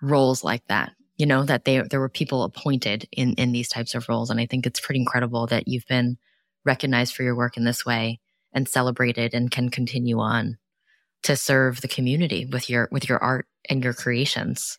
roles 0.00 0.44
like 0.44 0.62
that 0.68 0.92
you 1.16 1.26
know 1.26 1.42
that 1.42 1.64
they 1.64 1.82
there 1.90 1.98
were 1.98 2.08
people 2.08 2.44
appointed 2.44 3.08
in 3.10 3.34
in 3.34 3.50
these 3.50 3.68
types 3.68 3.96
of 3.96 4.08
roles. 4.08 4.30
And 4.30 4.38
i 4.38 4.46
think 4.46 4.66
it's 4.66 4.78
pretty 4.78 5.00
incredible 5.00 5.48
that 5.48 5.66
you've 5.66 5.88
been 5.88 6.16
recognized 6.64 7.16
for 7.16 7.24
your 7.24 7.34
work 7.34 7.56
in 7.56 7.64
this 7.64 7.84
way 7.84 8.20
and 8.52 8.68
celebrated 8.68 9.34
and 9.34 9.50
can 9.50 9.68
continue 9.68 10.20
on 10.20 10.58
to 11.24 11.34
serve 11.34 11.80
the 11.80 11.88
community 11.88 12.46
with 12.46 12.70
your 12.70 12.88
with 12.92 13.08
your 13.08 13.18
art 13.18 13.46
and 13.68 13.84
your 13.84 13.94
creations 13.94 14.78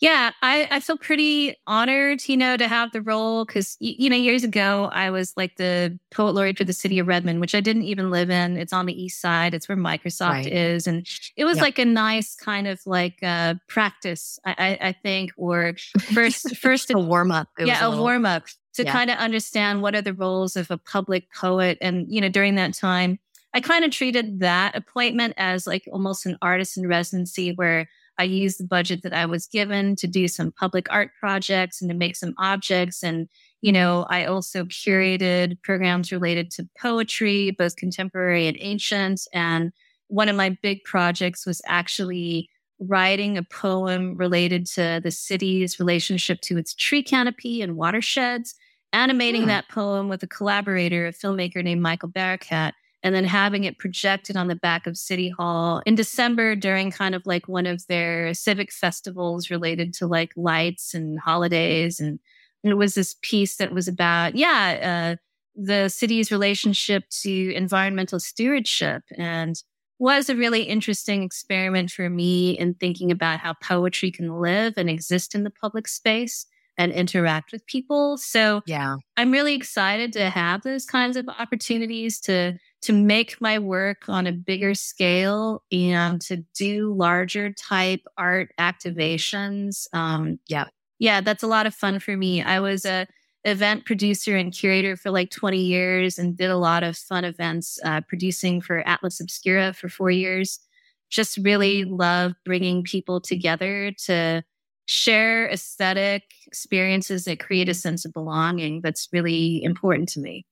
yeah, 0.00 0.30
I, 0.42 0.68
I 0.70 0.80
feel 0.80 0.96
pretty 0.96 1.56
honored, 1.66 2.28
you 2.28 2.36
know, 2.36 2.56
to 2.56 2.68
have 2.68 2.92
the 2.92 3.02
role 3.02 3.44
because, 3.44 3.76
you 3.80 4.08
know, 4.08 4.14
years 4.14 4.44
ago, 4.44 4.88
I 4.92 5.10
was 5.10 5.32
like 5.36 5.56
the 5.56 5.98
poet 6.12 6.34
laureate 6.36 6.56
for 6.56 6.64
the 6.64 6.72
city 6.72 7.00
of 7.00 7.08
Redmond, 7.08 7.40
which 7.40 7.54
I 7.54 7.60
didn't 7.60 7.82
even 7.82 8.10
live 8.10 8.30
in. 8.30 8.56
It's 8.56 8.72
on 8.72 8.86
the 8.86 9.02
east 9.02 9.20
side, 9.20 9.54
it's 9.54 9.68
where 9.68 9.76
Microsoft 9.76 10.30
right. 10.30 10.46
is. 10.46 10.86
And 10.86 11.04
it 11.36 11.44
was 11.44 11.56
yep. 11.56 11.62
like 11.62 11.78
a 11.80 11.84
nice 11.84 12.36
kind 12.36 12.68
of 12.68 12.80
like 12.86 13.18
uh, 13.24 13.54
practice, 13.66 14.38
I, 14.44 14.54
I, 14.80 14.88
I 14.88 14.92
think, 14.92 15.32
or 15.36 15.74
first, 16.14 16.56
first 16.56 16.92
a 16.92 16.98
warm 16.98 17.32
up. 17.32 17.48
Yeah, 17.58 17.84
a, 17.84 17.90
a 17.90 18.00
warm 18.00 18.24
up 18.24 18.44
to 18.74 18.84
yeah. 18.84 18.92
kind 18.92 19.10
of 19.10 19.18
understand 19.18 19.82
what 19.82 19.96
are 19.96 20.02
the 20.02 20.14
roles 20.14 20.54
of 20.54 20.70
a 20.70 20.78
public 20.78 21.32
poet. 21.34 21.76
And, 21.80 22.06
you 22.08 22.20
know, 22.20 22.28
during 22.28 22.54
that 22.54 22.72
time, 22.72 23.18
I 23.52 23.60
kind 23.60 23.84
of 23.84 23.90
treated 23.90 24.38
that 24.40 24.76
appointment 24.76 25.34
as 25.38 25.66
like 25.66 25.88
almost 25.92 26.24
an 26.24 26.38
artist 26.40 26.76
in 26.76 26.86
residency 26.86 27.50
where 27.50 27.88
I 28.18 28.24
used 28.24 28.58
the 28.58 28.66
budget 28.66 29.02
that 29.02 29.14
I 29.14 29.26
was 29.26 29.46
given 29.46 29.94
to 29.96 30.06
do 30.06 30.26
some 30.26 30.52
public 30.52 30.86
art 30.90 31.10
projects 31.20 31.80
and 31.80 31.88
to 31.90 31.96
make 31.96 32.16
some 32.16 32.34
objects. 32.38 33.02
And, 33.02 33.28
you 33.62 33.70
know, 33.70 34.06
I 34.10 34.24
also 34.24 34.64
curated 34.64 35.62
programs 35.62 36.10
related 36.10 36.50
to 36.52 36.68
poetry, 36.80 37.52
both 37.52 37.76
contemporary 37.76 38.48
and 38.48 38.56
ancient. 38.60 39.22
And 39.32 39.72
one 40.08 40.28
of 40.28 40.36
my 40.36 40.56
big 40.62 40.82
projects 40.84 41.46
was 41.46 41.62
actually 41.66 42.50
writing 42.80 43.36
a 43.36 43.42
poem 43.42 44.16
related 44.16 44.66
to 44.66 45.00
the 45.02 45.10
city's 45.10 45.78
relationship 45.78 46.40
to 46.40 46.58
its 46.58 46.74
tree 46.74 47.02
canopy 47.02 47.62
and 47.62 47.76
watersheds, 47.76 48.54
animating 48.92 49.42
hmm. 49.42 49.48
that 49.48 49.68
poem 49.68 50.08
with 50.08 50.22
a 50.22 50.28
collaborator, 50.28 51.06
a 51.06 51.12
filmmaker 51.12 51.62
named 51.62 51.82
Michael 51.82 52.08
Barakat 52.08 52.72
and 53.02 53.14
then 53.14 53.24
having 53.24 53.64
it 53.64 53.78
projected 53.78 54.36
on 54.36 54.48
the 54.48 54.56
back 54.56 54.86
of 54.86 54.96
City 54.96 55.28
Hall 55.28 55.82
in 55.86 55.94
December 55.94 56.56
during 56.56 56.90
kind 56.90 57.14
of 57.14 57.24
like 57.26 57.46
one 57.46 57.66
of 57.66 57.86
their 57.86 58.34
civic 58.34 58.72
festivals 58.72 59.50
related 59.50 59.94
to 59.94 60.06
like 60.06 60.32
lights 60.36 60.94
and 60.94 61.18
holidays. 61.20 62.00
And, 62.00 62.18
and 62.64 62.72
it 62.72 62.76
was 62.76 62.94
this 62.94 63.14
piece 63.22 63.56
that 63.56 63.72
was 63.72 63.86
about, 63.86 64.34
yeah, 64.34 65.14
uh, 65.14 65.16
the 65.54 65.88
city's 65.88 66.32
relationship 66.32 67.04
to 67.22 67.54
environmental 67.54 68.20
stewardship 68.20 69.02
and 69.16 69.62
was 69.98 70.28
a 70.28 70.36
really 70.36 70.62
interesting 70.62 71.22
experiment 71.22 71.90
for 71.90 72.08
me 72.08 72.52
in 72.52 72.74
thinking 72.74 73.10
about 73.10 73.40
how 73.40 73.54
poetry 73.54 74.10
can 74.10 74.40
live 74.40 74.74
and 74.76 74.88
exist 74.88 75.34
in 75.34 75.42
the 75.42 75.50
public 75.50 75.88
space 75.88 76.46
and 76.76 76.92
interact 76.92 77.50
with 77.50 77.66
people. 77.66 78.16
So 78.16 78.62
yeah, 78.66 78.96
I'm 79.16 79.32
really 79.32 79.54
excited 79.54 80.12
to 80.12 80.30
have 80.30 80.62
those 80.62 80.84
kinds 80.84 81.16
of 81.16 81.28
opportunities 81.28 82.20
to 82.20 82.56
to 82.80 82.92
make 82.92 83.40
my 83.40 83.58
work 83.58 84.08
on 84.08 84.26
a 84.26 84.32
bigger 84.32 84.74
scale 84.74 85.62
and 85.72 86.20
to 86.22 86.38
do 86.54 86.94
larger 86.94 87.52
type 87.52 88.02
art 88.16 88.52
activations. 88.58 89.86
Um, 89.92 90.38
yeah. 90.46 90.66
Yeah, 90.98 91.20
that's 91.20 91.42
a 91.42 91.48
lot 91.48 91.66
of 91.66 91.74
fun 91.74 92.00
for 92.00 92.16
me. 92.16 92.42
I 92.42 92.60
was 92.60 92.84
a 92.84 93.06
event 93.44 93.84
producer 93.84 94.36
and 94.36 94.52
curator 94.52 94.96
for 94.96 95.10
like 95.10 95.30
20 95.30 95.58
years 95.58 96.18
and 96.18 96.36
did 96.36 96.50
a 96.50 96.56
lot 96.56 96.82
of 96.82 96.96
fun 96.96 97.24
events, 97.24 97.78
uh, 97.84 98.00
producing 98.02 98.60
for 98.60 98.86
Atlas 98.86 99.20
Obscura 99.20 99.72
for 99.72 99.88
four 99.88 100.10
years. 100.10 100.60
Just 101.08 101.38
really 101.38 101.84
love 101.84 102.34
bringing 102.44 102.82
people 102.82 103.20
together 103.20 103.92
to 104.06 104.42
share 104.86 105.48
aesthetic 105.48 106.24
experiences 106.46 107.24
that 107.24 107.40
create 107.40 107.68
a 107.68 107.74
sense 107.74 108.04
of 108.04 108.12
belonging. 108.12 108.80
That's 108.82 109.08
really 109.12 109.62
important 109.62 110.08
to 110.10 110.20
me. 110.20 110.44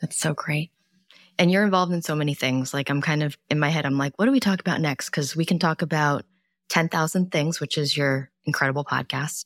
That's 0.00 0.18
so 0.18 0.34
great 0.34 0.70
and 1.38 1.50
you're 1.50 1.64
involved 1.64 1.92
in 1.92 2.02
so 2.02 2.14
many 2.14 2.34
things. 2.34 2.72
Like 2.72 2.90
I'm 2.90 3.02
kind 3.02 3.22
of 3.22 3.36
in 3.50 3.58
my 3.58 3.68
head, 3.68 3.86
I'm 3.86 3.98
like, 3.98 4.18
what 4.18 4.26
do 4.26 4.32
we 4.32 4.40
talk 4.40 4.60
about 4.60 4.80
next? 4.80 5.10
Because 5.10 5.36
we 5.36 5.44
can 5.44 5.58
talk 5.58 5.82
about 5.82 6.24
10,000 6.68 7.30
Things, 7.30 7.60
which 7.60 7.78
is 7.78 7.96
your 7.96 8.30
incredible 8.44 8.84
podcast. 8.84 9.44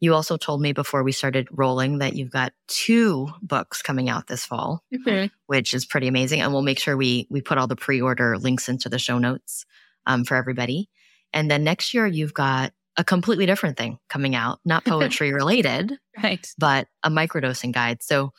You 0.00 0.14
also 0.14 0.36
told 0.38 0.62
me 0.62 0.72
before 0.72 1.02
we 1.02 1.12
started 1.12 1.48
rolling 1.50 1.98
that 1.98 2.14
you've 2.14 2.30
got 2.30 2.52
two 2.68 3.28
books 3.42 3.82
coming 3.82 4.08
out 4.08 4.26
this 4.26 4.46
fall, 4.46 4.82
mm-hmm. 4.92 5.26
which 5.46 5.74
is 5.74 5.84
pretty 5.84 6.08
amazing. 6.08 6.40
And 6.40 6.52
we'll 6.52 6.62
make 6.62 6.78
sure 6.78 6.96
we 6.96 7.26
we 7.30 7.42
put 7.42 7.58
all 7.58 7.66
the 7.66 7.76
pre-order 7.76 8.38
links 8.38 8.68
into 8.68 8.88
the 8.88 8.98
show 8.98 9.18
notes 9.18 9.66
um, 10.06 10.24
for 10.24 10.36
everybody. 10.36 10.88
And 11.34 11.50
then 11.50 11.64
next 11.64 11.92
year 11.92 12.06
you've 12.06 12.34
got 12.34 12.72
a 12.96 13.04
completely 13.04 13.46
different 13.46 13.76
thing 13.76 13.98
coming 14.08 14.34
out, 14.34 14.58
not 14.64 14.84
poetry 14.86 15.32
related, 15.32 15.98
right? 16.22 16.46
But 16.58 16.88
a 17.02 17.10
microdosing 17.10 17.72
guide. 17.72 18.02
So 18.02 18.32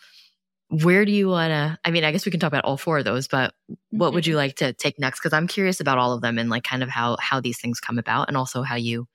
where 0.71 1.03
do 1.03 1.11
you 1.11 1.27
want 1.27 1.51
to 1.51 1.77
i 1.83 1.91
mean 1.91 2.05
i 2.05 2.11
guess 2.11 2.25
we 2.25 2.31
can 2.31 2.39
talk 2.39 2.47
about 2.47 2.63
all 2.63 2.77
four 2.77 2.97
of 2.97 3.03
those 3.03 3.27
but 3.27 3.53
what 3.89 4.07
mm-hmm. 4.07 4.15
would 4.15 4.25
you 4.25 4.37
like 4.37 4.55
to 4.55 4.71
take 4.73 4.97
next? 4.97 5.19
Because 5.19 5.33
i'm 5.33 5.47
curious 5.47 5.81
about 5.81 5.97
all 5.97 6.13
of 6.13 6.21
them 6.21 6.37
and 6.37 6.49
like 6.49 6.63
kind 6.63 6.81
of 6.81 6.89
how 6.89 7.17
how 7.19 7.41
these 7.41 7.59
things 7.59 7.79
come 7.79 7.99
about 7.99 8.29
and 8.29 8.37
also 8.37 8.63
how 8.63 8.75
you 8.75 9.07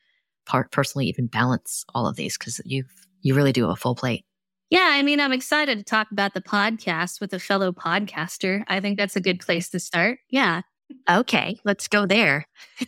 part 0.44 0.70
personally 0.70 1.06
even 1.06 1.26
balance 1.26 1.84
all 1.94 2.06
of 2.06 2.16
these 2.16 2.36
because 2.36 2.60
you 2.64 2.84
you 3.22 3.34
really 3.34 3.52
do 3.52 3.68
a 3.68 3.74
full 3.74 3.94
plate. 3.94 4.24
Yeah 4.70 4.90
i 4.92 5.02
mean 5.02 5.18
i'm 5.18 5.32
excited 5.32 5.78
to 5.78 5.84
talk 5.84 6.08
about 6.12 6.34
the 6.34 6.42
podcast 6.42 7.20
with 7.20 7.32
a 7.32 7.38
fellow 7.38 7.72
podcaster. 7.72 8.62
I 8.68 8.80
think 8.80 8.98
that's 8.98 9.16
a 9.16 9.20
good 9.20 9.40
place 9.40 9.70
to 9.70 9.80
start. 9.80 10.18
Yeah. 10.28 10.60
Okay 11.10 11.58
let's 11.64 11.88
go 11.88 12.06
there 12.06 12.46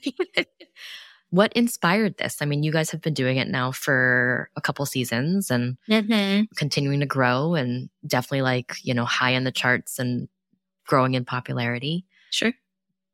what 1.31 1.53
inspired 1.53 2.17
this? 2.17 2.41
I 2.41 2.47
mean, 2.47 2.63
you 2.63 2.73
guys 2.73 2.91
have 2.91 3.03
been 3.03 3.15
doing 3.15 3.37
it 3.37 3.49
now 3.49 3.71
for 3.71 4.51
a 4.57 4.61
couple 4.61 4.87
seasons 4.87 5.51
and 5.51 5.77
mm-hmm. 5.89 6.45
continuing 6.57 7.01
to 7.01 7.07
grow 7.07 7.55
and 7.55 7.91
definitely 8.07 8.43
like, 8.43 8.77
you 8.83 8.95
know, 8.95 9.05
high 9.05 9.31
in 9.31 9.45
the 9.45 9.53
charts 9.53 9.99
and 9.99 10.29
growing 10.87 11.15
in 11.15 11.25
popularity. 11.25 12.07
Sure. 12.31 12.53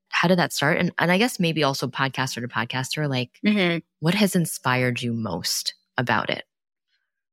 How 0.09 0.29
did 0.29 0.39
that 0.39 0.53
start? 0.53 0.79
And, 0.79 0.93
and 0.99 1.11
I 1.11 1.19
guess 1.19 1.41
maybe 1.41 1.65
also 1.65 1.89
podcaster 1.89 2.41
to 2.41 2.49
podcaster, 2.49 3.09
like 3.09 3.41
mm-hmm. 3.45 3.79
what 3.99 4.15
has 4.15 4.37
inspired 4.37 5.03
you 5.03 5.13
most 5.13 5.75
about 5.99 6.31
it? 6.31 6.45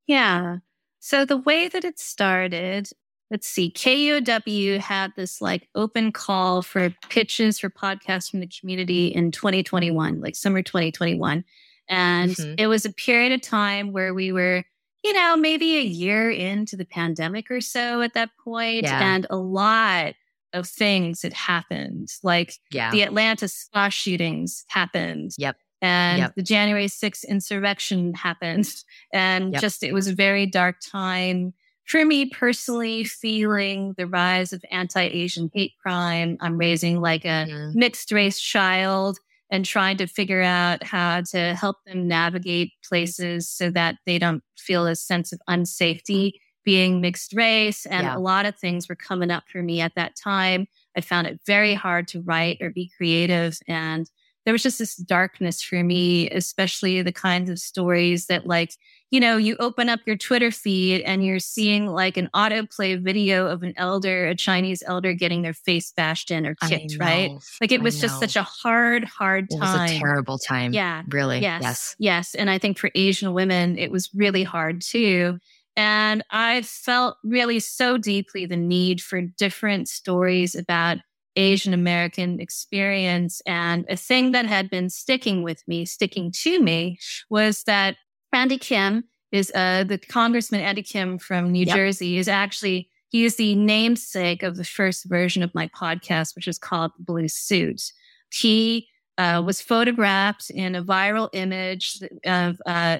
Yeah. 0.07 0.57
So 0.99 1.25
the 1.25 1.37
way 1.37 1.67
that 1.67 1.85
it 1.85 1.99
started 1.99 2.89
let's 3.31 3.47
see, 3.47 3.71
KUOW 3.71 4.77
had 4.77 5.13
this 5.15 5.41
like 5.41 5.69
open 5.73 6.11
call 6.11 6.61
for 6.61 6.93
pitches 7.09 7.59
for 7.59 7.69
podcasts 7.69 8.29
from 8.29 8.41
the 8.41 8.47
community 8.47 9.07
in 9.07 9.31
2021, 9.31 10.19
like 10.19 10.35
summer 10.35 10.61
2021. 10.61 11.45
And 11.87 12.31
mm-hmm. 12.31 12.55
it 12.57 12.67
was 12.67 12.85
a 12.85 12.91
period 12.91 13.31
of 13.31 13.41
time 13.41 13.93
where 13.93 14.13
we 14.13 14.33
were, 14.33 14.65
you 15.03 15.13
know, 15.13 15.37
maybe 15.37 15.77
a 15.77 15.81
year 15.81 16.29
into 16.29 16.75
the 16.75 16.85
pandemic 16.85 17.49
or 17.49 17.61
so 17.61 18.01
at 18.01 18.13
that 18.13 18.29
point, 18.43 18.83
yeah. 18.83 19.15
and 19.15 19.25
a 19.29 19.37
lot 19.37 20.13
of 20.53 20.67
things 20.67 21.21
had 21.21 21.33
happened. 21.33 22.09
Like 22.23 22.53
yeah. 22.69 22.91
the 22.91 23.01
Atlanta 23.01 23.47
spa 23.47 23.87
shootings 23.87 24.65
happened. 24.67 25.31
Yep. 25.37 25.55
And 25.81 26.19
yep. 26.19 26.35
the 26.35 26.43
January 26.43 26.87
6th 26.87 27.27
insurrection 27.27 28.13
happened. 28.13 28.69
And 29.13 29.53
yep. 29.53 29.61
just, 29.61 29.83
it 29.83 29.93
was 29.93 30.07
a 30.07 30.13
very 30.13 30.45
dark 30.45 30.75
time 30.85 31.53
for 31.85 32.05
me 32.05 32.29
personally, 32.29 33.03
feeling 33.03 33.93
the 33.97 34.07
rise 34.07 34.53
of 34.53 34.63
anti 34.71 35.01
Asian 35.01 35.49
hate 35.53 35.73
crime, 35.81 36.37
I'm 36.39 36.57
raising 36.57 37.01
like 37.01 37.25
a 37.25 37.45
mm-hmm. 37.49 37.77
mixed 37.77 38.11
race 38.11 38.39
child 38.39 39.19
and 39.49 39.65
trying 39.65 39.97
to 39.97 40.07
figure 40.07 40.41
out 40.41 40.83
how 40.83 41.21
to 41.31 41.53
help 41.55 41.77
them 41.85 42.07
navigate 42.07 42.71
places 42.87 43.49
so 43.49 43.69
that 43.71 43.97
they 44.05 44.17
don't 44.17 44.43
feel 44.57 44.87
a 44.87 44.95
sense 44.95 45.33
of 45.33 45.41
unsafety 45.49 46.31
being 46.63 47.01
mixed 47.01 47.33
race. 47.33 47.85
And 47.85 48.03
yeah. 48.03 48.15
a 48.15 48.19
lot 48.19 48.45
of 48.45 48.55
things 48.55 48.87
were 48.87 48.95
coming 48.95 49.29
up 49.31 49.43
for 49.51 49.61
me 49.61 49.81
at 49.81 49.95
that 49.95 50.15
time. 50.15 50.67
I 50.95 51.01
found 51.01 51.27
it 51.27 51.41
very 51.45 51.73
hard 51.73 52.07
to 52.09 52.21
write 52.21 52.59
or 52.61 52.69
be 52.69 52.91
creative. 52.95 53.57
And 53.67 54.09
there 54.45 54.53
was 54.53 54.63
just 54.63 54.79
this 54.79 54.95
darkness 54.95 55.61
for 55.61 55.83
me, 55.83 56.29
especially 56.29 57.01
the 57.01 57.11
kinds 57.11 57.49
of 57.49 57.59
stories 57.59 58.25
that 58.25 58.47
like, 58.47 58.71
you 59.11 59.19
know, 59.19 59.37
you 59.37 59.55
open 59.59 59.89
up 59.89 59.99
your 60.05 60.15
Twitter 60.15 60.51
feed 60.51 61.01
and 61.01 61.23
you're 61.25 61.39
seeing 61.39 61.85
like 61.87 62.17
an 62.17 62.29
autoplay 62.33 63.01
video 63.01 63.47
of 63.47 63.61
an 63.61 63.73
elder, 63.77 64.27
a 64.27 64.35
Chinese 64.35 64.81
elder 64.87 65.13
getting 65.13 65.41
their 65.41 65.53
face 65.53 65.91
bashed 65.91 66.31
in 66.31 66.47
or 66.47 66.55
kicked, 66.55 66.97
right? 66.99 67.29
Like 67.59 67.71
it 67.71 67.81
was 67.81 67.99
just 67.99 68.19
such 68.19 68.35
a 68.35 68.43
hard, 68.43 69.03
hard 69.03 69.49
time. 69.49 69.59
It 69.59 69.81
was 69.81 69.91
a 69.91 69.99
terrible 69.99 70.37
time. 70.37 70.73
Yeah. 70.73 71.03
Really. 71.09 71.39
Yes. 71.39 71.61
Yes. 71.61 71.95
Yes. 71.99 72.35
And 72.35 72.49
I 72.49 72.57
think 72.57 72.79
for 72.79 72.89
Asian 72.95 73.33
women, 73.33 73.77
it 73.77 73.91
was 73.91 74.09
really 74.13 74.43
hard 74.43 74.81
too. 74.81 75.39
And 75.75 76.23
I 76.31 76.63
felt 76.63 77.17
really 77.23 77.59
so 77.59 77.97
deeply 77.97 78.45
the 78.45 78.57
need 78.57 79.01
for 79.01 79.21
different 79.21 79.87
stories 79.87 80.55
about 80.55 80.97
Asian 81.35 81.73
American 81.73 82.39
experience. 82.39 83.41
And 83.45 83.85
a 83.89 83.95
thing 83.95 84.31
that 84.31 84.45
had 84.45 84.69
been 84.69 84.89
sticking 84.89 85.43
with 85.43 85.65
me, 85.67 85.85
sticking 85.85 86.31
to 86.43 86.61
me, 86.61 86.99
was 87.29 87.63
that 87.63 87.97
Andy 88.33 88.57
Kim 88.57 89.05
is 89.31 89.51
uh, 89.55 89.83
the 89.83 89.97
Congressman 89.97 90.61
Andy 90.61 90.83
Kim 90.83 91.17
from 91.17 91.51
New 91.51 91.65
yep. 91.65 91.75
Jersey 91.75 92.17
is 92.17 92.27
actually 92.27 92.89
he 93.09 93.25
is 93.25 93.35
the 93.35 93.55
namesake 93.55 94.41
of 94.41 94.55
the 94.55 94.63
first 94.63 95.05
version 95.05 95.43
of 95.43 95.53
my 95.53 95.67
podcast, 95.67 96.33
which 96.33 96.47
is 96.47 96.57
called 96.57 96.91
Blue 96.97 97.27
Suit. 97.27 97.91
He 98.31 98.87
uh, 99.17 99.43
was 99.45 99.61
photographed 99.61 100.49
in 100.49 100.75
a 100.75 100.83
viral 100.83 101.29
image 101.33 101.99
of 102.25 102.61
uh, 102.65 102.99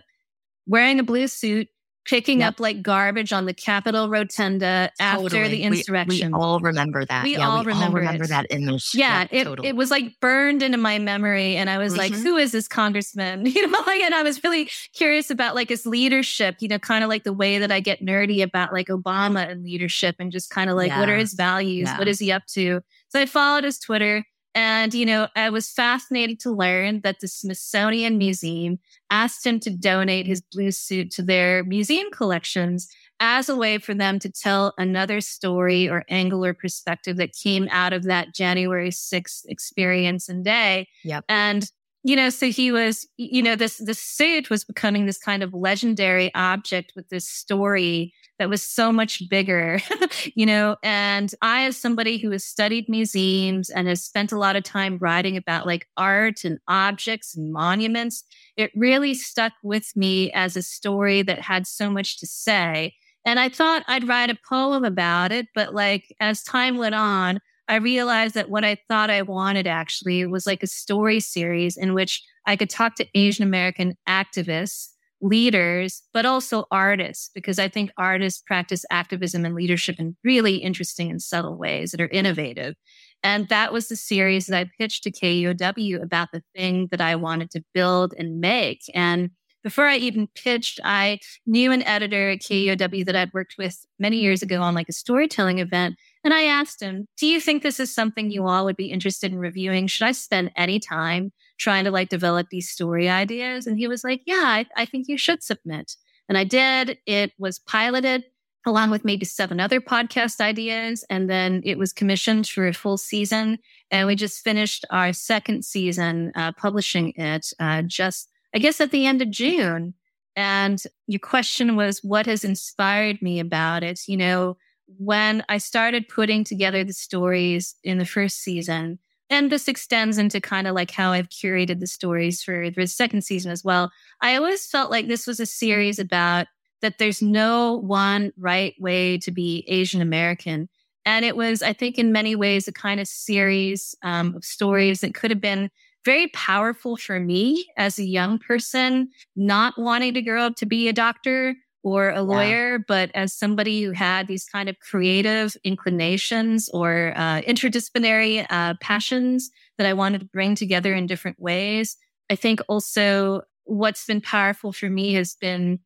wearing 0.68 1.00
a 1.00 1.04
blue 1.04 1.28
suit 1.28 1.70
picking 2.06 2.40
yep. 2.40 2.54
up 2.54 2.60
like 2.60 2.82
garbage 2.82 3.32
on 3.32 3.46
the 3.46 3.54
Capitol 3.54 4.10
Rotunda 4.10 4.92
after 5.00 5.30
totally. 5.30 5.50
the 5.50 5.64
insurrection. 5.64 6.32
We, 6.32 6.38
we, 6.38 6.44
all 6.44 6.60
remember 6.60 7.06
that. 7.06 7.24
We 7.24 7.34
yeah, 7.34 7.48
all 7.48 7.60
we 7.60 7.68
remember, 7.68 8.00
all 8.00 8.06
remember 8.06 8.28
that 8.28 8.48
image. 8.50 8.92
Yeah, 8.94 9.28
yeah 9.32 9.40
it, 9.40 9.44
totally. 9.44 9.68
it 9.70 9.76
was 9.76 9.92
like 9.92 10.20
burned 10.20 10.64
into 10.64 10.78
my 10.78 11.00
memory. 11.00 11.56
And 11.56 11.70
I 11.70 11.78
was 11.78 11.94
mm-hmm. 11.94 12.14
like, 12.14 12.14
who 12.14 12.38
is 12.38 12.52
this 12.52 12.68
congressman? 12.68 13.46
You 13.62 13.68
know, 13.68 13.84
like, 13.86 14.02
and 14.02 14.16
I 14.16 14.24
was 14.24 14.44
really 14.44 14.70
curious 14.94 15.30
about 15.30 15.56
like 15.56 15.70
his 15.70 15.86
leadership, 15.86 16.56
you 16.60 16.68
know, 16.68 16.80
kind 16.80 17.04
of 17.04 17.10
like 17.10 17.26
the 17.26 17.34
way 17.34 17.60
that 17.60 17.72
I 17.72 17.80
get 17.80 18.04
nerdy 18.04 18.42
about 18.42 18.72
like 18.72 18.88
Obama 18.88 19.48
and 19.48 19.64
leadership 19.64 20.16
and 20.20 20.32
just 20.32 20.50
kind 20.50 20.70
of 20.70 20.78
like, 20.78 20.88
yeah. 20.88 21.00
what 21.00 21.10
are 21.10 21.18
his 21.18 21.34
values? 21.34 21.90
What 21.98 22.08
is 22.08 22.18
he 22.18 22.32
up 22.32 22.46
to? 22.54 22.80
So 23.10 23.20
I 23.20 23.26
followed 23.26 23.66
his 23.66 23.78
Twitter 23.78 24.24
and, 24.54 24.94
you 24.94 25.06
know, 25.06 25.28
I 25.36 25.50
was 25.50 25.70
fascinated 25.70 26.40
to 26.42 26.52
learn 26.52 27.02
that 27.02 27.20
the 27.22 27.28
Smithsonian 27.28 28.18
Museum 28.18 28.80
asked 29.10 29.46
him 29.46 29.60
to 29.62 29.70
donate 29.70 30.28
his 30.28 30.42
blue 30.42 30.72
suit 30.72 31.12
to 31.12 31.22
their 31.22 31.64
museum 31.64 32.10
collections 32.12 32.88
as 33.20 33.48
a 33.48 33.56
way 33.56 33.78
for 33.78 33.94
them 33.94 34.20
to 34.20 34.32
tell 34.32 34.74
another 34.78 35.22
story 35.22 35.88
or 35.88 36.04
angle 36.10 36.44
or 36.44 36.54
perspective 36.54 37.18
that 37.18 37.34
came 37.34 37.70
out 37.72 37.94
of 37.94 38.04
that 38.04 38.34
January 38.34 38.90
6th 38.90 39.44
experience 39.46 40.28
and 40.28 40.44
day. 40.44 40.88
Yep. 41.04 41.26
And 41.30 41.72
you 42.04 42.16
know, 42.16 42.30
so 42.30 42.48
he 42.48 42.72
was, 42.72 43.08
you 43.18 43.44
know, 43.44 43.56
this 43.56 43.78
this 43.78 44.02
suit 44.02 44.50
was 44.50 44.64
becoming 44.64 45.06
this 45.06 45.20
kind 45.20 45.44
of 45.44 45.54
legendary 45.54 46.34
object 46.34 46.94
with 46.96 47.10
this 47.10 47.30
story 47.30 48.12
that 48.42 48.50
was 48.50 48.64
so 48.64 48.92
much 48.92 49.30
bigger, 49.30 49.80
you 50.36 50.48
know. 50.48 50.76
And 50.82 51.32
I, 51.44 51.66
as 51.66 51.78
somebody 51.78 52.18
who 52.18 52.32
has 52.32 52.44
studied 52.44 52.90
museums 52.90 53.70
and 53.70 53.88
has 53.88 54.04
spent 54.04 54.32
a 54.32 54.40
lot 54.40 54.56
of 54.56 54.64
time 54.64 54.98
writing 54.98 55.38
about 55.38 55.68
like 55.68 55.88
art 55.96 56.44
and 56.44 56.58
objects 56.68 57.38
and 57.38 57.54
monuments, 57.54 58.24
it 58.58 58.72
really 58.76 59.14
stuck 59.14 59.54
with 59.62 59.96
me 59.96 60.32
as 60.32 60.58
a 60.58 60.64
story 60.64 61.22
that 61.22 61.40
had 61.40 61.68
so 61.68 61.92
much 61.92 62.18
to 62.18 62.26
say. 62.26 62.96
And 63.26 63.40
I 63.40 63.48
thought 63.48 63.84
I'd 63.88 64.08
write 64.08 64.32
a 64.32 64.40
poem 64.50 64.86
about 64.86 65.32
it, 65.32 65.46
but 65.54 65.76
like 65.76 66.12
as 66.20 66.42
time 66.42 66.78
went 66.78 66.96
on, 66.96 67.42
I 67.68 67.76
realized 67.76 68.34
that 68.34 68.50
what 68.50 68.66
I 68.66 68.76
thought 68.88 69.12
I 69.12 69.22
wanted 69.22 69.68
actually 69.68 70.26
was 70.26 70.48
like 70.48 70.64
a 70.64 70.68
story 70.68 71.20
series 71.20 71.78
in 71.78 71.94
which 71.94 72.24
I 72.48 72.56
could 72.56 72.72
talk 72.72 72.96
to 72.96 73.08
Asian 73.14 73.44
American 73.44 73.98
activists, 74.10 74.91
leaders, 75.22 76.02
but 76.14 76.26
also 76.26 76.66
artists, 76.72 77.30
because 77.34 77.60
I 77.60 77.68
think 77.68 77.92
artists 77.98 78.42
practice 78.46 78.84
activism 78.92 79.46
and 79.46 79.56
leadership 79.56 79.98
in 80.00 80.18
really 80.24 80.58
interesting 80.58 81.10
and 81.10 81.22
subtle 81.22 81.58
ways 81.58 81.92
that 81.92 82.02
are 82.02 82.08
innovative. 82.08 82.76
And 83.24 83.48
that 83.50 83.72
was 83.72 83.88
the 83.88 83.96
series 83.96 84.48
that 84.48 84.58
I 84.58 84.70
pitched 84.80 85.04
to 85.04 85.12
KUOW 85.12 86.02
about 86.02 86.30
the 86.34 86.44
thing 86.56 86.88
that 86.92 87.02
I 87.02 87.16
wanted 87.16 87.52
to 87.52 87.64
build 87.74 88.14
and 88.18 88.40
make. 88.40 88.82
And 88.96 89.30
before 89.64 89.86
I 89.86 89.98
even 89.98 90.28
pitched, 90.34 90.80
I 90.84 91.20
knew 91.46 91.72
an 91.72 91.84
editor 91.84 92.32
at 92.32 92.40
KUOW 92.40 93.06
that 93.06 93.16
I'd 93.16 93.34
worked 93.34 93.56
with 93.60 93.86
many 94.00 94.18
years 94.18 94.42
ago 94.42 94.62
on 94.62 94.74
like 94.74 94.90
a 94.90 94.94
storytelling 94.94 95.60
event. 95.60 95.96
And 96.24 96.34
I 96.34 96.44
asked 96.44 96.82
him, 96.82 97.08
Do 97.18 97.28
you 97.28 97.40
think 97.40 97.62
this 97.62 97.80
is 97.80 97.94
something 97.94 98.32
you 98.32 98.48
all 98.48 98.66
would 98.66 98.76
be 98.76 98.92
interested 98.92 99.32
in 99.32 99.38
reviewing? 99.38 99.86
Should 99.86 100.08
I 100.08 100.14
spend 100.14 100.52
any 100.56 100.80
time 100.80 101.32
trying 101.62 101.86
to 101.86 101.92
like 101.92 102.10
develop 102.10 102.48
these 102.50 102.70
story 102.70 103.08
ideas? 103.08 103.68
And 103.68 103.78
he 103.78 103.88
was 103.88 104.04
like, 104.04 104.22
Yeah, 104.26 104.44
I, 104.44 104.66
I 104.76 104.86
think 104.86 105.08
you 105.08 105.18
should 105.18 105.44
submit. 105.44 105.96
And 106.28 106.38
I 106.38 106.44
did. 106.44 106.98
It 107.06 107.32
was 107.38 107.60
piloted 107.60 108.24
along 108.66 108.92
with 108.92 109.06
maybe 109.06 109.26
seven 109.26 109.60
other 109.60 109.82
podcast 109.82 110.40
ideas. 110.40 111.04
And 111.10 111.30
then 111.30 111.62
it 111.66 111.78
was 111.78 111.94
commissioned 111.94 112.48
for 112.48 112.68
a 112.68 112.74
full 112.74 112.98
season. 112.98 113.58
And 113.90 114.08
we 114.08 114.16
just 114.16 114.44
finished 114.44 114.86
our 114.92 115.14
second 115.14 115.66
season, 115.66 116.32
uh, 116.36 116.52
publishing 116.54 117.14
it 117.16 117.48
uh, 117.60 117.82
just, 117.82 118.30
I 118.54 118.60
guess, 118.60 118.80
at 118.80 118.92
the 118.92 119.06
end 119.06 119.22
of 119.22 119.32
June. 119.32 119.94
And 120.36 120.82
your 121.08 121.20
question 121.20 121.76
was, 121.76 122.00
what 122.04 122.26
has 122.28 122.44
inspired 122.44 123.22
me 123.22 123.40
about 123.40 123.84
it? 123.84 124.02
You 124.08 124.18
know, 124.18 124.58
when 124.98 125.44
I 125.50 125.58
started 125.58 126.08
putting 126.08 126.44
together 126.44 126.84
the 126.84 126.94
stories 126.94 127.76
in 127.84 127.98
the 127.98 128.06
first 128.06 128.38
season, 128.42 129.00
and 129.32 129.50
this 129.50 129.70
extends 129.70 130.18
into 130.18 130.42
kind 130.42 130.68
of 130.68 130.76
like 130.76 130.92
how 130.92 131.14
I've 131.14 131.30
curated 131.30 131.80
the 131.80 131.88
stories 131.88 132.44
for 132.44 132.70
the 132.70 132.86
second 132.86 133.24
season 133.24 133.50
as 133.50 133.64
well. 133.64 133.90
I 134.22 134.36
always 134.36 134.68
felt 134.68 134.92
like 134.92 135.08
this 135.08 135.26
was 135.26 135.40
a 135.40 135.46
series 135.46 135.98
about 135.98 136.48
that 136.82 136.98
there's 136.98 137.22
no 137.22 137.78
one 137.78 138.34
right 138.38 138.76
way 138.78 139.18
to 139.20 139.32
be 139.32 139.64
Asian 139.68 140.02
American. 140.02 140.68
And 141.06 141.24
it 141.24 141.38
was, 141.38 141.64
I 141.64 141.72
think, 141.72 141.98
in 141.98 142.12
many 142.12 142.36
ways, 142.36 142.68
a 142.68 142.74
kind 142.74 143.00
of 143.00 143.08
series 143.08 143.96
um, 144.04 144.36
of 144.36 144.44
stories 144.44 145.00
that 145.00 145.16
could 145.16 145.32
have 145.32 145.42
been 145.42 145.72
very 146.04 146.28
powerful 146.30 146.98
for 146.98 147.20
me 147.20 147.66
as 147.78 147.98
a 147.98 148.04
young 148.04 148.38
person, 148.38 149.10
not 149.36 149.76
wanting 149.78 150.14
to 150.16 150.22
grow 150.22 150.44
up 150.44 150.56
to 150.58 150.66
be 150.66 150.90
a 150.90 150.94
doctor, 150.94 151.56
or 151.84 152.10
a 152.10 152.22
lawyer, 152.22 152.74
yeah. 152.74 152.84
but 152.88 153.12
as 153.16 153.34
somebody 153.34 153.84
who 153.84 153.92
had 153.92 154.28
these 154.28 154.46
kind 154.46 154.70
of 154.70 154.80
creative 154.80 155.58
inclinations 155.64 156.70
or 156.70 157.14
uh, 157.16 157.42
interdisciplinary 157.42 158.46
uh, 158.50 158.76
passions 158.82 159.50
that 159.78 159.88
I 159.88 159.94
wanted 159.94 160.20
to 160.20 160.26
bring 160.26 160.56
together 160.56 160.94
in 160.94 161.08
different 161.08 161.40
ways. 161.40 161.98
I 162.30 162.36
think 162.36 162.62
also 162.68 163.42
what's 163.64 164.06
been 164.06 164.22
powerful 164.22 164.72
for 164.72 164.90
me 164.90 165.14
has 165.14 165.36
been, 165.36 165.80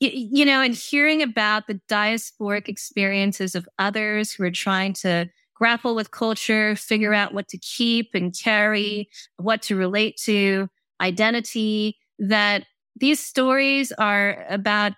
you 0.00 0.44
know, 0.44 0.60
and 0.60 0.74
hearing 0.74 1.22
about 1.22 1.66
the 1.66 1.80
diasporic 1.88 2.68
experiences 2.68 3.54
of 3.54 3.68
others 3.78 4.32
who 4.32 4.44
are 4.44 4.50
trying 4.50 4.92
to 4.94 5.30
grapple 5.54 5.94
with 5.94 6.10
culture, 6.10 6.74
figure 6.76 7.14
out 7.14 7.32
what 7.32 7.48
to 7.48 7.58
keep 7.58 8.10
and 8.14 8.36
carry, 8.36 9.08
what 9.36 9.62
to 9.62 9.76
relate 9.76 10.16
to, 10.24 10.68
identity, 11.00 11.96
that 12.18 12.64
these 12.96 13.20
stories 13.20 13.92
are 13.92 14.44
about 14.48 14.92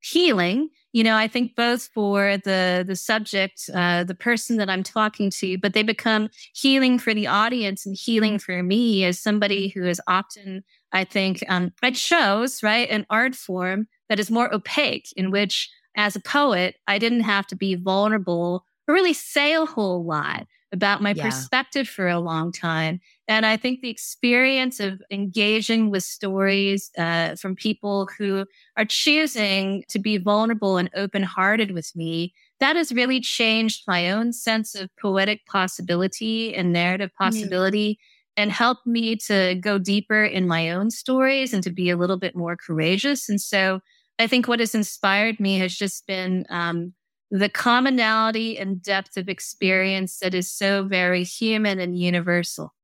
healing 0.00 0.68
you 0.92 1.02
know 1.02 1.16
i 1.16 1.26
think 1.26 1.54
both 1.56 1.88
for 1.94 2.36
the 2.38 2.84
the 2.86 2.96
subject 2.96 3.68
uh, 3.74 4.04
the 4.04 4.14
person 4.14 4.56
that 4.56 4.70
i'm 4.70 4.82
talking 4.82 5.30
to 5.30 5.58
but 5.58 5.72
they 5.74 5.82
become 5.82 6.28
healing 6.54 6.98
for 6.98 7.12
the 7.12 7.26
audience 7.26 7.84
and 7.84 7.96
healing 7.96 8.38
for 8.38 8.62
me 8.62 9.04
as 9.04 9.18
somebody 9.18 9.68
who 9.68 9.84
is 9.84 10.00
often 10.06 10.62
i 10.92 11.04
think 11.04 11.42
um, 11.48 11.72
it 11.82 11.96
shows 11.96 12.62
right 12.62 12.88
an 12.90 13.06
art 13.10 13.34
form 13.34 13.88
that 14.08 14.20
is 14.20 14.30
more 14.30 14.52
opaque 14.54 15.12
in 15.16 15.30
which 15.30 15.70
as 15.96 16.14
a 16.14 16.20
poet 16.20 16.76
i 16.86 16.98
didn't 16.98 17.20
have 17.20 17.46
to 17.46 17.56
be 17.56 17.74
vulnerable 17.74 18.64
or 18.86 18.94
really 18.94 19.12
say 19.12 19.54
a 19.54 19.66
whole 19.66 20.04
lot 20.04 20.46
about 20.72 21.02
my 21.02 21.12
yeah. 21.12 21.24
perspective 21.24 21.88
for 21.88 22.08
a 22.08 22.20
long 22.20 22.52
time. 22.52 23.00
And 23.28 23.44
I 23.44 23.58
think 23.58 23.80
the 23.80 23.90
experience 23.90 24.80
of 24.80 25.02
engaging 25.10 25.90
with 25.90 26.02
stories 26.02 26.90
uh, 26.96 27.36
from 27.36 27.54
people 27.54 28.08
who 28.18 28.46
are 28.78 28.86
choosing 28.86 29.84
to 29.90 29.98
be 29.98 30.16
vulnerable 30.16 30.78
and 30.78 30.88
open 30.94 31.22
hearted 31.22 31.72
with 31.72 31.94
me, 31.94 32.32
that 32.58 32.74
has 32.74 32.90
really 32.90 33.20
changed 33.20 33.84
my 33.86 34.10
own 34.10 34.32
sense 34.32 34.74
of 34.74 34.88
poetic 35.00 35.44
possibility 35.44 36.54
and 36.54 36.72
narrative 36.72 37.10
possibility. 37.18 37.92
Mm. 37.92 37.96
And 38.38 38.52
helped 38.52 38.86
me 38.86 39.16
to 39.26 39.56
go 39.60 39.78
deeper 39.78 40.22
in 40.22 40.46
my 40.46 40.70
own 40.70 40.92
stories 40.92 41.52
and 41.52 41.60
to 41.64 41.72
be 41.72 41.90
a 41.90 41.96
little 41.96 42.18
bit 42.18 42.36
more 42.36 42.56
courageous. 42.56 43.28
And 43.28 43.40
so 43.40 43.80
I 44.20 44.28
think 44.28 44.46
what 44.46 44.60
has 44.60 44.76
inspired 44.76 45.40
me 45.40 45.58
has 45.58 45.74
just 45.74 46.06
been 46.06 46.46
um, 46.48 46.92
the 47.32 47.48
commonality 47.48 48.56
and 48.56 48.80
depth 48.80 49.16
of 49.16 49.28
experience 49.28 50.20
that 50.20 50.34
is 50.34 50.48
so 50.52 50.84
very 50.84 51.24
human 51.24 51.80
and 51.80 51.98
universal. 51.98 52.74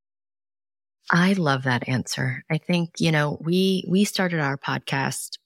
I 1.10 1.34
love 1.34 1.64
that 1.64 1.88
answer. 1.88 2.44
I 2.50 2.58
think, 2.58 2.92
you 2.98 3.12
know, 3.12 3.38
we 3.40 3.84
we 3.88 4.04
started 4.04 4.40
our 4.40 4.56
podcast 4.56 5.38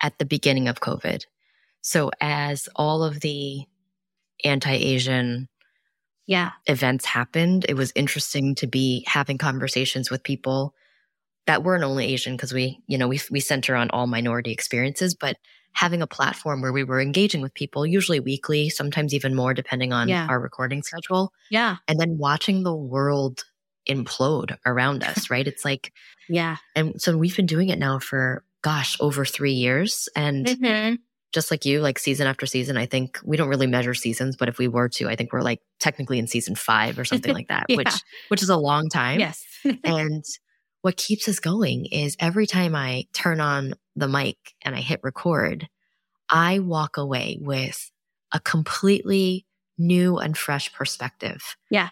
at 0.00 0.18
the 0.18 0.24
beginning 0.24 0.68
of 0.68 0.80
COVID. 0.80 1.24
So 1.80 2.10
as 2.20 2.68
all 2.76 3.02
of 3.04 3.20
the 3.20 3.64
anti-Asian 4.44 5.48
yeah. 6.26 6.52
events 6.66 7.04
happened, 7.04 7.66
it 7.68 7.74
was 7.74 7.92
interesting 7.94 8.54
to 8.56 8.66
be 8.66 9.04
having 9.06 9.38
conversations 9.38 10.10
with 10.10 10.22
people 10.22 10.74
that 11.46 11.62
weren't 11.62 11.84
only 11.84 12.06
Asian 12.06 12.36
because 12.36 12.52
we, 12.52 12.80
you 12.86 12.98
know, 12.98 13.08
we 13.08 13.20
we 13.30 13.40
center 13.40 13.74
on 13.74 13.90
all 13.90 14.06
minority 14.06 14.52
experiences, 14.52 15.14
but 15.14 15.36
having 15.72 16.02
a 16.02 16.06
platform 16.06 16.60
where 16.60 16.72
we 16.72 16.84
were 16.84 17.00
engaging 17.00 17.40
with 17.40 17.54
people, 17.54 17.86
usually 17.86 18.20
weekly, 18.20 18.68
sometimes 18.68 19.14
even 19.14 19.34
more 19.34 19.54
depending 19.54 19.92
on 19.92 20.08
Yeah. 20.08 20.26
our 20.28 20.40
recording 20.40 20.82
schedule, 20.82 21.32
Yeah. 21.50 21.76
and 21.86 22.00
then 22.00 22.18
watching 22.18 22.62
the 22.62 22.74
world 22.74 23.44
implode 23.88 24.56
around 24.66 25.02
us, 25.04 25.30
right? 25.30 25.46
It's 25.46 25.64
like, 25.64 25.92
Yeah. 26.28 26.56
and 26.76 27.00
so 27.00 27.16
we've 27.16 27.36
been 27.36 27.46
doing 27.46 27.68
it 27.70 27.78
now 27.78 27.98
for 27.98 28.44
gosh, 28.62 28.96
over 29.00 29.24
three 29.24 29.52
years. 29.52 30.08
And 30.16 30.44
Mhm. 30.46 30.98
just 31.32 31.50
like 31.50 31.64
you, 31.64 31.80
like 31.80 31.98
season 31.98 32.26
after 32.26 32.44
season, 32.44 32.76
I 32.76 32.86
think 32.86 33.18
we 33.24 33.36
don't 33.36 33.48
really 33.48 33.66
measure 33.68 33.94
seasons, 33.94 34.36
but 34.36 34.48
if 34.48 34.58
we 34.58 34.66
were 34.68 34.88
to, 34.90 35.08
I 35.08 35.14
think 35.16 35.32
we're 35.32 35.42
like 35.42 35.60
technically 35.78 36.18
in 36.18 36.26
season 36.26 36.54
five 36.56 36.98
or 36.98 37.04
something 37.04 37.32
like 37.32 37.48
that, 37.48 37.66
Yeah. 37.68 37.76
which 37.76 37.94
which 38.28 38.42
is 38.42 38.48
a 38.48 38.56
long 38.56 38.88
time. 38.88 39.20
Yes. 39.20 39.44
And 39.84 40.24
what 40.82 40.96
keeps 40.96 41.28
us 41.28 41.38
going 41.40 41.86
is 41.86 42.16
every 42.20 42.46
time 42.46 42.74
I 42.76 43.04
turn 43.12 43.40
on 43.40 43.74
the 43.96 44.08
mic 44.08 44.36
and 44.62 44.74
I 44.76 44.80
hit 44.80 45.00
record, 45.02 45.68
I 46.28 46.58
walk 46.60 46.96
away 46.96 47.38
with 47.40 47.90
a 48.32 48.40
completely 48.40 49.46
new 49.78 50.18
and 50.18 50.36
fresh 50.36 50.72
perspective. 50.72 51.56
Yeah. 51.70 51.88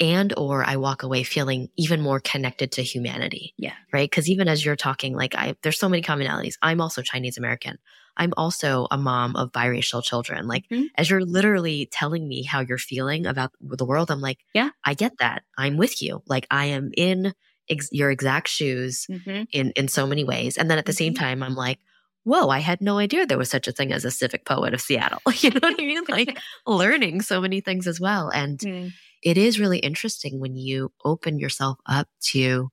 And 0.00 0.32
or 0.36 0.64
I 0.64 0.76
walk 0.76 1.02
away 1.02 1.22
feeling 1.24 1.68
even 1.76 2.00
more 2.00 2.20
connected 2.20 2.72
to 2.72 2.82
humanity. 2.82 3.54
Yeah. 3.58 3.74
Right? 3.92 4.10
Cuz 4.10 4.28
even 4.30 4.48
as 4.48 4.64
you're 4.64 4.76
talking 4.76 5.14
like 5.14 5.34
I 5.34 5.54
there's 5.62 5.78
so 5.78 5.88
many 5.88 6.02
commonalities. 6.02 6.54
I'm 6.62 6.80
also 6.80 7.02
Chinese 7.02 7.36
American. 7.38 7.78
I'm 8.16 8.32
also 8.36 8.86
a 8.90 8.98
mom 8.98 9.36
of 9.36 9.52
biracial 9.52 10.02
children. 10.02 10.46
Like 10.48 10.64
Mhm. 10.70 10.86
as 10.96 11.10
you're 11.10 11.24
literally 11.24 11.86
telling 11.92 12.26
me 12.28 12.42
how 12.42 12.60
you're 12.60 12.78
feeling 12.78 13.26
about 13.26 13.52
the 13.60 13.84
world, 13.84 14.10
I'm 14.10 14.20
like, 14.20 14.38
Yeah. 14.54 14.70
I 14.84 14.94
get 14.94 15.12
that. 15.18 15.42
I'm 15.58 15.76
with 15.76 16.02
you. 16.02 16.22
Like 16.26 16.46
I 16.50 16.66
am 16.66 16.90
in 16.96 17.34
ex- 17.68 17.88
your 17.92 18.10
exact 18.10 18.48
shoes 18.48 19.06
Mhm. 19.10 19.46
in 19.52 19.72
in 19.76 19.88
so 19.88 20.06
many 20.06 20.24
ways. 20.24 20.56
And 20.56 20.70
then 20.70 20.78
at 20.78 20.86
the 20.86 20.92
same 20.94 21.12
Mhm. 21.14 21.18
time, 21.18 21.42
I'm 21.42 21.54
like, 21.54 21.78
whoa, 22.24 22.48
I 22.48 22.58
had 22.60 22.80
no 22.80 22.98
idea 22.98 23.26
there 23.26 23.38
was 23.38 23.50
such 23.50 23.68
a 23.68 23.72
thing 23.72 23.92
as 23.92 24.04
a 24.04 24.10
civic 24.10 24.44
poet 24.44 24.74
of 24.74 24.80
Seattle. 24.80 25.20
You 25.42 25.50
know 25.50 25.60
what 25.62 25.80
I 25.80 25.84
mean? 25.84 26.04
Like 26.08 26.38
learning 26.66 27.22
so 27.22 27.40
many 27.40 27.60
things 27.60 27.86
as 27.86 28.00
well. 28.00 28.30
And 28.30 28.58
Mm. 28.60 28.92
It 29.22 29.36
is 29.38 29.60
really 29.60 29.78
interesting 29.78 30.40
when 30.40 30.56
you 30.56 30.92
open 31.04 31.38
yourself 31.38 31.78
up 31.86 32.08
to 32.20 32.70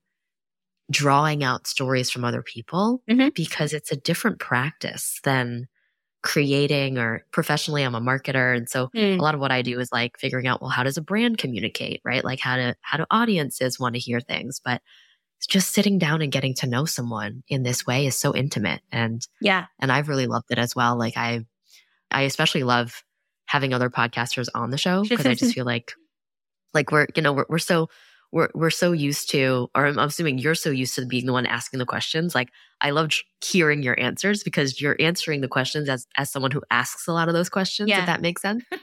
drawing 0.90 1.44
out 1.44 1.68
stories 1.68 2.10
from 2.10 2.24
other 2.24 2.42
people 2.42 3.02
Mhm. 3.10 3.34
because 3.34 3.74
it's 3.74 3.92
a 3.92 3.98
different 3.98 4.40
practice 4.40 5.20
than 5.24 5.68
creating 6.24 6.98
or 6.98 7.26
professionally 7.32 7.84
I'm 7.84 7.96
a 7.96 8.02
marketer 8.02 8.56
and 8.56 8.68
so 8.70 8.88
Mm. 8.96 9.20
a 9.20 9.22
lot 9.22 9.36
of 9.36 9.40
what 9.42 9.52
I 9.52 9.62
do 9.62 9.80
is 9.80 9.92
like 9.92 10.18
figuring 10.18 10.48
out 10.48 10.62
well 10.62 10.70
how 10.72 10.84
does 10.84 10.98
a 10.98 11.02
brand 11.02 11.38
communicate 11.38 12.02
right 12.04 12.24
like 12.24 12.40
how 12.40 12.56
do 12.58 12.74
how 12.82 12.98
do 12.98 13.06
audiences 13.12 13.80
want 13.80 13.94
to 13.96 14.00
hear 14.00 14.20
things 14.20 14.60
but 14.64 14.82
just 15.48 15.72
sitting 15.74 16.00
down 16.00 16.22
and 16.22 16.32
getting 16.32 16.54
to 16.56 16.68
know 16.68 16.86
someone 16.86 17.44
in 17.48 17.64
this 17.64 17.86
way 17.86 18.06
is 18.08 18.18
so 18.18 18.36
intimate 18.36 18.82
and 18.92 19.28
Yeah. 19.42 19.66
and 19.80 19.92
I've 19.92 20.10
really 20.10 20.26
loved 20.28 20.48
it 20.50 20.58
as 20.58 20.76
well 20.76 20.98
like 20.98 21.16
I 21.18 21.46
I 22.12 22.22
especially 22.24 22.64
love 22.64 23.04
having 23.46 23.74
other 23.74 23.90
podcasters 23.90 24.48
on 24.56 24.72
the 24.72 24.78
show 24.78 25.04
because 25.04 25.26
I 25.26 25.36
just 25.36 25.54
feel 25.54 25.66
like 25.66 25.94
like 26.74 26.92
we're 26.92 27.08
you 27.16 27.22
know 27.22 27.34
we're, 27.34 27.46
we're 27.50 27.58
so 27.60 27.90
we're 28.32 28.50
we're 28.54 28.70
so 28.70 28.92
used 28.92 29.30
to 29.32 29.70
or 29.74 29.86
I'm 29.88 29.98
assuming 30.00 30.38
you're 30.38 30.56
so 30.56 30.70
used 30.70 30.96
to 30.96 31.06
being 31.06 31.26
the 31.26 31.34
one 31.34 31.46
asking 31.46 31.80
the 31.80 31.86
questions 31.86 32.36
like 32.36 32.50
I 32.82 32.90
love 32.92 33.12
hearing 33.44 33.82
your 33.84 34.00
answers 34.00 34.44
because 34.44 34.82
you're 34.82 34.98
answering 35.00 35.42
the 35.42 35.48
questions 35.48 35.88
as 35.90 36.06
as 36.18 36.30
someone 36.30 36.52
who 36.52 36.62
asks 36.70 37.08
a 37.08 37.14
lot 37.14 37.30
of 37.30 37.34
those 37.34 37.50
questions 37.50 37.90
Yeah. 37.90 38.02
if 38.02 38.06
that 38.08 38.22
makes 38.22 38.42
sense. 38.42 38.64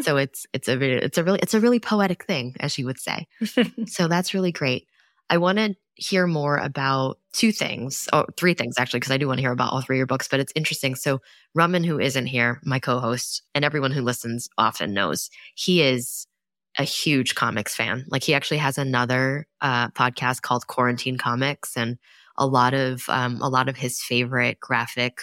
So 0.00 0.16
it's 0.16 0.46
it's 0.52 0.68
a 0.68 0.80
it's 1.04 1.18
a 1.18 1.24
really 1.24 1.40
it's 1.42 1.54
a 1.54 1.60
really 1.60 1.80
poetic 1.80 2.24
thing 2.24 2.54
as 2.60 2.78
you 2.78 2.86
would 2.86 3.00
say. 3.00 3.26
So 3.86 4.06
that's 4.06 4.32
really 4.32 4.52
great. 4.52 4.86
I 5.28 5.38
want 5.38 5.58
to 5.58 5.74
hear 5.96 6.26
more 6.28 6.56
about 6.56 7.18
two 7.32 7.50
things 7.50 8.08
or 8.12 8.24
three 8.36 8.54
things 8.54 8.76
actually 8.78 9.00
because 9.00 9.10
I 9.10 9.16
do 9.18 9.26
want 9.26 9.38
to 9.38 9.42
hear 9.42 9.50
about 9.50 9.72
all 9.72 9.80
three 9.80 9.96
of 9.96 9.98
your 9.98 10.06
books 10.06 10.28
but 10.28 10.38
it's 10.38 10.52
interesting. 10.54 10.94
So 10.94 11.20
Raman 11.54 11.82
who 11.82 11.98
isn't 11.98 12.26
here 12.26 12.60
my 12.64 12.78
co-host 12.78 13.42
and 13.56 13.64
everyone 13.64 13.90
who 13.90 14.02
listens 14.02 14.48
often 14.56 14.94
knows 14.94 15.30
he 15.56 15.82
is 15.82 16.27
a 16.76 16.84
huge 16.84 17.34
comics 17.34 17.74
fan. 17.74 18.04
Like 18.08 18.22
he 18.22 18.34
actually 18.34 18.58
has 18.58 18.78
another 18.78 19.46
uh, 19.60 19.88
podcast 19.90 20.42
called 20.42 20.66
Quarantine 20.66 21.18
Comics, 21.18 21.76
and 21.76 21.98
a 22.36 22.46
lot 22.46 22.74
of 22.74 23.02
um, 23.08 23.40
a 23.40 23.48
lot 23.48 23.68
of 23.68 23.76
his 23.76 24.00
favorite 24.02 24.60
graphic 24.60 25.18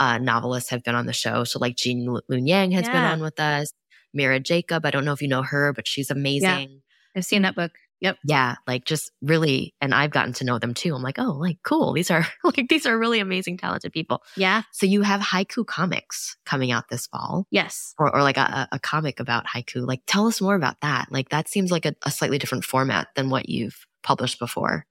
uh, 0.00 0.18
novelists 0.18 0.70
have 0.70 0.82
been 0.82 0.94
on 0.94 1.06
the 1.06 1.12
show. 1.12 1.44
So 1.44 1.58
like 1.58 1.76
Gene 1.76 2.06
Luen 2.06 2.48
Yang 2.48 2.72
has 2.72 2.86
been 2.88 2.96
on 3.04 3.20
with 3.20 3.38
us. 3.40 3.72
Mira 4.12 4.40
Jacob, 4.40 4.84
I 4.86 4.90
don't 4.90 5.04
know 5.04 5.12
if 5.12 5.22
you 5.22 5.28
know 5.28 5.42
her, 5.42 5.72
but 5.72 5.86
she's 5.88 6.10
amazing. 6.10 6.82
I've 7.16 7.24
seen 7.24 7.42
that 7.42 7.54
book. 7.54 7.72
Yep. 8.04 8.18
Yeah, 8.26 8.56
like 8.66 8.84
just 8.84 9.10
really, 9.22 9.74
and 9.80 9.94
I've 9.94 10.10
gotten 10.10 10.34
to 10.34 10.44
know 10.44 10.58
them 10.58 10.74
too. 10.74 10.94
I'm 10.94 11.02
like, 11.02 11.18
oh, 11.18 11.32
like 11.32 11.56
cool. 11.62 11.94
These 11.94 12.10
are 12.10 12.26
like 12.44 12.66
these 12.68 12.84
are 12.84 12.98
really 12.98 13.18
amazing, 13.18 13.56
talented 13.56 13.92
people. 13.94 14.22
Yeah. 14.36 14.62
So 14.72 14.84
you 14.84 15.00
have 15.00 15.22
haiku 15.22 15.66
comics 15.66 16.36
coming 16.44 16.70
out 16.70 16.90
this 16.90 17.06
fall 17.06 17.46
Yes. 17.50 17.94
or, 17.98 18.14
or 18.14 18.22
like 18.22 18.36
a, 18.36 18.68
a 18.70 18.78
comic 18.78 19.20
about 19.20 19.46
haiku. 19.46 19.86
Like, 19.86 20.02
tell 20.06 20.26
us 20.26 20.42
more 20.42 20.54
about 20.54 20.82
that. 20.82 21.08
Like, 21.10 21.30
that 21.30 21.48
seems 21.48 21.70
like 21.70 21.86
a, 21.86 21.94
a 22.04 22.10
slightly 22.10 22.36
different 22.36 22.64
format 22.64 23.08
than 23.16 23.30
what 23.30 23.48
you've 23.48 23.86
published 24.02 24.38
before. 24.38 24.84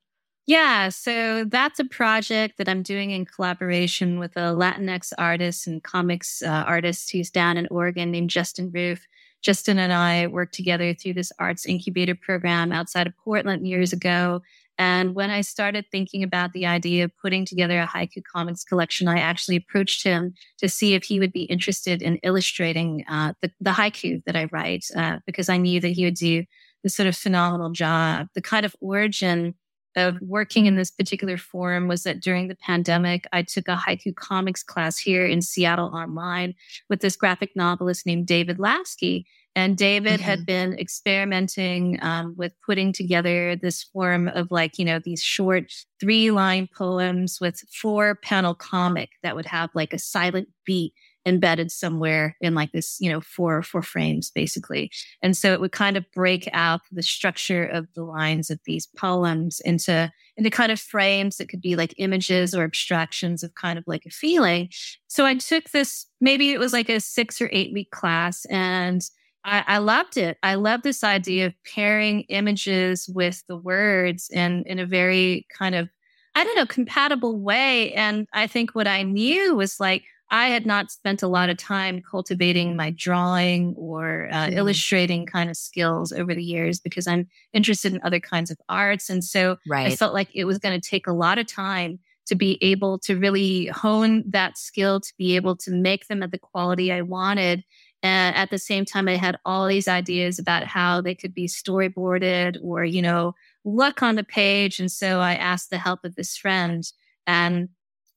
Yeah, 0.45 0.89
so 0.89 1.45
that's 1.45 1.79
a 1.79 1.85
project 1.85 2.57
that 2.57 2.67
I'm 2.67 2.81
doing 2.83 3.11
in 3.11 3.25
collaboration 3.25 4.19
with 4.19 4.35
a 4.35 4.53
Latinx 4.53 5.13
artist 5.17 5.67
and 5.67 5.81
comics 5.81 6.41
uh, 6.41 6.49
artist 6.67 7.11
who's 7.11 7.29
down 7.29 7.55
in 7.57 7.67
Oregon 7.71 8.11
named 8.11 8.29
Justin 8.29 8.69
Roof. 8.73 9.05
Justin 9.43 9.77
and 9.77 9.91
I 9.91 10.27
worked 10.27 10.53
together 10.53 10.93
through 10.93 11.13
this 11.13 11.31
arts 11.37 11.65
incubator 11.65 12.15
program 12.15 12.71
outside 12.71 13.07
of 13.07 13.13
Portland 13.23 13.67
years 13.67 13.93
ago. 13.93 14.41
And 14.77 15.13
when 15.13 15.29
I 15.29 15.41
started 15.41 15.85
thinking 15.91 16.23
about 16.23 16.53
the 16.53 16.65
idea 16.65 17.03
of 17.03 17.11
putting 17.21 17.45
together 17.45 17.79
a 17.79 17.85
haiku 17.85 18.23
comics 18.23 18.63
collection, 18.63 19.07
I 19.07 19.19
actually 19.19 19.57
approached 19.57 20.03
him 20.03 20.33
to 20.57 20.67
see 20.67 20.95
if 20.95 21.03
he 21.03 21.19
would 21.19 21.31
be 21.31 21.43
interested 21.43 22.01
in 22.01 22.17
illustrating 22.17 23.03
uh, 23.07 23.33
the, 23.41 23.51
the 23.61 23.71
haiku 23.71 24.23
that 24.25 24.35
I 24.35 24.47
write, 24.51 24.85
uh, 24.95 25.17
because 25.27 25.49
I 25.49 25.57
knew 25.57 25.79
that 25.79 25.89
he 25.89 26.05
would 26.05 26.15
do 26.15 26.45
this 26.81 26.95
sort 26.95 27.07
of 27.07 27.15
phenomenal 27.15 27.69
job. 27.69 28.27
The 28.33 28.41
kind 28.41 28.65
of 28.65 28.75
origin 28.81 29.53
of 29.95 30.17
working 30.21 30.65
in 30.65 30.75
this 30.75 30.91
particular 30.91 31.37
forum 31.37 31.87
was 31.87 32.03
that 32.03 32.19
during 32.19 32.47
the 32.47 32.55
pandemic, 32.55 33.25
I 33.31 33.43
took 33.43 33.67
a 33.67 33.75
haiku 33.75 34.15
comics 34.15 34.63
class 34.63 34.97
here 34.97 35.25
in 35.25 35.41
Seattle 35.41 35.91
online 35.93 36.55
with 36.89 37.01
this 37.01 37.15
graphic 37.15 37.51
novelist 37.55 38.05
named 38.05 38.27
David 38.27 38.59
Lasky. 38.59 39.25
And 39.55 39.77
David 39.77 40.19
had 40.19 40.47
been 40.47 40.73
experimenting 40.79 41.99
um, 42.01 42.33
with 42.35 42.53
putting 42.65 42.91
together 42.91 43.55
this 43.55 43.83
form 43.83 44.27
of 44.29 44.49
like, 44.49 44.79
you 44.79 44.85
know, 44.85 44.97
these 44.97 45.21
short 45.21 45.71
three 45.99 46.31
line 46.31 46.67
poems 46.75 47.37
with 47.39 47.59
four 47.71 48.15
panel 48.15 48.55
comic 48.55 49.11
that 49.21 49.35
would 49.35 49.45
have 49.45 49.69
like 49.75 49.93
a 49.93 49.99
silent 49.99 50.49
beat 50.65 50.93
embedded 51.25 51.71
somewhere 51.71 52.35
in 52.41 52.53
like 52.53 52.71
this, 52.71 52.97
you 52.99 53.09
know, 53.09 53.21
four, 53.21 53.61
four 53.63 53.81
frames 53.81 54.29
basically. 54.29 54.91
And 55.21 55.35
so 55.37 55.53
it 55.53 55.61
would 55.61 55.71
kind 55.71 55.95
of 55.95 56.05
break 56.13 56.49
out 56.53 56.81
the 56.91 57.03
structure 57.03 57.65
of 57.65 57.87
the 57.95 58.03
lines 58.03 58.49
of 58.49 58.59
these 58.65 58.87
poems 58.97 59.61
into, 59.63 60.11
into 60.35 60.49
kind 60.49 60.71
of 60.71 60.79
frames 60.79 61.37
that 61.37 61.49
could 61.49 61.61
be 61.61 61.75
like 61.75 61.93
images 61.97 62.53
or 62.53 62.63
abstractions 62.63 63.43
of 63.43 63.55
kind 63.55 63.77
of 63.77 63.85
like 63.87 64.05
a 64.05 64.09
feeling. 64.09 64.69
So 65.07 65.25
I 65.25 65.35
took 65.35 65.69
this, 65.69 66.07
maybe 66.19 66.51
it 66.51 66.59
was 66.59 66.73
like 66.73 66.89
a 66.89 66.99
six 66.99 67.41
or 67.41 67.49
eight 67.51 67.73
week 67.73 67.91
class 67.91 68.45
and 68.45 69.01
I, 69.45 69.63
I 69.67 69.77
loved 69.79 70.17
it. 70.17 70.37
I 70.43 70.55
love 70.55 70.81
this 70.83 71.03
idea 71.03 71.47
of 71.47 71.53
pairing 71.73 72.21
images 72.29 73.09
with 73.13 73.43
the 73.47 73.57
words 73.57 74.29
in, 74.31 74.63
in 74.65 74.79
a 74.79 74.85
very 74.85 75.45
kind 75.57 75.75
of, 75.75 75.89
I 76.35 76.43
don't 76.43 76.55
know, 76.55 76.65
compatible 76.65 77.39
way. 77.39 77.93
And 77.93 78.27
I 78.33 78.47
think 78.47 78.73
what 78.73 78.87
I 78.87 79.03
knew 79.03 79.55
was 79.55 79.79
like, 79.79 80.03
I 80.29 80.47
had 80.47 80.65
not 80.65 80.91
spent 80.91 81.21
a 81.21 81.27
lot 81.27 81.49
of 81.49 81.57
time 81.57 82.01
cultivating 82.01 82.75
my 82.75 82.89
drawing 82.89 83.75
or 83.77 84.29
uh, 84.31 84.47
Mhm. 84.47 84.57
illustrating 84.57 85.25
kind 85.25 85.49
of 85.49 85.57
skills 85.57 86.11
over 86.11 86.33
the 86.33 86.43
years 86.43 86.79
because 86.79 87.07
I'm 87.07 87.27
interested 87.53 87.93
in 87.93 88.01
other 88.03 88.19
kinds 88.19 88.49
of 88.49 88.57
arts. 88.67 89.09
And 89.09 89.23
so 89.23 89.57
I 89.85 89.91
felt 89.91 90.13
like 90.13 90.29
it 90.33 90.45
was 90.45 90.57
going 90.57 90.79
to 90.79 90.89
take 90.89 91.05
a 91.07 91.13
lot 91.13 91.37
of 91.37 91.45
time 91.47 91.99
to 92.25 92.35
be 92.35 92.57
able 92.61 92.97
to 92.99 93.17
really 93.19 93.67
hone 93.67 94.23
that 94.29 94.57
skill, 94.57 94.99
to 95.01 95.13
be 95.17 95.35
able 95.35 95.55
to 95.57 95.71
make 95.71 96.07
them 96.07 96.23
at 96.23 96.31
the 96.31 96.39
quality 96.39 96.91
I 96.91 97.01
wanted. 97.01 97.63
And 98.01 98.35
at 98.35 98.49
the 98.49 98.57
same 98.57 98.85
time, 98.85 99.07
I 99.07 99.15
had 99.17 99.37
all 99.45 99.67
these 99.67 99.87
ideas 99.87 100.39
about 100.39 100.63
how 100.65 101.01
they 101.01 101.15
could 101.15 101.33
be 101.33 101.47
storyboarded 101.47 102.57
or, 102.61 102.83
you 102.85 103.01
know, 103.01 103.35
look 103.65 104.01
on 104.01 104.15
the 104.15 104.23
page. 104.23 104.79
And 104.79 104.91
so 104.91 105.19
I 105.19 105.35
asked 105.35 105.69
the 105.69 105.77
help 105.77 106.03
of 106.05 106.15
this 106.15 106.35
friend. 106.37 106.83
And 107.27 107.69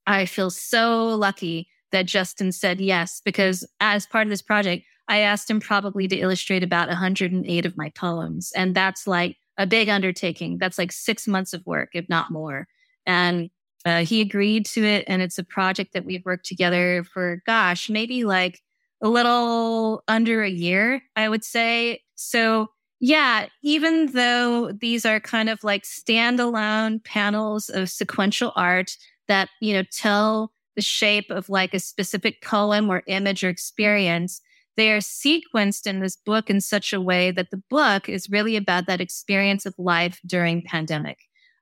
I 0.06 0.26
feel 0.26 0.50
so 0.50 1.08
lucky 1.08 1.68
that 1.92 2.06
Justin 2.06 2.52
said 2.52 2.80
yes, 2.80 3.20
because 3.24 3.66
as 3.80 4.06
part 4.06 4.26
of 4.26 4.30
this 4.30 4.42
project, 4.42 4.84
I 5.08 5.18
asked 5.18 5.50
him 5.50 5.60
probably 5.60 6.08
to 6.08 6.16
illustrate 6.16 6.62
about 6.62 6.88
108 6.88 7.66
of 7.66 7.76
my 7.76 7.90
poems. 7.90 8.52
And 8.56 8.74
that's 8.74 9.06
like 9.06 9.36
a 9.56 9.66
big 9.66 9.88
undertaking. 9.88 10.58
That's 10.58 10.78
like 10.78 10.92
six 10.92 11.26
months 11.26 11.52
of 11.52 11.64
work, 11.64 11.90
if 11.94 12.08
not 12.08 12.30
more. 12.30 12.66
And 13.06 13.50
uh, 13.84 14.04
he 14.04 14.20
agreed 14.20 14.66
to 14.66 14.84
it. 14.84 15.04
And 15.06 15.22
it's 15.22 15.38
a 15.38 15.44
project 15.44 15.92
that 15.92 16.04
we've 16.04 16.24
worked 16.24 16.46
together 16.46 17.04
for, 17.04 17.40
gosh, 17.46 17.88
maybe 17.88 18.24
like 18.24 18.60
a 19.00 19.08
little 19.08 20.02
under 20.08 20.42
a 20.42 20.50
year, 20.50 21.02
I 21.14 21.28
would 21.28 21.44
say. 21.44 22.00
So 22.16 22.68
yeah, 22.98 23.46
even 23.62 24.06
though 24.12 24.72
these 24.72 25.04
are 25.04 25.20
kind 25.20 25.48
of 25.48 25.62
like 25.62 25.84
standalone 25.84 27.04
panels 27.04 27.68
of 27.68 27.90
sequential 27.90 28.52
art 28.56 28.96
that, 29.28 29.50
you 29.60 29.74
know, 29.74 29.84
tell 29.92 30.52
the 30.76 30.82
shape 30.82 31.30
of 31.30 31.48
like 31.48 31.74
a 31.74 31.80
specific 31.80 32.42
poem 32.42 32.90
or 32.90 33.02
image 33.06 33.42
or 33.42 33.48
experience, 33.48 34.40
they 34.76 34.92
are 34.92 34.98
sequenced 34.98 35.86
in 35.86 36.00
this 36.00 36.16
book 36.16 36.50
in 36.50 36.60
such 36.60 36.92
a 36.92 37.00
way 37.00 37.30
that 37.30 37.50
the 37.50 37.62
book 37.70 38.08
is 38.08 38.30
really 38.30 38.56
about 38.56 38.86
that 38.86 39.00
experience 39.00 39.66
of 39.66 39.74
life 39.78 40.20
during 40.26 40.62
pandemic. 40.62 41.18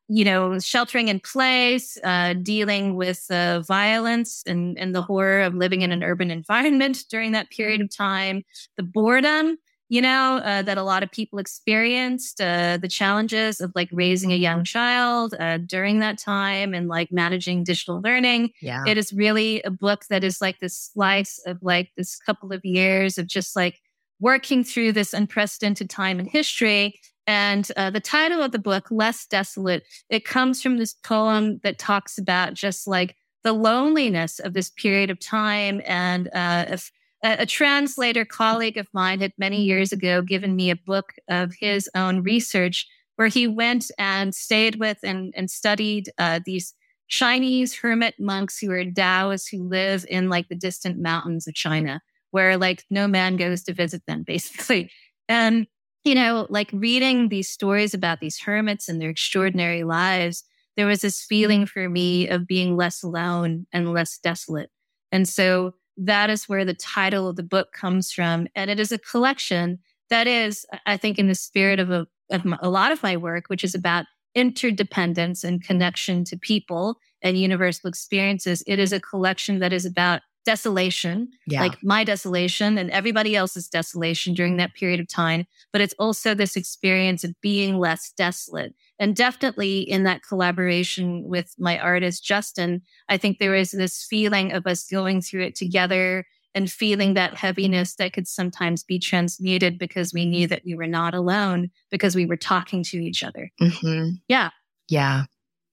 You 0.09 0.25
know, 0.25 0.59
sheltering 0.59 1.09
in 1.09 1.21
place, 1.21 1.97
uh, 2.05 2.35
dealing 2.35 2.97
with 2.97 3.25
uh, 3.31 3.61
violence 3.61 4.43
and, 4.47 4.79
and 4.79 4.95
the 4.95 5.01
horror 5.01 5.41
of 5.41 5.55
living 5.55 5.81
in 5.81 5.93
an 5.93 6.03
urban 6.03 6.31
environment 6.41 7.05
during 7.09 7.33
that 7.33 7.51
period 7.51 7.81
of 7.81 7.95
time, 7.95 8.43
the 8.77 8.83
boredom, 8.83 9.57
you 9.89 10.01
know, 10.01 10.39
uh, 10.39 10.62
that 10.62 10.78
a 10.78 10.82
lot 10.82 11.03
of 11.03 11.11
people 11.11 11.39
experienced, 11.39 12.41
uh, 12.41 12.78
the 12.80 12.89
challenges 12.89 13.61
of 13.61 13.72
like 13.74 13.89
raising 13.93 14.32
a 14.32 14.37
young 14.37 14.64
child 14.64 15.35
uh, 15.39 15.59
during 15.59 15.99
that 16.01 16.18
time 16.18 16.74
and 16.74 16.89
like 16.89 17.12
managing 17.12 17.64
digital 17.64 18.01
learning. 18.01 18.51
Yeah. 18.61 18.85
It 18.87 18.99
is 18.99 19.12
really 19.12 19.62
a 19.62 19.70
book 19.70 20.05
that 20.11 20.24
is 20.24 20.41
like 20.41 20.59
this 20.61 20.91
slice 20.93 21.41
of 21.47 21.59
like 21.62 21.91
this 21.97 22.16
couple 22.16 22.53
of 22.53 22.64
years 22.64 23.18
of 23.18 23.26
just 23.26 23.55
like 23.55 23.80
working 24.20 24.64
through 24.64 24.93
this 24.93 25.12
unprecedented 25.12 25.91
time 25.91 26.18
in 26.18 26.26
history 26.26 26.99
and 27.26 27.68
uh, 27.76 27.91
the 27.91 28.01
title 28.01 28.43
of 28.43 28.53
the 28.53 28.59
book, 28.59 28.91
Less 28.91 29.26
Desolate, 29.26 29.85
it 30.11 30.24
comes 30.24 30.62
from 30.62 30.76
this 30.76 30.93
poem 30.93 31.61
that 31.62 31.78
talks 31.78 32.18
about 32.18 32.55
just 32.55 32.87
like 32.87 33.16
the 33.45 33.53
loneliness 33.53 34.39
of 34.39 34.53
this 34.53 34.70
period 34.70 35.11
of 35.11 35.20
time. 35.20 35.80
And 35.87 36.28
uh, 36.35 36.66
if, 36.68 36.91
a, 37.25 37.39
a 37.41 37.47
translator 37.47 38.25
colleague 38.25 38.77
of 38.77 38.87
mine 38.93 39.20
had 39.20 39.33
many 39.39 39.62
years 39.64 39.91
ago 39.91 40.22
given 40.22 40.55
me 40.55 40.70
a 40.70 40.77
book 40.77 41.14
of 41.29 41.55
his 41.59 41.89
own 41.97 42.22
research 42.22 42.87
where 43.16 43.29
he 43.29 43.49
went 43.49 43.91
and 43.99 44.35
stayed 44.35 44.77
with 44.77 44.99
and, 45.03 45.33
and 45.37 45.51
studied 45.51 46.11
uh, 46.18 46.41
these 46.45 46.75
Chinese 47.09 47.75
hermit 47.77 48.14
monks 48.18 48.59
who 48.59 48.70
are 48.70 48.85
Taoists 48.85 49.49
who 49.49 49.68
live 49.68 50.05
in 50.09 50.29
like 50.29 50.49
the 50.49 50.55
distant 50.55 50.99
mountains 50.99 51.47
of 51.47 51.55
China, 51.55 52.01
where 52.31 52.57
like 52.57 52.85
no 52.91 53.07
man 53.07 53.37
goes 53.37 53.62
to 53.64 53.72
visit 53.72 54.03
them, 54.07 54.22
basically. 54.27 54.91
And 55.29 55.66
you 56.05 56.14
know, 56.14 56.47
like 56.51 56.68
reading 56.72 57.31
these 57.31 57.49
stories 57.49 57.95
about 57.95 58.20
these 58.20 58.39
hermits 58.41 58.91
and 58.91 59.01
their 59.01 59.09
extraordinary 59.09 59.85
lives, 59.85 60.45
there 60.77 60.87
was 60.87 61.01
this 61.01 61.25
feeling 61.25 61.64
for 61.64 61.89
me 61.89 62.29
of 62.29 62.47
being 62.47 62.77
less 62.77 63.03
alone 63.03 63.66
and 63.72 63.93
less 63.95 64.18
desolate. 64.18 64.70
And 65.12 65.27
so 65.27 65.75
that 65.97 66.31
is 66.31 66.49
where 66.49 66.65
the 66.65 66.75
title 66.75 67.29
of 67.29 67.37
the 67.37 67.43
book 67.43 67.73
comes 67.73 68.13
from. 68.13 68.47
And 68.55 68.71
it 68.71 68.81
is 68.81 68.93
a 68.93 68.99
collection 68.99 69.79
that 70.11 70.27
is, 70.27 70.67
I 70.87 70.97
think, 70.97 71.19
in 71.19 71.29
the 71.29 71.35
spirit 71.35 71.81
of 71.81 71.91
a, 71.91 72.07
of 72.31 72.43
a 72.61 72.69
lot 72.69 72.93
of 72.93 73.03
my 73.03 73.17
work, 73.17 73.45
which 73.49 73.65
is 73.65 73.75
about 73.75 74.07
interdependence 74.35 75.45
and 75.45 75.63
connection 75.63 76.25
to 76.25 76.37
people 76.37 76.99
and 77.23 77.39
universal 77.39 77.89
experiences. 77.89 78.63
It 78.67 78.79
is 78.79 78.93
a 78.93 79.01
collection 79.01 79.61
that 79.61 79.73
is 79.73 79.87
about 79.87 80.23
desolation, 80.45 81.29
yeah. 81.47 81.61
like 81.61 81.83
my 81.83 82.05
desolation 82.05 82.77
and 82.77 82.91
everybody 82.91 83.35
else's 83.35 83.69
desolation 83.69 84.35
during 84.35 84.59
that 84.59 84.75
period 84.75 85.01
of 85.01 85.09
time. 85.09 85.47
But 85.73 85.81
it's 85.81 85.95
also 85.99 86.35
this 86.35 86.57
experience 86.57 87.25
of 87.25 87.41
being 87.41 87.79
less 87.79 88.13
desolate. 88.13 88.75
And 88.99 89.17
definitely 89.17 89.81
in 89.81 90.05
that 90.05 90.23
collaboration 90.23 91.25
with 91.25 91.55
my 91.59 91.79
artist, 91.79 92.25
Justin, 92.25 92.83
I 93.09 93.17
think 93.17 93.39
there 93.39 93.55
is 93.55 93.73
this 93.73 94.05
feeling 94.09 94.53
of 94.53 94.67
us 94.67 94.87
going 94.87 95.21
through 95.21 95.43
it 95.43 95.57
together 95.57 96.27
and 96.55 96.71
feeling 96.71 97.15
that 97.15 97.35
heaviness 97.35 97.97
that 97.97 98.13
could 98.13 98.29
sometimes 98.29 98.85
be 98.85 98.99
transmuted 98.99 99.79
because 99.79 100.15
we 100.15 100.25
knew 100.25 100.47
that 100.47 100.63
we 100.65 100.75
were 100.75 100.87
not 100.87 101.15
alone 101.15 101.71
because 101.91 102.15
we 102.15 102.27
were 102.27 102.37
talking 102.37 102.85
to 102.85 102.99
each 102.99 103.25
other. 103.25 103.51
Mm-hmm. 103.61 104.11
Yeah. 104.29 104.51
Yeah. 104.89 105.25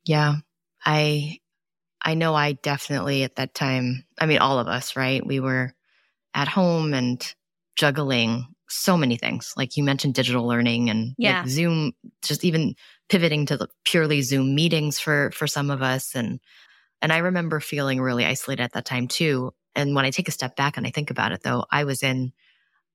Yeah. 0.06 0.36
I 0.84 1.38
I 2.04 2.16
know 2.16 2.34
I 2.34 2.54
definitely 2.54 3.24
at 3.24 3.36
that 3.36 3.54
time, 3.54 4.06
I 4.20 4.26
mean, 4.26 4.40
all 4.40 4.58
of 4.58 4.68
us, 4.68 4.96
right? 4.96 5.24
We 5.24 5.40
were 5.40 5.74
at 6.34 6.48
home 6.48 6.96
and 6.96 7.24
juggling 7.76 8.48
so 8.70 8.98
many 8.98 9.18
things. 9.18 9.54
Like 9.56 9.78
you 9.78 9.84
mentioned 9.84 10.16
digital 10.16 10.48
learning 10.48 10.90
and 10.90 11.14
yeah. 11.18 11.42
like 11.42 11.50
Zoom, 11.50 11.94
just 12.24 12.44
even 12.44 12.76
pivoting 13.12 13.46
to 13.46 13.58
the 13.58 13.68
purely 13.84 14.22
Zoom 14.22 14.56
meetings 14.56 14.98
for, 14.98 15.32
for 15.32 15.46
some 15.46 15.70
of 15.70 15.82
us. 15.82 16.16
And, 16.16 16.40
and 17.02 17.12
I 17.12 17.18
remember 17.18 17.60
feeling 17.60 18.00
really 18.00 18.26
isolated 18.26 18.64
at 18.64 18.72
that 18.72 18.86
time 18.86 19.10
too. 19.10 19.54
And 19.76 19.94
when 19.96 20.06
I 20.06 20.12
take 20.12 20.30
a 20.30 20.32
step 20.32 20.56
back 20.56 20.78
and 20.78 20.88
I 20.88 20.92
think 20.92 21.12
about 21.12 21.34
it 21.34 21.44
though, 21.44 21.66
I 21.70 21.84
was 21.84 22.04
in 22.04 22.32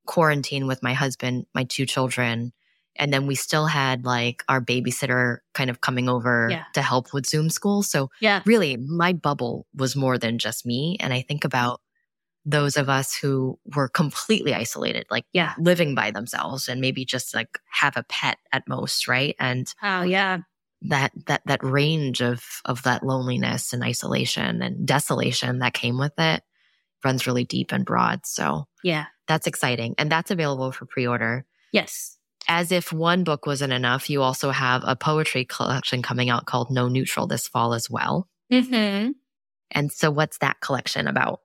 quarantine 0.06 0.66
with 0.66 0.82
my 0.82 0.94
husband, 0.94 1.44
my 1.54 1.64
two 1.64 1.84
children, 1.84 2.54
and 2.98 3.12
then 3.12 3.26
we 3.26 3.34
still 3.34 3.66
had 3.66 4.06
like 4.06 4.42
our 4.48 4.62
babysitter 4.62 5.40
kind 5.52 5.68
of 5.68 5.82
coming 5.82 6.08
over 6.08 6.48
yeah. 6.50 6.64
to 6.72 6.80
help 6.80 7.12
with 7.12 7.26
Zoom 7.26 7.50
school. 7.50 7.82
So, 7.82 8.08
yeah. 8.18 8.40
really, 8.46 8.78
my 8.78 9.12
bubble 9.12 9.66
was 9.74 9.94
more 9.94 10.16
than 10.16 10.38
just 10.38 10.64
me. 10.64 10.96
And 10.98 11.12
I 11.12 11.20
think 11.20 11.44
about 11.44 11.82
those 12.46 12.76
of 12.76 12.88
us 12.88 13.14
who 13.14 13.58
were 13.74 13.88
completely 13.88 14.54
isolated, 14.54 15.04
like 15.10 15.24
yeah. 15.32 15.54
living 15.58 15.94
by 15.94 16.12
themselves 16.12 16.68
and 16.68 16.80
maybe 16.80 17.04
just 17.04 17.34
like 17.34 17.58
have 17.70 17.96
a 17.96 18.04
pet 18.04 18.38
at 18.52 18.68
most, 18.68 19.08
right? 19.08 19.34
And 19.38 19.66
oh 19.82 20.02
yeah, 20.02 20.38
that 20.82 21.12
that 21.26 21.42
that 21.46 21.62
range 21.62 22.22
of 22.22 22.62
of 22.64 22.84
that 22.84 23.02
loneliness 23.02 23.72
and 23.72 23.82
isolation 23.82 24.62
and 24.62 24.86
desolation 24.86 25.58
that 25.58 25.74
came 25.74 25.98
with 25.98 26.12
it 26.18 26.42
runs 27.04 27.26
really 27.26 27.44
deep 27.44 27.72
and 27.72 27.84
broad. 27.84 28.24
So 28.24 28.66
yeah, 28.82 29.06
that's 29.26 29.46
exciting, 29.46 29.96
and 29.98 30.10
that's 30.10 30.30
available 30.30 30.72
for 30.72 30.86
pre-order. 30.86 31.44
Yes 31.72 32.16
as 32.48 32.70
if 32.72 32.92
one 32.92 33.24
book 33.24 33.46
wasn't 33.46 33.72
enough, 33.72 34.08
you 34.08 34.22
also 34.22 34.50
have 34.50 34.82
a 34.86 34.96
poetry 34.96 35.44
collection 35.44 36.02
coming 36.02 36.30
out 36.30 36.46
called 36.46 36.70
No 36.70 36.88
Neutral 36.88 37.26
this 37.26 37.48
fall 37.48 37.74
as 37.74 37.90
well. 37.90 38.28
Mm-hmm. 38.52 39.10
And 39.72 39.92
so, 39.92 40.10
what's 40.10 40.38
that 40.38 40.60
collection 40.60 41.08
about? 41.08 41.40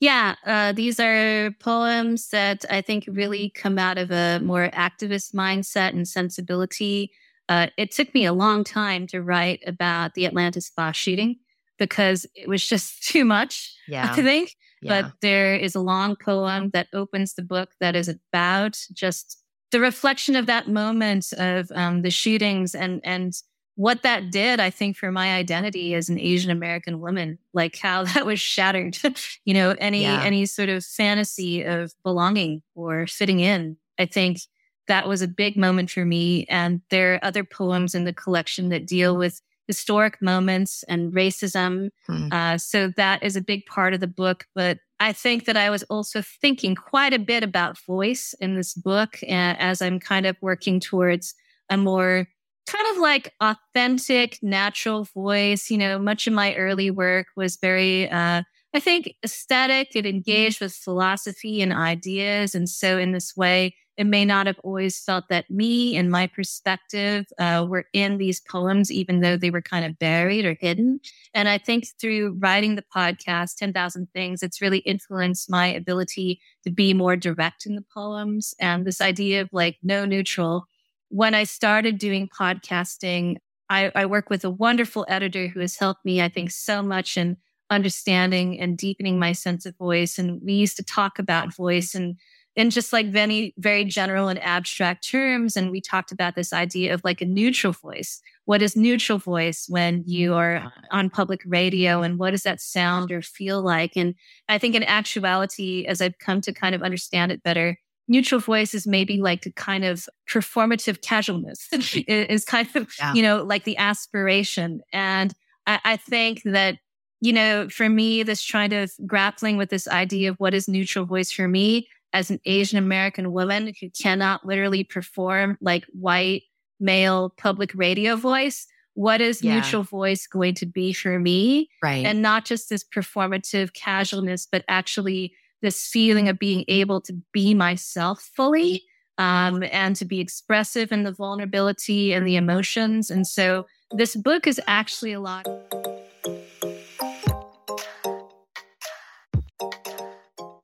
Yeah, 0.00 0.34
uh, 0.44 0.72
these 0.72 0.98
are 1.00 1.52
poems 1.60 2.28
that 2.30 2.64
I 2.68 2.80
think 2.80 3.04
really 3.08 3.50
come 3.50 3.78
out 3.78 3.96
of 3.96 4.10
a 4.10 4.40
more 4.40 4.68
activist 4.70 5.34
mindset 5.34 5.90
and 5.90 6.06
sensibility. 6.06 7.12
Uh, 7.48 7.68
it 7.76 7.92
took 7.92 8.12
me 8.14 8.24
a 8.24 8.32
long 8.32 8.64
time 8.64 9.06
to 9.08 9.22
write 9.22 9.62
about 9.66 10.14
the 10.14 10.24
Atlanta 10.24 10.60
spa 10.60 10.92
shooting 10.92 11.36
because 11.78 12.26
it 12.34 12.48
was 12.48 12.66
just 12.66 13.02
too 13.08 13.24
much, 13.24 13.74
yeah. 13.88 14.10
I 14.10 14.22
think. 14.22 14.54
Yeah. 14.82 15.02
But 15.02 15.12
there 15.22 15.54
is 15.54 15.74
a 15.74 15.80
long 15.80 16.16
poem 16.16 16.70
that 16.74 16.88
opens 16.92 17.34
the 17.34 17.42
book 17.42 17.70
that 17.80 17.96
is 17.96 18.08
about 18.08 18.78
just 18.92 19.42
the 19.70 19.80
reflection 19.80 20.36
of 20.36 20.46
that 20.46 20.68
moment 20.68 21.32
of 21.38 21.72
um, 21.74 22.02
the 22.02 22.10
shootings 22.10 22.74
and 22.74 23.00
and 23.02 23.32
what 23.76 24.02
that 24.02 24.30
did, 24.30 24.60
I 24.60 24.70
think, 24.70 24.96
for 24.96 25.10
my 25.10 25.34
identity 25.34 25.94
as 25.94 26.08
an 26.08 26.18
Asian 26.18 26.50
American 26.50 27.00
woman, 27.00 27.38
like 27.52 27.76
how 27.76 28.04
that 28.14 28.26
was 28.26 28.40
shattered, 28.40 28.98
you 29.44 29.54
know, 29.54 29.74
any 29.78 30.02
yeah. 30.02 30.22
any 30.22 30.46
sort 30.46 30.68
of 30.68 30.84
fantasy 30.84 31.62
of 31.62 31.92
belonging 32.02 32.62
or 32.74 33.06
fitting 33.06 33.40
in. 33.40 33.76
I 33.98 34.06
think 34.06 34.38
that 34.86 35.08
was 35.08 35.22
a 35.22 35.28
big 35.28 35.56
moment 35.56 35.90
for 35.90 36.04
me. 36.04 36.46
And 36.48 36.82
there 36.90 37.14
are 37.14 37.24
other 37.24 37.44
poems 37.44 37.94
in 37.94 38.04
the 38.04 38.12
collection 38.12 38.68
that 38.68 38.86
deal 38.86 39.16
with 39.16 39.40
historic 39.66 40.20
moments 40.20 40.84
and 40.88 41.12
racism. 41.12 41.88
Hmm. 42.06 42.28
Uh, 42.30 42.58
so 42.58 42.88
that 42.96 43.22
is 43.22 43.34
a 43.34 43.40
big 43.40 43.64
part 43.66 43.94
of 43.94 44.00
the 44.00 44.06
book. 44.06 44.44
But 44.54 44.78
I 45.00 45.12
think 45.12 45.46
that 45.46 45.56
I 45.56 45.70
was 45.70 45.82
also 45.84 46.22
thinking 46.22 46.74
quite 46.74 47.14
a 47.14 47.18
bit 47.18 47.42
about 47.42 47.78
voice 47.78 48.34
in 48.40 48.56
this 48.56 48.74
book 48.74 49.18
uh, 49.22 49.56
as 49.58 49.80
I'm 49.80 50.00
kind 50.00 50.26
of 50.26 50.36
working 50.40 50.80
towards 50.80 51.34
a 51.70 51.76
more 51.76 52.28
kind 52.66 52.86
of 52.92 52.98
like 53.00 53.32
authentic, 53.40 54.38
natural 54.42 55.04
voice. 55.14 55.70
You 55.70 55.78
know, 55.78 55.98
much 55.98 56.26
of 56.26 56.32
my 56.32 56.54
early 56.54 56.90
work 56.90 57.26
was 57.36 57.56
very, 57.56 58.08
uh, 58.08 58.42
I 58.74 58.80
think, 58.80 59.14
aesthetic. 59.24 59.94
It 59.94 60.06
engaged 60.06 60.60
with 60.60 60.74
philosophy 60.74 61.62
and 61.62 61.72
ideas. 61.72 62.54
And 62.54 62.68
so, 62.68 62.98
in 62.98 63.12
this 63.12 63.36
way, 63.36 63.74
it 63.96 64.06
may 64.06 64.24
not 64.24 64.46
have 64.46 64.58
always 64.64 64.98
felt 64.98 65.28
that 65.28 65.48
me 65.50 65.96
and 65.96 66.10
my 66.10 66.26
perspective 66.26 67.26
uh, 67.38 67.64
were 67.68 67.84
in 67.92 68.18
these 68.18 68.40
poems, 68.40 68.90
even 68.90 69.20
though 69.20 69.36
they 69.36 69.50
were 69.50 69.62
kind 69.62 69.84
of 69.84 69.98
buried 69.98 70.44
or 70.44 70.56
hidden. 70.60 70.98
And 71.32 71.48
I 71.48 71.58
think 71.58 71.86
through 72.00 72.36
writing 72.40 72.74
the 72.74 72.84
podcast, 72.94 73.56
10,000 73.56 74.08
Things, 74.12 74.42
it's 74.42 74.60
really 74.60 74.78
influenced 74.78 75.50
my 75.50 75.66
ability 75.66 76.40
to 76.64 76.70
be 76.70 76.92
more 76.92 77.16
direct 77.16 77.66
in 77.66 77.74
the 77.76 77.84
poems 77.94 78.54
and 78.60 78.84
this 78.84 79.00
idea 79.00 79.42
of 79.42 79.48
like 79.52 79.76
no 79.82 80.04
neutral. 80.04 80.66
When 81.14 81.32
I 81.32 81.44
started 81.44 81.98
doing 81.98 82.28
podcasting, 82.28 83.36
I, 83.70 83.92
I 83.94 84.04
work 84.04 84.30
with 84.30 84.44
a 84.44 84.50
wonderful 84.50 85.06
editor 85.08 85.46
who 85.46 85.60
has 85.60 85.76
helped 85.76 86.04
me, 86.04 86.20
I 86.20 86.28
think, 86.28 86.50
so 86.50 86.82
much 86.82 87.16
in 87.16 87.36
understanding 87.70 88.58
and 88.58 88.76
deepening 88.76 89.16
my 89.16 89.30
sense 89.30 89.64
of 89.64 89.76
voice. 89.76 90.18
And 90.18 90.42
we 90.42 90.54
used 90.54 90.76
to 90.78 90.82
talk 90.82 91.20
about 91.20 91.54
voice 91.54 91.94
and 91.94 92.16
in 92.56 92.70
just 92.70 92.92
like 92.92 93.12
very, 93.12 93.54
very 93.58 93.84
general 93.84 94.26
and 94.26 94.42
abstract 94.42 95.08
terms. 95.08 95.56
And 95.56 95.70
we 95.70 95.80
talked 95.80 96.10
about 96.10 96.34
this 96.34 96.52
idea 96.52 96.92
of 96.92 97.02
like 97.04 97.20
a 97.20 97.26
neutral 97.26 97.72
voice. 97.72 98.20
What 98.46 98.60
is 98.60 98.74
neutral 98.74 99.18
voice 99.18 99.66
when 99.68 100.02
you 100.08 100.34
are 100.34 100.72
on 100.90 101.10
public 101.10 101.42
radio 101.46 102.02
and 102.02 102.18
what 102.18 102.32
does 102.32 102.42
that 102.42 102.60
sound 102.60 103.12
or 103.12 103.22
feel 103.22 103.62
like? 103.62 103.92
And 103.94 104.16
I 104.48 104.58
think 104.58 104.74
in 104.74 104.82
actuality, 104.82 105.86
as 105.86 106.00
I've 106.00 106.18
come 106.18 106.40
to 106.40 106.52
kind 106.52 106.74
of 106.74 106.82
understand 106.82 107.30
it 107.30 107.44
better, 107.44 107.78
neutral 108.08 108.40
voice 108.40 108.74
is 108.74 108.86
maybe 108.86 109.20
like 109.20 109.46
a 109.46 109.52
kind 109.52 109.84
of 109.84 110.06
performative 110.28 111.00
casualness 111.02 111.68
is 111.72 112.44
kind 112.44 112.68
of, 112.74 112.92
yeah. 112.98 113.14
you 113.14 113.22
know, 113.22 113.42
like 113.42 113.64
the 113.64 113.76
aspiration. 113.76 114.80
And 114.92 115.32
I, 115.66 115.80
I 115.84 115.96
think 115.96 116.42
that 116.44 116.78
you 117.20 117.32
know, 117.32 117.70
for 117.70 117.88
me, 117.88 118.22
this 118.22 118.42
trying 118.42 118.74
of 118.74 118.92
grappling 119.06 119.56
with 119.56 119.70
this 119.70 119.88
idea 119.88 120.28
of 120.28 120.36
what 120.36 120.52
is 120.52 120.68
neutral 120.68 121.06
voice 121.06 121.32
for 121.32 121.48
me 121.48 121.88
as 122.12 122.30
an 122.30 122.38
Asian 122.44 122.76
American 122.76 123.32
woman 123.32 123.72
who 123.80 123.88
cannot 123.90 124.44
literally 124.44 124.84
perform 124.84 125.56
like 125.62 125.86
white 125.92 126.42
male 126.78 127.32
public 127.38 127.72
radio 127.74 128.14
voice. 128.14 128.66
What 128.92 129.22
is 129.22 129.42
yeah. 129.42 129.54
neutral 129.54 129.84
voice 129.84 130.26
going 130.26 130.54
to 130.56 130.66
be 130.66 130.92
for 130.92 131.18
me? 131.18 131.70
Right. 131.82 132.04
And 132.04 132.20
not 132.20 132.44
just 132.44 132.68
this 132.68 132.84
performative 132.84 133.72
casualness, 133.72 134.46
but 134.50 134.62
actually 134.68 135.32
this 135.64 135.86
feeling 135.86 136.28
of 136.28 136.38
being 136.38 136.62
able 136.68 137.00
to 137.00 137.14
be 137.32 137.54
myself 137.54 138.30
fully 138.36 138.82
um, 139.16 139.64
and 139.72 139.96
to 139.96 140.04
be 140.04 140.20
expressive 140.20 140.92
in 140.92 141.04
the 141.04 141.12
vulnerability 141.12 142.12
and 142.12 142.26
the 142.26 142.36
emotions. 142.36 143.10
And 143.10 143.26
so 143.26 143.64
this 143.90 144.14
book 144.14 144.46
is 144.46 144.60
actually 144.66 145.14
a 145.14 145.20
lot. 145.20 145.46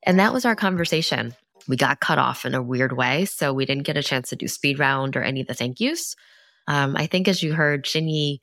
And 0.05 0.19
that 0.19 0.35
was 0.35 0.45
our 0.45 0.55
conversation. 0.55 1.35
We 1.67 1.77
got 1.77 2.01
cut 2.01 2.19
off 2.19 2.45
in 2.45 2.55
a 2.55 2.63
weird 2.63 2.95
way, 2.95 3.25
so 3.25 3.55
we 3.55 3.65
didn't 3.65 3.85
get 3.85 3.97
a 3.97 4.03
chance 4.03 4.29
to 4.31 4.37
do 4.37 4.49
speed 4.49 4.79
round 4.79 5.17
or 5.17 5.23
any 5.23 5.41
of 5.41 5.47
the 5.47 5.55
thank 5.55 5.81
yous. 5.81 6.15
Um, 6.69 6.95
I 6.95 7.07
think, 7.07 7.27
as 7.27 7.43
you 7.43 7.55
heard, 7.55 7.87
Shin 7.87 8.09
Yu 8.09 8.37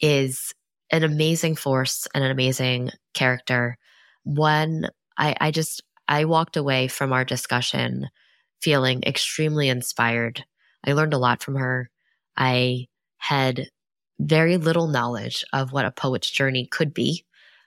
is 0.00 0.52
an 0.90 1.02
amazing 1.02 1.56
force 1.56 2.06
and 2.14 2.22
an 2.22 2.30
amazing 2.30 2.90
character. 3.14 3.78
One, 4.24 4.88
I, 5.16 5.34
I 5.40 5.50
just 5.50 5.82
I 6.08 6.24
walked 6.24 6.56
away 6.56 6.88
from 6.88 7.12
our 7.12 7.24
discussion 7.24 8.08
feeling 8.60 9.02
extremely 9.06 9.68
inspired. 9.68 10.44
I 10.86 10.92
learned 10.92 11.14
a 11.14 11.18
lot 11.18 11.42
from 11.42 11.56
her. 11.56 11.90
I 12.36 12.86
had 13.18 13.68
very 14.18 14.56
little 14.56 14.86
knowledge 14.86 15.44
of 15.52 15.72
what 15.72 15.84
a 15.84 15.90
poet's 15.90 16.30
journey 16.30 16.66
could 16.66 16.94
be 16.94 17.24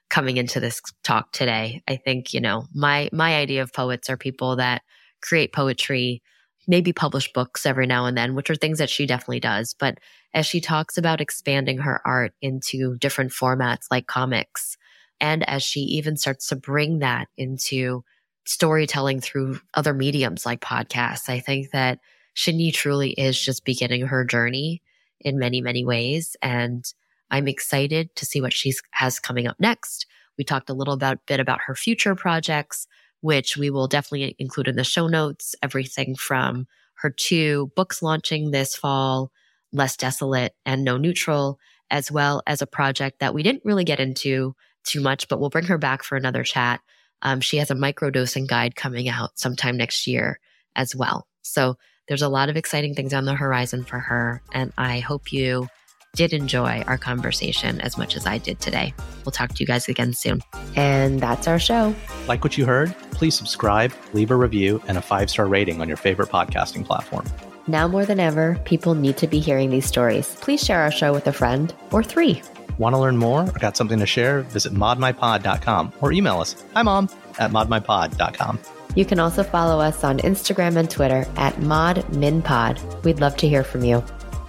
coming 0.10 0.38
into 0.38 0.60
this 0.60 0.82
talk 1.04 1.32
today. 1.32 1.84
I 1.88 1.98
think, 1.98 2.34
you 2.34 2.42
know, 2.42 2.66
my 2.74 3.10
my 3.12 3.36
idea 3.36 3.62
of 3.62 3.74
poets 3.74 4.10
are 4.10 4.18
people 4.18 4.56
that 4.56 4.82
create 5.22 5.54
poetry, 5.54 6.22
maybe 6.68 6.94
publish 6.94 7.32
books 7.34 7.66
every 7.66 7.88
now 7.88 8.06
and 8.06 8.18
then, 8.18 8.36
which 8.36 8.50
are 8.50 8.56
things 8.56 8.80
that 8.80 8.90
she 8.90 9.06
definitely 9.06 9.40
does. 9.40 9.76
But 9.78 9.98
as 10.34 10.46
she 10.46 10.62
talks 10.62 10.98
about 10.98 11.22
expanding 11.22 11.80
her 11.80 12.02
art 12.06 12.34
into 12.42 12.98
different 12.98 13.32
formats 13.32 13.86
like 13.92 14.08
comics, 14.08 14.78
and 15.20 15.48
as 15.50 15.64
she 15.64 15.82
even 15.82 16.16
starts 16.16 16.48
to 16.48 16.56
bring 16.56 17.00
that 17.00 17.28
into 17.38 18.04
storytelling 18.48 19.22
through 19.22 19.60
other 19.74 19.94
mediums 19.94 20.46
like 20.46 20.62
podcasts, 20.62 21.30
I 21.30 21.40
think 21.40 21.72
that 21.72 22.00
Shin 22.34 22.60
Yu 22.60 22.72
truly 22.72 23.12
is 23.12 23.40
just 23.40 23.66
beginning 23.66 24.08
her 24.08 24.24
journey 24.24 24.82
in 25.20 25.40
many, 25.40 25.62
many 25.62 25.84
ways. 25.84 26.36
And 26.42 26.86
I'm 27.30 27.48
excited 27.48 28.16
to 28.16 28.26
see 28.26 28.42
what 28.42 28.54
she 28.54 28.74
has 28.92 29.20
coming 29.20 29.48
up 29.48 29.60
next. 29.60 30.06
We 30.38 30.44
talked 30.44 30.70
a 30.70 30.74
little 30.74 30.94
about, 30.94 31.26
bit 31.26 31.40
about 31.40 31.62
her 31.66 31.76
future 31.76 32.16
projects, 32.16 32.88
which 33.22 33.58
we 33.58 33.70
will 33.70 33.88
definitely 33.88 34.36
include 34.40 34.68
in 34.68 34.76
the 34.76 34.84
show 34.84 35.08
notes. 35.08 35.56
Everything 35.62 36.16
from 36.16 36.68
her 36.96 37.10
two 37.10 37.72
books 37.76 38.02
launching 38.02 38.52
this 38.52 38.76
fall, 38.76 39.32
Less 39.74 39.98
Desolate 39.98 40.56
and 40.66 40.84
No 40.84 40.98
Neutral, 40.98 41.60
as 41.90 42.12
well 42.12 42.42
as 42.48 42.62
a 42.62 42.68
project 42.68 43.20
that 43.20 43.34
we 43.34 43.44
didn't 43.44 43.66
really 43.66 43.84
get 43.84 44.00
into 44.00 44.56
too 44.84 45.02
much, 45.02 45.28
but 45.28 45.40
we'll 45.40 45.50
bring 45.50 45.66
her 45.66 45.78
back 45.78 46.04
for 46.04 46.16
another 46.16 46.44
chat. 46.44 46.82
Um, 47.22 47.42
she 47.42 47.58
has 47.58 47.72
a 47.72 47.76
microdosing 47.76 48.48
guide 48.48 48.76
coming 48.76 49.10
out 49.10 49.38
sometime 49.40 49.78
next 49.78 50.08
year 50.08 50.40
as 50.76 50.96
well. 50.96 51.28
So 51.42 51.76
there's 52.08 52.22
a 52.22 52.30
lot 52.30 52.50
of 52.50 52.58
exciting 52.58 52.94
things 52.94 53.14
on 53.14 53.26
the 53.26 53.36
horizon 53.36 53.84
for 53.84 54.00
her. 54.00 54.42
And 54.54 54.72
I 54.78 55.00
hope 55.00 55.32
you 55.32 55.68
did 56.16 56.34
enjoy 56.34 56.84
our 56.88 56.98
conversation 56.98 57.80
as 57.82 57.98
much 57.98 58.16
as 58.16 58.26
I 58.26 58.38
did 58.38 58.60
today. 58.60 58.94
We'll 59.24 59.32
talk 59.32 59.54
to 59.54 59.60
you 59.60 59.68
guys 59.68 59.88
again 59.88 60.14
soon. 60.14 60.42
And 60.76 61.20
that's 61.20 61.48
our 61.48 61.60
show. 61.60 61.94
Like 62.28 62.44
what 62.44 62.58
you 62.58 62.66
heard? 62.66 62.96
Please 63.12 63.36
subscribe, 63.36 63.94
leave 64.14 64.32
a 64.32 64.36
review, 64.36 64.82
and 64.88 64.98
a 64.98 65.02
five 65.02 65.30
star 65.30 65.48
rating 65.48 65.82
on 65.82 65.88
your 65.88 65.98
favorite 65.98 66.30
podcasting 66.30 66.86
platform. 66.86 67.26
Now 67.68 67.88
more 67.88 68.06
than 68.06 68.20
ever, 68.20 68.60
people 68.66 68.96
need 68.96 69.18
to 69.18 69.28
be 69.28 69.40
hearing 69.40 69.70
these 69.70 69.86
stories. 69.86 70.36
Please 70.42 70.64
share 70.64 70.82
our 70.82 70.92
show 70.92 71.14
with 71.14 71.28
a 71.28 71.34
friend 71.34 71.74
or 71.92 72.04
three. 72.04 72.42
Want 72.78 72.94
to 72.94 73.00
learn 73.00 73.18
more 73.18 73.42
or 73.42 73.60
got 73.60 73.76
something 73.76 74.00
to 74.00 74.06
share? 74.06 74.42
Visit 74.42 74.74
modminpod.com 74.74 75.94
or 76.02 76.12
email 76.12 76.40
us. 76.40 76.64
Hi, 76.74 76.84
mom, 76.84 77.10
at 77.40 77.52
modminpod.com. 77.52 78.60
You 78.96 79.06
can 79.06 79.20
also 79.20 79.44
follow 79.44 79.80
us 79.80 80.04
on 80.04 80.20
Instagram 80.20 80.76
and 80.76 80.90
Twitter 80.90 81.26
at 81.36 81.56
modminpod. 81.56 83.04
We'd 83.04 83.20
love 83.20 83.38
to 83.38 83.48
hear 83.48 83.64
from 83.64 83.84
you. 83.84 84.04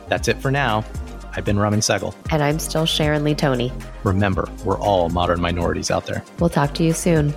That's 0.08 0.28
it 0.28 0.38
for 0.38 0.50
now. 0.50 0.84
I've 1.36 1.44
been 1.44 1.58
Raman 1.58 1.80
Sehgal. 1.80 2.14
And 2.30 2.42
I'm 2.42 2.58
still 2.58 2.86
Sharon 2.86 3.24
Lee 3.24 3.34
Tony. 3.34 3.72
Remember, 4.04 4.48
we're 4.64 4.78
all 4.78 5.08
modern 5.08 5.40
minorities 5.40 5.90
out 5.90 6.06
there. 6.06 6.24
We'll 6.38 6.50
talk 6.50 6.74
to 6.74 6.84
you 6.84 6.92
soon. 6.92 7.34